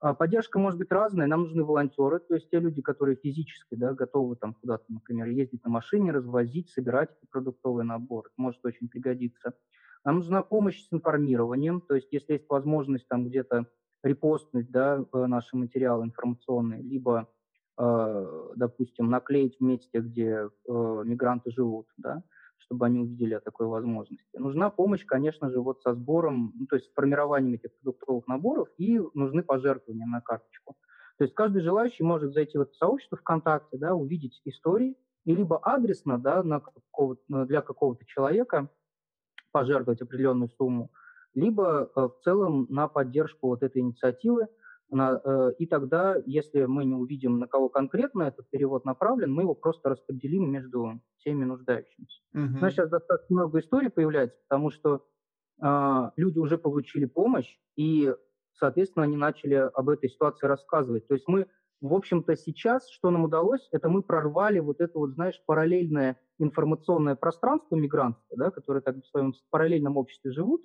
А 0.00 0.14
поддержка 0.14 0.58
может 0.58 0.78
быть 0.78 0.90
разная. 0.90 1.26
Нам 1.26 1.42
нужны 1.42 1.62
волонтеры, 1.62 2.20
то 2.20 2.34
есть 2.34 2.50
те 2.50 2.58
люди, 2.58 2.80
которые 2.80 3.16
физически 3.16 3.74
да, 3.74 3.92
готовы 3.92 4.36
там 4.36 4.54
куда-то, 4.54 4.84
например, 4.88 5.28
ездить 5.28 5.62
на 5.64 5.70
машине, 5.70 6.10
развозить, 6.12 6.70
собирать 6.70 7.10
продуктовый 7.30 7.84
набор. 7.84 8.26
Это 8.26 8.34
может 8.36 8.64
очень 8.64 8.88
пригодиться. 8.88 9.54
Нам 10.04 10.16
нужна 10.16 10.42
помощь 10.42 10.82
с 10.82 10.92
информированием, 10.92 11.82
то 11.82 11.94
есть 11.94 12.08
если 12.12 12.34
есть 12.34 12.46
возможность 12.48 13.06
там 13.08 13.28
где-то 13.28 13.66
репостнуть 14.02 14.70
да, 14.70 15.04
наши 15.12 15.56
материалы 15.56 16.04
информационные, 16.04 16.82
либо, 16.82 17.28
э, 17.78 18.50
допустим, 18.56 19.10
наклеить 19.10 19.58
в 19.58 19.62
месте, 19.62 20.00
где 20.00 20.48
э, 20.68 21.02
мигранты 21.04 21.50
живут, 21.50 21.86
да, 21.96 22.22
чтобы 22.58 22.86
они 22.86 23.00
увидели 23.00 23.34
о 23.34 23.40
такой 23.40 23.66
возможности. 23.66 24.36
Нужна 24.36 24.70
помощь, 24.70 25.04
конечно 25.04 25.50
же, 25.50 25.60
вот 25.60 25.82
со 25.82 25.94
сбором, 25.94 26.52
ну, 26.54 26.66
то 26.66 26.76
есть 26.76 26.88
с 26.88 26.94
формированием 26.94 27.54
этих 27.54 27.76
продуктовых 27.78 28.26
наборов, 28.26 28.68
и 28.78 29.00
нужны 29.14 29.42
пожертвования 29.42 30.06
на 30.06 30.20
карточку. 30.20 30.76
То 31.18 31.24
есть 31.24 31.34
каждый 31.34 31.60
желающий 31.60 32.02
может 32.02 32.32
зайти 32.32 32.56
в 32.56 32.62
это 32.62 32.72
сообщество 32.72 33.18
ВКонтакте, 33.18 33.76
да, 33.76 33.94
увидеть 33.94 34.40
истории, 34.44 34.96
и 35.26 35.34
либо 35.34 35.58
адресно 35.58 36.18
да, 36.18 36.42
на 36.42 36.60
какого 36.60 37.18
для 37.28 37.60
какого-то 37.60 38.06
человека 38.06 38.70
пожертвовать 39.52 40.00
определенную 40.00 40.48
сумму, 40.48 40.90
либо 41.34 41.90
э, 41.94 42.00
в 42.00 42.14
целом 42.22 42.66
на 42.68 42.88
поддержку 42.88 43.48
вот 43.48 43.62
этой 43.62 43.82
инициативы– 43.82 44.46
э, 44.92 45.52
и 45.58 45.66
тогда, 45.66 46.16
если 46.26 46.64
мы 46.64 46.84
не 46.84 46.94
увидим, 46.94 47.38
на 47.38 47.46
кого 47.46 47.68
конкретно 47.68 48.24
этот 48.24 48.48
перевод 48.50 48.84
направлен, 48.84 49.32
мы 49.32 49.42
его 49.42 49.54
просто 49.54 49.90
распределим 49.90 50.50
между 50.50 51.00
всеми 51.18 51.44
нуждающимися. 51.44 52.22
Угу. 52.34 52.58
У 52.58 52.60
нас 52.60 52.72
сейчас 52.72 52.90
достаточно 52.90 53.36
много 53.36 53.60
историй 53.60 53.90
появляется, 53.90 54.38
потому 54.48 54.70
что 54.70 55.06
э, 55.62 56.10
люди 56.16 56.38
уже 56.38 56.58
получили 56.58 57.04
помощь, 57.04 57.58
и, 57.76 58.12
соответственно, 58.54 59.04
они 59.04 59.16
начали 59.16 59.54
об 59.54 59.88
этой 59.88 60.08
ситуации 60.08 60.46
рассказывать. 60.46 61.06
То 61.06 61.14
есть 61.14 61.28
мы, 61.28 61.46
в 61.80 61.94
общем-то, 61.94 62.36
сейчас, 62.36 62.88
что 62.90 63.10
нам 63.10 63.24
удалось, 63.24 63.66
это 63.72 63.88
мы 63.88 64.02
прорвали 64.02 64.58
вот 64.58 64.80
это 64.80 64.98
вот, 64.98 65.12
знаешь, 65.12 65.40
параллельное 65.46 66.18
информационное 66.38 67.14
пространство 67.14 67.76
мигрантское, 67.76 68.36
да, 68.36 68.50
которое 68.50 68.80
так 68.80 68.96
в 68.96 69.06
своем 69.06 69.34
параллельном 69.50 69.96
обществе 69.96 70.32
живут, 70.32 70.62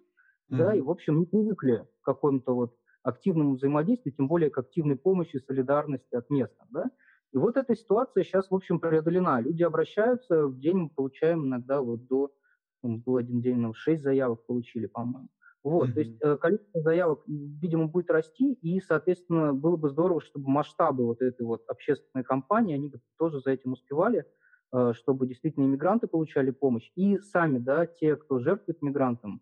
mm 0.50 0.58
да, 0.58 0.76
и, 0.76 0.82
в 0.82 0.90
общем, 0.90 1.20
не 1.20 1.26
привыкли 1.26 1.88
к 2.02 2.06
какому-то 2.06 2.54
вот 2.54 2.76
активному 3.04 3.56
взаимодействию, 3.56 4.14
тем 4.14 4.28
более 4.28 4.50
к 4.50 4.58
активной 4.58 4.96
помощи, 4.96 5.38
солидарности 5.38 6.16
от 6.16 6.30
местных. 6.30 6.68
Да? 6.72 6.92
И 7.34 7.38
вот 7.38 7.58
эта 7.58 7.76
ситуация 7.76 8.24
сейчас, 8.24 8.50
в 8.50 8.56
общем, 8.56 8.80
преодолена. 8.80 9.42
Люди 9.42 9.64
обращаются, 9.64 10.48
в 10.48 10.60
день 10.60 10.78
мы 10.78 10.90
получаем 10.90 11.46
иногда 11.46 11.82
вот 11.82 12.08
до, 12.08 12.32
был 12.82 13.18
один 13.18 13.42
день, 13.42 13.58
ну, 13.58 13.74
6 13.74 14.02
заявок 14.02 14.46
получили, 14.46 14.88
по-моему. 14.88 15.30
Вот, 15.64 15.90
mm-hmm. 15.90 15.94
то 15.94 16.00
есть 16.00 16.18
э, 16.22 16.38
количество 16.38 16.82
заявок, 16.82 17.24
видимо, 17.26 17.88
будет 17.88 18.12
расти, 18.12 18.54
и, 18.54 18.80
соответственно, 18.80 19.52
было 19.52 19.78
бы 19.78 19.90
здорово, 19.90 20.22
чтобы 20.22 20.48
масштабы 20.48 21.06
вот 21.06 21.24
этой 21.24 21.44
вот 21.44 21.64
общественной 21.68 22.24
кампании, 22.24 22.76
они 22.76 22.88
бы 22.88 23.02
тоже 23.18 23.40
за 23.40 23.50
этим 23.50 23.74
успевали, 23.74 24.26
э, 24.72 24.94
чтобы 24.94 25.26
действительно 25.26 25.66
иммигранты 25.66 26.06
получали 26.06 26.52
помощь, 26.52 26.92
и 26.96 27.18
сами, 27.18 27.58
да, 27.58 27.88
те, 27.88 28.16
кто 28.16 28.38
жертвует 28.38 28.84
мигрантам, 28.84 29.42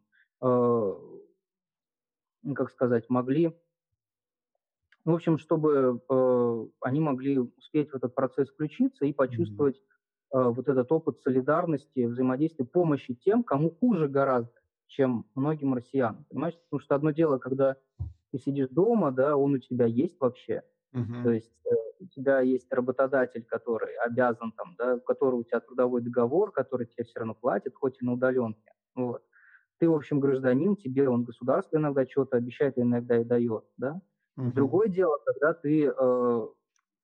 как 2.55 2.71
сказать, 2.71 3.09
могли, 3.09 3.53
в 5.05 5.13
общем, 5.13 5.37
чтобы 5.37 6.01
э, 6.09 6.65
они 6.81 6.99
могли 6.99 7.39
успеть 7.39 7.91
в 7.91 7.95
этот 7.95 8.13
процесс 8.13 8.49
включиться 8.49 9.05
и 9.05 9.13
почувствовать 9.13 9.77
э, 9.77 9.81
вот 10.31 10.67
этот 10.67 10.91
опыт 10.91 11.19
солидарности, 11.21 12.05
взаимодействия, 12.05 12.65
помощи 12.65 13.13
тем, 13.13 13.43
кому 13.43 13.71
хуже 13.71 14.07
гораздо, 14.07 14.51
чем 14.87 15.25
многим 15.35 15.73
россиянам. 15.73 16.25
Понимаешь? 16.29 16.57
Потому 16.65 16.79
что 16.79 16.95
одно 16.95 17.11
дело, 17.11 17.37
когда 17.37 17.77
ты 18.31 18.39
сидишь 18.39 18.69
дома, 18.69 19.11
да, 19.11 19.37
он 19.37 19.53
у 19.53 19.57
тебя 19.57 19.85
есть 19.85 20.19
вообще. 20.19 20.63
Uh-huh. 20.93 21.23
То 21.23 21.31
есть 21.31 21.51
э, 21.65 21.75
у 21.99 22.07
тебя 22.07 22.41
есть 22.41 22.71
работодатель, 22.71 23.43
который 23.43 23.95
обязан, 23.97 24.51
там, 24.53 24.75
да, 24.77 24.95
у 24.95 24.99
которого 25.01 25.39
у 25.39 25.43
тебя 25.43 25.59
трудовой 25.59 26.01
договор, 26.01 26.51
который 26.51 26.87
тебе 26.87 27.03
все 27.03 27.19
равно 27.19 27.33
платит, 27.33 27.75
хоть 27.75 28.01
и 28.01 28.05
на 28.05 28.13
удаленке. 28.13 28.73
Вот 28.95 29.23
ты, 29.79 29.89
в 29.89 29.95
общем, 29.95 30.19
гражданин, 30.19 30.75
тебе 30.75 31.09
он 31.09 31.23
государство 31.23 31.77
иногда 31.77 32.05
что-то 32.05 32.37
обещает, 32.37 32.77
иногда 32.77 33.19
и 33.19 33.23
дает, 33.23 33.65
да. 33.77 34.01
Угу. 34.37 34.51
Другое 34.53 34.87
дело, 34.87 35.17
когда 35.25 35.53
ты 35.53 35.85
э, 35.85 36.47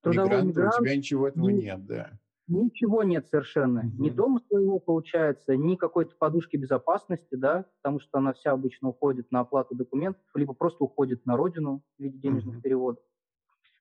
трудовой 0.01 0.43
мигрант, 0.43 0.76
у 0.80 0.84
тебя 0.84 0.95
ничего 0.95 1.28
этого 1.28 1.49
ни, 1.49 1.61
нет, 1.61 1.86
да. 1.86 2.11
Ничего 2.47 3.03
нет 3.03 3.28
совершенно. 3.28 3.82
Угу. 3.82 4.03
Ни 4.03 4.09
дома 4.09 4.39
своего 4.47 4.80
получается, 4.80 5.55
ни 5.55 5.76
какой-то 5.76 6.15
подушки 6.17 6.57
безопасности, 6.57 7.36
да, 7.36 7.65
потому 7.82 7.99
что 7.99 8.17
она 8.17 8.34
вся 8.34 8.51
обычно 8.51 8.89
уходит 8.89 9.32
на 9.32 9.41
оплату 9.41 9.76
документов, 9.76 10.24
либо 10.34 10.53
просто 10.53 10.84
уходит 10.84 11.26
на 11.26 11.38
родину 11.38 11.84
в 11.97 12.03
виде 12.03 12.17
денежных 12.17 12.55
угу. 12.55 12.61
переводов. 12.61 13.03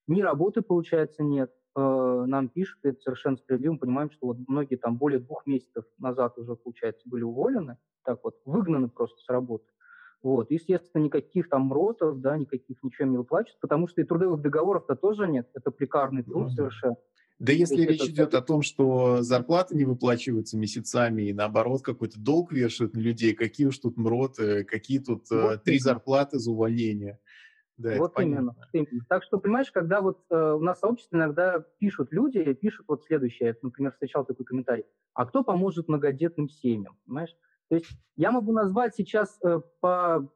Ни 0.07 0.21
работы, 0.23 0.63
получается, 0.63 1.23
нет. 1.23 1.53
Э, 1.79 2.25
нам 2.27 2.49
пишут, 2.49 2.81
и 2.83 2.89
это 2.89 3.01
совершенно 3.01 3.37
справедливо, 3.37 3.75
мы 3.75 3.79
понимаем, 3.79 4.11
что 4.11 4.27
вот 4.27 4.39
многие 4.49 4.75
там 4.75 4.97
более 4.97 5.21
двух 5.21 5.47
месяцев 5.47 5.85
назад 5.99 6.37
уже, 6.37 6.57
получается, 6.57 7.09
были 7.09 7.23
уволены, 7.23 7.77
так 8.05 8.19
вот, 8.25 8.35
выгнаны 8.45 8.89
просто 8.89 9.21
с 9.21 9.29
работы. 9.29 9.67
Вот. 10.21 10.51
Естественно, 10.51 11.05
никаких 11.05 11.49
там 11.49 11.73
ротов, 11.73 12.21
да, 12.21 12.37
никаких 12.37 12.83
ничем 12.83 13.13
не 13.13 13.19
выплачивают, 13.19 13.61
потому 13.61 13.87
что 13.87 14.01
и 14.01 14.05
трудовых 14.05 14.43
договоров-то 14.43 14.97
тоже 14.97 15.29
нет. 15.29 15.49
Это 15.55 15.71
прикарный 15.71 16.25
труд 16.25 16.49
ну, 16.49 16.51
совершенно. 16.51 16.97
Да 17.39 17.53
если 17.53 17.83
речь 17.83 18.03
это... 18.03 18.11
идет 18.11 18.35
о 18.35 18.43
том, 18.43 18.63
что 18.63 19.23
зарплаты 19.23 19.77
не 19.77 19.85
выплачиваются 19.85 20.59
месяцами 20.59 21.23
и 21.23 21.33
наоборот 21.33 21.83
какой-то 21.83 22.19
долг 22.19 22.51
вешают 22.51 22.95
на 22.95 22.99
людей, 22.99 23.35
какие 23.35 23.69
уж 23.69 23.79
тут 23.79 23.97
мроты, 23.97 24.65
какие 24.65 24.99
тут 24.99 25.31
э, 25.31 25.41
вот 25.41 25.63
три 25.63 25.79
зарплаты 25.79 26.41
за 26.41 26.51
увольнение. 26.51 27.21
Да, 27.79 27.97
вот 27.97 28.19
именно, 28.19 28.57
именно. 28.73 29.05
Так 29.09 29.23
что, 29.23 29.39
понимаешь, 29.39 29.71
когда 29.71 30.01
вот 30.01 30.25
э, 30.31 30.53
у 30.53 30.61
нас 30.61 30.79
в 30.79 30.81
сообществе 30.81 31.17
иногда 31.17 31.61
пишут 31.79 32.13
люди, 32.13 32.53
пишут 32.55 32.87
вот 32.89 33.05
следующее, 33.05 33.51
я, 33.51 33.55
например, 33.63 33.93
встречал 33.93 34.25
такой 34.25 34.45
комментарий, 34.45 34.85
а 35.15 35.25
кто 35.27 35.45
поможет 35.45 35.89
многодетным 35.89 36.49
семьям, 36.49 36.99
понимаешь? 37.07 37.37
То 37.69 37.77
есть 37.77 37.87
я 38.17 38.33
могу 38.33 38.53
назвать 38.53 38.97
сейчас 38.97 39.39
э, 39.45 39.61
по 39.81 40.29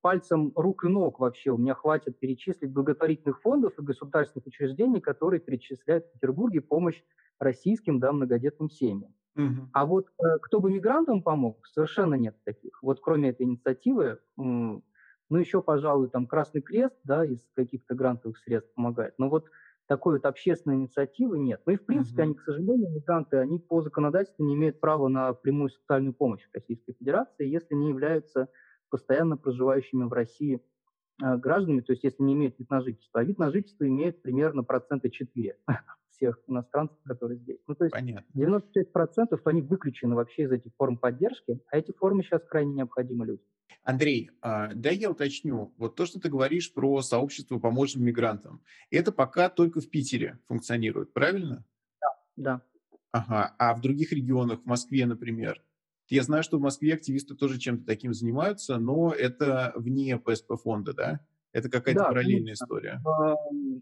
пальцам 0.00 0.52
рук 0.54 0.84
и 0.84 0.88
ног 0.88 1.20
вообще, 1.20 1.50
у 1.50 1.58
меня 1.58 1.74
хватит 1.74 2.18
перечислить 2.18 2.72
благотворительных 2.72 3.42
фондов 3.42 3.78
и 3.78 3.82
государственных 3.82 4.46
учреждений, 4.46 5.00
которые 5.00 5.40
перечисляют 5.40 6.06
в 6.06 6.12
Петербурге 6.12 6.62
помощь 6.62 7.02
российским 7.38 8.00
да, 8.00 8.12
многодетным 8.12 8.70
семьям. 8.70 9.14
Угу. 9.36 9.68
А 9.74 9.84
вот 9.84 10.06
э, 10.18 10.38
кто 10.40 10.60
бы 10.60 10.70
мигрантам 10.70 11.22
помог, 11.22 11.66
совершенно 11.66 12.14
нет 12.14 12.36
таких. 12.44 12.82
Вот 12.82 13.00
кроме 13.00 13.30
этой 13.30 13.42
инициативы, 13.42 14.20
ну 15.28 15.38
еще, 15.38 15.62
пожалуй, 15.62 16.08
там 16.08 16.26
Красный 16.26 16.62
Крест, 16.62 16.96
да, 17.04 17.24
из 17.24 17.46
каких-то 17.54 17.94
грантовых 17.94 18.38
средств 18.38 18.72
помогает. 18.74 19.14
Но 19.18 19.28
вот 19.28 19.46
такой 19.86 20.14
вот 20.14 20.26
общественной 20.26 20.76
инициативы 20.76 21.38
нет. 21.38 21.62
Ну 21.66 21.72
и, 21.72 21.76
в 21.76 21.84
принципе, 21.84 22.22
mm-hmm. 22.22 22.24
они, 22.24 22.34
к 22.34 22.42
сожалению, 22.42 22.90
мигранты, 22.92 23.36
они 23.38 23.58
по 23.58 23.82
законодательству 23.82 24.44
не 24.44 24.54
имеют 24.54 24.80
права 24.80 25.08
на 25.08 25.32
прямую 25.32 25.70
социальную 25.70 26.14
помощь 26.14 26.42
в 26.42 26.54
Российской 26.54 26.92
Федерации, 26.92 27.46
если 27.46 27.74
не 27.74 27.88
являются 27.88 28.48
постоянно 28.90 29.36
проживающими 29.36 30.04
в 30.04 30.12
России 30.12 30.60
э, 31.22 31.36
гражданами, 31.36 31.80
то 31.80 31.92
есть 31.92 32.04
если 32.04 32.22
не 32.22 32.34
имеют 32.34 32.58
вид 32.58 32.70
на 32.70 32.80
жительство. 32.80 33.20
А 33.20 33.24
вид 33.24 33.38
на 33.38 33.50
жительство 33.50 33.86
имеет 33.86 34.22
примерно 34.22 34.64
процента 34.64 35.10
4 35.10 35.56
всех 36.16 36.40
иностранцев, 36.46 36.96
которые 37.04 37.38
здесь. 37.38 37.58
Ну, 37.66 37.74
то 37.74 37.84
есть 37.84 37.92
Понятно. 37.92 38.24
96% 38.34 39.40
они 39.44 39.62
выключены 39.62 40.14
вообще 40.14 40.44
из 40.44 40.52
этих 40.52 40.72
форм 40.76 40.96
поддержки, 40.96 41.60
а 41.70 41.78
эти 41.78 41.92
формы 41.92 42.22
сейчас 42.22 42.42
крайне 42.44 42.74
необходимы 42.74 43.26
людям. 43.26 43.44
Андрей, 43.82 44.30
а, 44.40 44.72
да 44.74 44.90
я 44.90 45.10
уточню. 45.10 45.72
Вот 45.78 45.94
то, 45.94 46.06
что 46.06 46.18
ты 46.18 46.28
говоришь 46.28 46.72
про 46.74 47.02
сообщество 47.02 47.58
поможем 47.58 48.02
мигрантам, 48.02 48.62
это 48.90 49.12
пока 49.12 49.48
только 49.48 49.80
в 49.80 49.88
Питере 49.88 50.40
функционирует, 50.48 51.12
правильно? 51.12 51.64
Да, 52.00 52.08
да. 52.36 52.62
Ага, 53.12 53.54
а 53.58 53.74
в 53.74 53.80
других 53.80 54.12
регионах, 54.12 54.62
в 54.62 54.66
Москве, 54.66 55.06
например? 55.06 55.62
Я 56.08 56.22
знаю, 56.22 56.42
что 56.42 56.58
в 56.58 56.60
Москве 56.60 56.94
активисты 56.94 57.34
тоже 57.34 57.58
чем-то 57.58 57.84
таким 57.84 58.12
занимаются, 58.12 58.78
но 58.78 59.12
это 59.12 59.72
вне 59.76 60.18
ПСП 60.18 60.52
фонда, 60.62 60.92
да? 60.92 61.20
Это 61.56 61.70
какая-то 61.70 62.00
да, 62.00 62.08
параллельная 62.08 62.54
конечно. 62.54 62.64
история. 62.64 63.00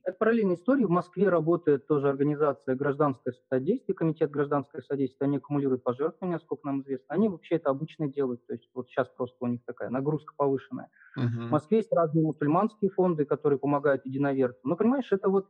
Это 0.05 0.17
параллельная 0.17 0.55
история. 0.55 0.87
В 0.87 0.91
Москве 0.91 1.29
работает 1.29 1.89
тоже 1.89 2.09
организация 2.09 2.77
«Гражданское 2.77 3.35
содействие», 3.51 3.97
комитет 3.97 4.31
«Гражданское 4.31 4.81
содействие». 4.81 5.27
Они 5.27 5.39
аккумулируют 5.39 5.83
пожертвования, 5.83 6.39
сколько 6.39 6.65
нам 6.69 6.83
известно. 6.83 7.07
Они 7.09 7.29
вообще 7.29 7.57
это 7.57 7.71
обычно 7.71 8.07
делают. 8.07 8.47
То 8.47 8.53
есть 8.53 8.71
вот 8.75 8.89
сейчас 8.89 9.09
просто 9.09 9.37
у 9.41 9.49
них 9.49 9.65
такая 9.65 9.91
нагрузка 9.91 10.35
повышенная. 10.37 10.89
Угу. 11.17 11.49
В 11.49 11.51
Москве 11.51 11.79
есть 11.79 11.93
разные 11.93 12.25
мусульманские 12.25 12.93
фонды, 12.93 13.25
которые 13.25 13.59
помогают 13.59 14.07
единоверцам. 14.07 14.71
Но, 14.71 14.77
понимаешь, 14.77 15.11
это 15.11 15.29
вот 15.29 15.49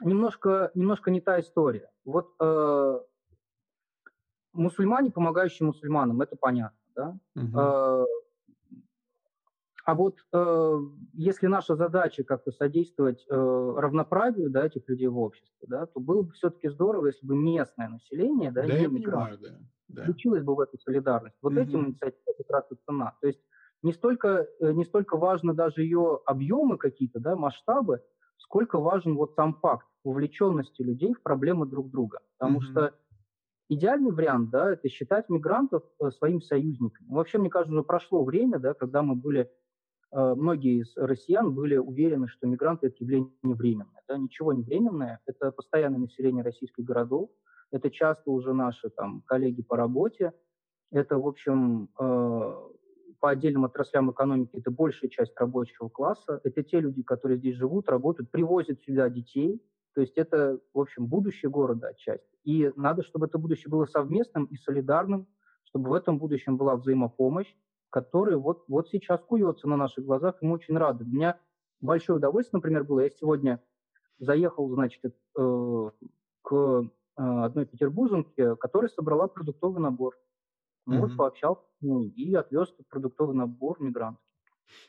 немножко, 0.00 0.70
немножко 0.74 1.10
не 1.10 1.20
та 1.20 1.40
история. 1.40 1.90
Вот 2.04 2.34
э, 2.40 3.00
мусульмане, 4.52 5.10
помогающие 5.10 5.66
мусульманам, 5.66 6.20
это 6.20 6.36
понятно. 6.36 6.78
Да? 6.94 7.18
Угу. 7.34 7.58
Э, 7.58 8.04
а 9.88 9.94
вот 9.94 10.18
э, 10.34 10.80
если 11.14 11.46
наша 11.46 11.74
задача 11.74 12.22
как-то 12.22 12.52
содействовать 12.52 13.24
э, 13.26 13.34
равноправию 13.34 14.50
да, 14.50 14.66
этих 14.66 14.86
людей 14.86 15.06
в 15.06 15.18
обществе, 15.18 15.66
да, 15.66 15.86
то 15.86 15.98
было 15.98 16.20
бы 16.20 16.32
все-таки 16.32 16.68
здорово, 16.68 17.06
если 17.06 17.26
бы 17.26 17.34
местное 17.34 17.88
население, 17.88 18.52
да, 18.52 18.66
да 18.66 18.74
не 18.74 18.82
я 18.82 18.88
понимаю, 18.90 19.38
да, 19.38 19.48
да. 19.88 20.02
включилось 20.02 20.42
бы 20.42 20.56
в 20.56 20.60
эту 20.60 20.76
солидарность. 20.76 21.38
Вот 21.40 21.54
угу. 21.54 21.62
этим 21.62 21.86
инициатива 21.86 22.34
как 22.36 22.50
раз 22.50 22.64
и 22.70 22.74
цена. 22.84 23.14
То 23.22 23.28
есть 23.28 23.40
не 23.82 23.94
столько, 23.94 24.46
э, 24.60 24.72
не 24.72 24.84
столько 24.84 25.16
важно 25.16 25.54
даже 25.54 25.82
ее 25.82 26.20
объемы 26.26 26.76
какие-то, 26.76 27.18
да, 27.18 27.34
масштабы, 27.34 28.02
сколько 28.36 28.78
важен 28.78 29.16
вот 29.16 29.32
сам 29.36 29.54
факт 29.54 29.86
вовлеченности 30.04 30.82
людей 30.82 31.14
в 31.14 31.22
проблемы 31.22 31.64
друг 31.64 31.90
друга. 31.90 32.18
Потому 32.36 32.58
угу. 32.58 32.64
что 32.66 32.92
идеальный 33.70 34.12
вариант, 34.12 34.50
да, 34.50 34.72
это 34.72 34.88
считать 34.90 35.30
мигрантов 35.30 35.82
э, 35.98 36.10
своим 36.10 36.42
союзником. 36.42 37.06
Вообще, 37.08 37.38
мне 37.38 37.48
кажется, 37.48 37.72
уже 37.72 37.84
прошло 37.84 38.22
время, 38.22 38.58
да, 38.58 38.74
когда 38.74 39.00
мы 39.00 39.14
были 39.14 39.50
многие 40.12 40.80
из 40.80 40.96
россиян 40.96 41.54
были 41.54 41.76
уверены, 41.76 42.28
что 42.28 42.46
мигранты– 42.46 42.86
это 42.88 42.96
явление 43.00 43.30
временное. 43.42 44.02
Да? 44.08 44.16
Ничего 44.16 44.52
не 44.52 44.62
временное, 44.62 45.20
это 45.26 45.50
постоянное 45.52 46.00
население 46.00 46.42
российских 46.42 46.84
городов, 46.84 47.30
это 47.70 47.90
часто 47.90 48.30
уже 48.30 48.54
наши 48.54 48.88
там, 48.90 49.22
коллеги 49.26 49.62
по 49.62 49.76
работе, 49.76 50.32
это, 50.90 51.18
в 51.18 51.26
общем, 51.26 51.90
э, 51.98 52.54
по 53.20 53.30
отдельным 53.30 53.64
отраслям 53.64 54.10
экономики 54.10 54.56
это 54.56 54.70
большая 54.70 55.10
часть 55.10 55.38
рабочего 55.38 55.88
класса, 55.88 56.40
это 56.44 56.62
те 56.62 56.80
люди, 56.80 57.02
которые 57.02 57.38
здесь 57.38 57.56
живут, 57.56 57.88
работают, 57.88 58.30
привозят 58.30 58.80
сюда 58.82 59.08
детей, 59.10 59.62
то 59.94 60.00
есть 60.00 60.16
это, 60.16 60.60
в 60.72 60.80
общем, 60.80 61.06
будущее 61.06 61.50
города 61.50 61.88
отчасти. 61.88 62.26
И 62.44 62.70
надо, 62.76 63.02
чтобы 63.02 63.26
это 63.26 63.38
будущее 63.38 63.70
было 63.70 63.84
совместным 63.86 64.44
и 64.44 64.56
солидарным, 64.56 65.26
чтобы 65.64 65.90
в 65.90 65.92
этом 65.92 66.18
будущем 66.18 66.56
была 66.56 66.76
взаимопомощь, 66.76 67.52
который 67.90 68.36
вот, 68.36 68.64
вот 68.68 68.88
сейчас 68.88 69.20
куется 69.22 69.68
на 69.68 69.76
наших 69.76 70.04
глазах, 70.04 70.36
и 70.40 70.46
мы 70.46 70.54
очень 70.54 70.76
рады. 70.76 71.04
У 71.04 71.08
меня 71.08 71.38
большое 71.80 72.18
удовольствие, 72.18 72.58
например, 72.58 72.84
было, 72.84 73.00
я 73.00 73.10
сегодня 73.10 73.62
заехал, 74.18 74.68
значит, 74.70 75.04
э, 75.04 75.90
к 76.42 76.54
э, 76.54 76.90
одной 77.16 77.66
петербурженке, 77.66 78.56
которая 78.56 78.88
собрала 78.88 79.28
продуктовый 79.28 79.80
набор. 79.80 80.16
Mm-hmm. 80.88 80.98
Вот, 81.00 81.16
пообщался 81.16 81.62
ну, 81.80 82.04
и 82.04 82.34
отвез 82.34 82.74
продуктовый 82.88 83.36
набор 83.36 83.80
мигрантский. 83.80 84.24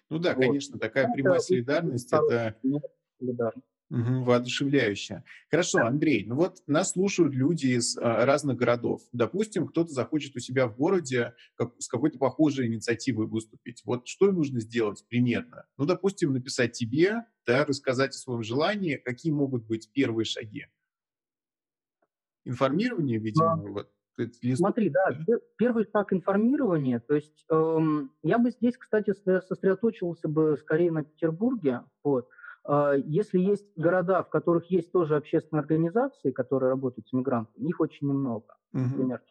Ну 0.09 0.19
да, 0.19 0.33
вот. 0.33 0.45
конечно, 0.45 0.79
такая 0.79 1.11
прямая 1.13 1.39
солидарность– 1.39 2.07
это... 2.11 2.55
Солидарность. 3.19 3.67
Угу, 3.91 4.23
воодушевляюще. 4.23 5.23
Хорошо, 5.49 5.79
Андрей, 5.79 6.23
ну 6.27 6.35
вот 6.35 6.61
нас 6.67 6.91
слушают 6.91 7.33
люди 7.33 7.67
из 7.67 7.97
а, 7.97 8.23
разных 8.23 8.55
городов. 8.55 9.01
Допустим, 9.13 9.67
кто-то 9.67 9.91
захочет 9.91 10.35
у 10.35 10.39
себя 10.39 10.67
в 10.67 10.77
городе 10.77 11.33
как, 11.55 11.73
с 11.79 11.87
какой-то 11.87 12.19
похожей 12.19 12.67
инициативой 12.67 13.25
выступить. 13.25 13.81
Вот 13.85 14.07
что 14.07 14.31
нужно 14.31 14.59
сделать 14.59 15.03
примерно? 15.09 15.65
Ну, 15.77 15.85
допустим, 15.85 16.33
написать 16.33 16.73
тебе, 16.73 17.25
да, 17.47 17.65
рассказать 17.65 18.11
о 18.11 18.19
своем 18.19 18.43
желании, 18.43 18.95
какие 18.95 19.31
могут 19.31 19.65
быть 19.65 19.89
первые 19.91 20.25
шаги. 20.25 20.67
Информирование, 22.45 23.17
видимо, 23.17 23.57
да. 23.57 23.71
вот. 23.71 23.91
Смотри, 24.55 24.89
да, 24.89 25.17
первый 25.55 25.87
шаг 25.93 26.11
информирования, 26.11 26.99
то 26.99 27.15
есть 27.15 27.45
эм, 27.49 28.11
я 28.21 28.37
бы 28.37 28.51
здесь, 28.51 28.75
кстати, 28.77 29.13
сосредоточился 29.13 30.27
бы 30.27 30.57
скорее 30.57 30.91
на 30.91 31.05
Петербурге, 31.05 31.83
вот, 32.03 32.27
если 33.05 33.39
есть 33.39 33.65
города, 33.75 34.23
в 34.23 34.29
которых 34.29 34.69
есть 34.69 34.91
тоже 34.91 35.15
общественные 35.15 35.61
организации, 35.61 36.31
которые 36.31 36.69
работают 36.69 37.07
с 37.07 37.13
мигрантами, 37.13 37.67
их 37.67 37.79
очень 37.79 38.07
немного, 38.07 38.57
угу. 38.73 38.83
например, 38.83 39.21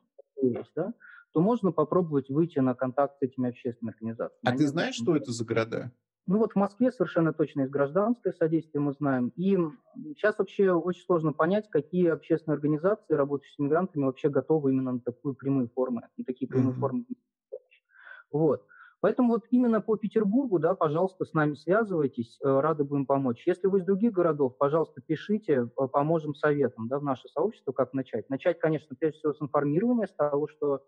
есть, 0.43 0.72
да, 0.74 0.93
то 1.32 1.41
можно 1.41 1.72
попробовать 1.72 2.30
выйти 2.30 2.59
на 2.59 2.74
контакт 2.74 3.18
с 3.18 3.22
этими 3.22 3.51
общественными 3.51 3.95
организациями. 3.95 4.41
А 4.45 4.51
Они 4.51 4.59
ты 4.59 4.66
знаешь, 4.66 4.95
что 4.95 5.14
это 5.16 5.32
за 5.32 5.45
города? 5.45 5.93
Ну 6.26 6.39
вот 6.39 6.53
в 6.53 6.57
Москве 6.57 6.93
совершенно 6.93 7.32
точно 7.32 7.62
есть 7.62 7.72
гражданское 7.72 8.32
содействие, 8.32 8.82
мы 8.82 8.93
знаем. 8.93 9.32
И 9.34 9.57
сейчас 10.09 10.39
вообще 10.39 10.72
очень 10.72 11.03
сложно 11.05 11.32
понять, 11.32 11.70
какие 11.70 12.09
общественные 12.09 12.57
организации, 12.57 13.14
работающие 13.14 13.55
с 13.55 13.59
мигрантами, 13.59 14.05
вообще 14.05 14.28
готовы 14.28 14.72
именно 14.72 14.93
на 14.93 15.01
такую 15.01 15.34
прямую 15.34 15.68
форму, 15.68 16.03
на 16.18 16.24
такие 16.24 16.47
прямые 16.47 16.74
mm-hmm. 16.74 16.80
формы. 16.80 17.07
Вот. 18.30 18.62
Поэтому 19.01 19.34
вот 19.34 19.44
именно 19.51 19.80
по 19.80 19.96
Петербургу, 19.96 20.59
да, 20.59 20.74
пожалуйста, 20.74 21.24
с 21.24 21.32
нами 21.32 21.55
связывайтесь, 21.55 22.38
э, 22.42 22.61
рады 22.61 22.82
будем 22.84 23.07
помочь. 23.07 23.44
Если 23.46 23.68
вы 23.68 23.78
из 23.80 23.84
других 23.84 24.12
городов, 24.12 24.57
пожалуйста, 24.59 25.01
пишите, 25.01 25.66
поможем 25.92 26.34
советом, 26.34 26.88
да, 26.88 26.99
в 26.99 27.05
наше 27.05 27.28
сообщество, 27.28 27.72
как 27.72 27.92
начать. 27.92 28.28
Начать, 28.28 28.59
конечно, 28.59 28.96
прежде 28.99 29.18
всего 29.18 29.34
с 29.34 29.42
информирования, 29.42 30.07
с 30.07 30.14
того, 30.14 30.49
что 30.49 30.82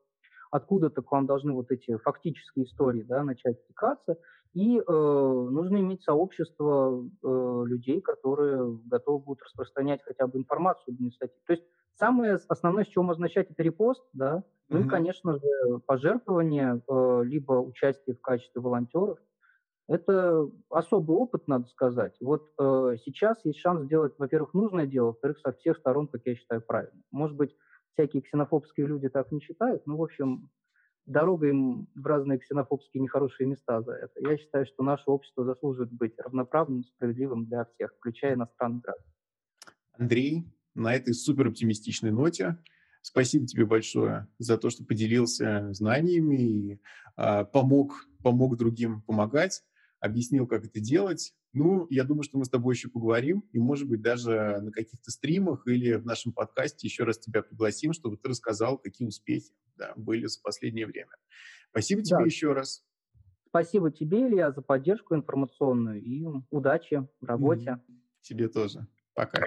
откуда-то 0.50 1.02
к 1.02 1.10
вам 1.12 1.26
должны 1.26 1.52
вот 1.52 1.70
эти 1.70 1.96
фактические 1.96 2.66
истории, 2.66 3.02
да, 3.02 3.22
начать 3.22 3.58
стекаться, 3.60 4.18
и 4.52 4.78
э, 4.78 4.82
нужно 4.88 5.76
иметь 5.76 6.02
сообщество 6.02 7.08
э, 7.22 7.62
людей, 7.66 8.00
которые 8.00 8.78
готовы 8.86 9.20
будут 9.20 9.42
распространять 9.44 10.02
хотя 10.04 10.26
бы 10.26 10.38
информацию 10.38 10.94
об 10.94 11.00
инициативе. 11.00 11.40
То 11.46 11.52
есть 11.52 11.64
самое 11.94 12.38
основное, 12.48 12.84
с 12.84 12.88
чего 12.88 13.04
можно 13.04 13.22
начать, 13.22 13.50
это 13.50 13.62
репост, 13.62 14.02
да, 14.12 14.42
ну 14.68 14.80
mm-hmm. 14.80 14.86
и, 14.86 14.88
конечно 14.88 15.34
же, 15.34 15.78
пожертвование, 15.86 16.82
э, 16.88 17.20
либо 17.24 17.52
участие 17.54 18.16
в 18.16 18.20
качестве 18.20 18.60
волонтеров. 18.60 19.18
Это 19.86 20.48
особый 20.68 21.16
опыт, 21.16 21.48
надо 21.48 21.66
сказать. 21.66 22.16
Вот 22.20 22.48
э, 22.60 22.96
сейчас 23.04 23.44
есть 23.44 23.58
шанс 23.58 23.82
сделать, 23.82 24.14
во-первых, 24.18 24.54
нужное 24.54 24.86
дело, 24.86 25.06
во-вторых, 25.06 25.38
со 25.40 25.52
всех 25.52 25.78
сторон, 25.78 26.06
как 26.06 26.22
я 26.24 26.36
считаю, 26.36 26.60
правильно. 26.60 27.00
Может 27.10 27.36
быть, 27.36 27.56
всякие 27.92 28.22
ксенофобские 28.22 28.86
люди 28.86 29.08
так 29.08 29.30
не 29.32 29.40
считают, 29.40 29.86
но, 29.86 29.96
в 29.96 30.02
общем, 30.02 30.50
дорога 31.06 31.48
им 31.48 31.88
в 31.94 32.06
разные 32.06 32.38
ксенофобские 32.38 33.02
нехорошие 33.02 33.46
места 33.46 33.82
за 33.82 33.92
это. 33.92 34.12
Я 34.20 34.36
считаю, 34.36 34.66
что 34.66 34.82
наше 34.82 35.04
общество 35.06 35.44
заслуживает 35.44 35.92
быть 35.92 36.18
равноправным, 36.18 36.84
справедливым 36.84 37.46
для 37.46 37.64
всех, 37.64 37.94
включая 37.96 38.34
иностранных 38.34 38.82
граждан. 38.82 39.06
Андрей, 39.92 40.46
на 40.74 40.94
этой 40.94 41.14
супер 41.14 41.48
оптимистичной 41.48 42.12
ноте 42.12 42.56
Спасибо 43.02 43.46
тебе 43.46 43.64
большое 43.64 44.28
за 44.38 44.58
то, 44.58 44.68
что 44.68 44.84
поделился 44.84 45.72
знаниями 45.72 46.36
и 46.36 46.80
э, 47.16 47.44
помог, 47.46 48.06
помог 48.22 48.58
другим 48.58 49.02
помогать, 49.02 49.62
объяснил, 50.00 50.46
как 50.46 50.66
это 50.66 50.80
делать. 50.80 51.34
Ну, 51.52 51.86
я 51.90 52.04
думаю, 52.04 52.22
что 52.22 52.38
мы 52.38 52.44
с 52.44 52.48
тобой 52.48 52.74
еще 52.74 52.88
поговорим, 52.88 53.44
и, 53.52 53.58
может 53.58 53.88
быть, 53.88 54.00
даже 54.00 54.58
на 54.60 54.70
каких-то 54.70 55.10
стримах 55.10 55.66
или 55.66 55.94
в 55.94 56.06
нашем 56.06 56.32
подкасте 56.32 56.86
еще 56.86 57.04
раз 57.04 57.18
тебя 57.18 57.42
пригласим, 57.42 57.92
чтобы 57.92 58.16
ты 58.16 58.28
рассказал, 58.28 58.78
какие 58.78 59.08
успехи 59.08 59.52
да, 59.76 59.92
были 59.96 60.26
за 60.26 60.40
последнее 60.40 60.86
время. 60.86 61.10
Спасибо 61.70 62.02
тебе 62.02 62.18
да. 62.18 62.24
еще 62.24 62.52
раз. 62.52 62.84
Спасибо 63.48 63.90
тебе, 63.90 64.28
Илья, 64.28 64.52
за 64.52 64.62
поддержку 64.62 65.16
информационную 65.16 66.00
и 66.00 66.24
удачи 66.50 67.08
в 67.20 67.24
работе. 67.24 67.80
Тебе 68.20 68.48
тоже. 68.48 68.86
Пока. 69.14 69.44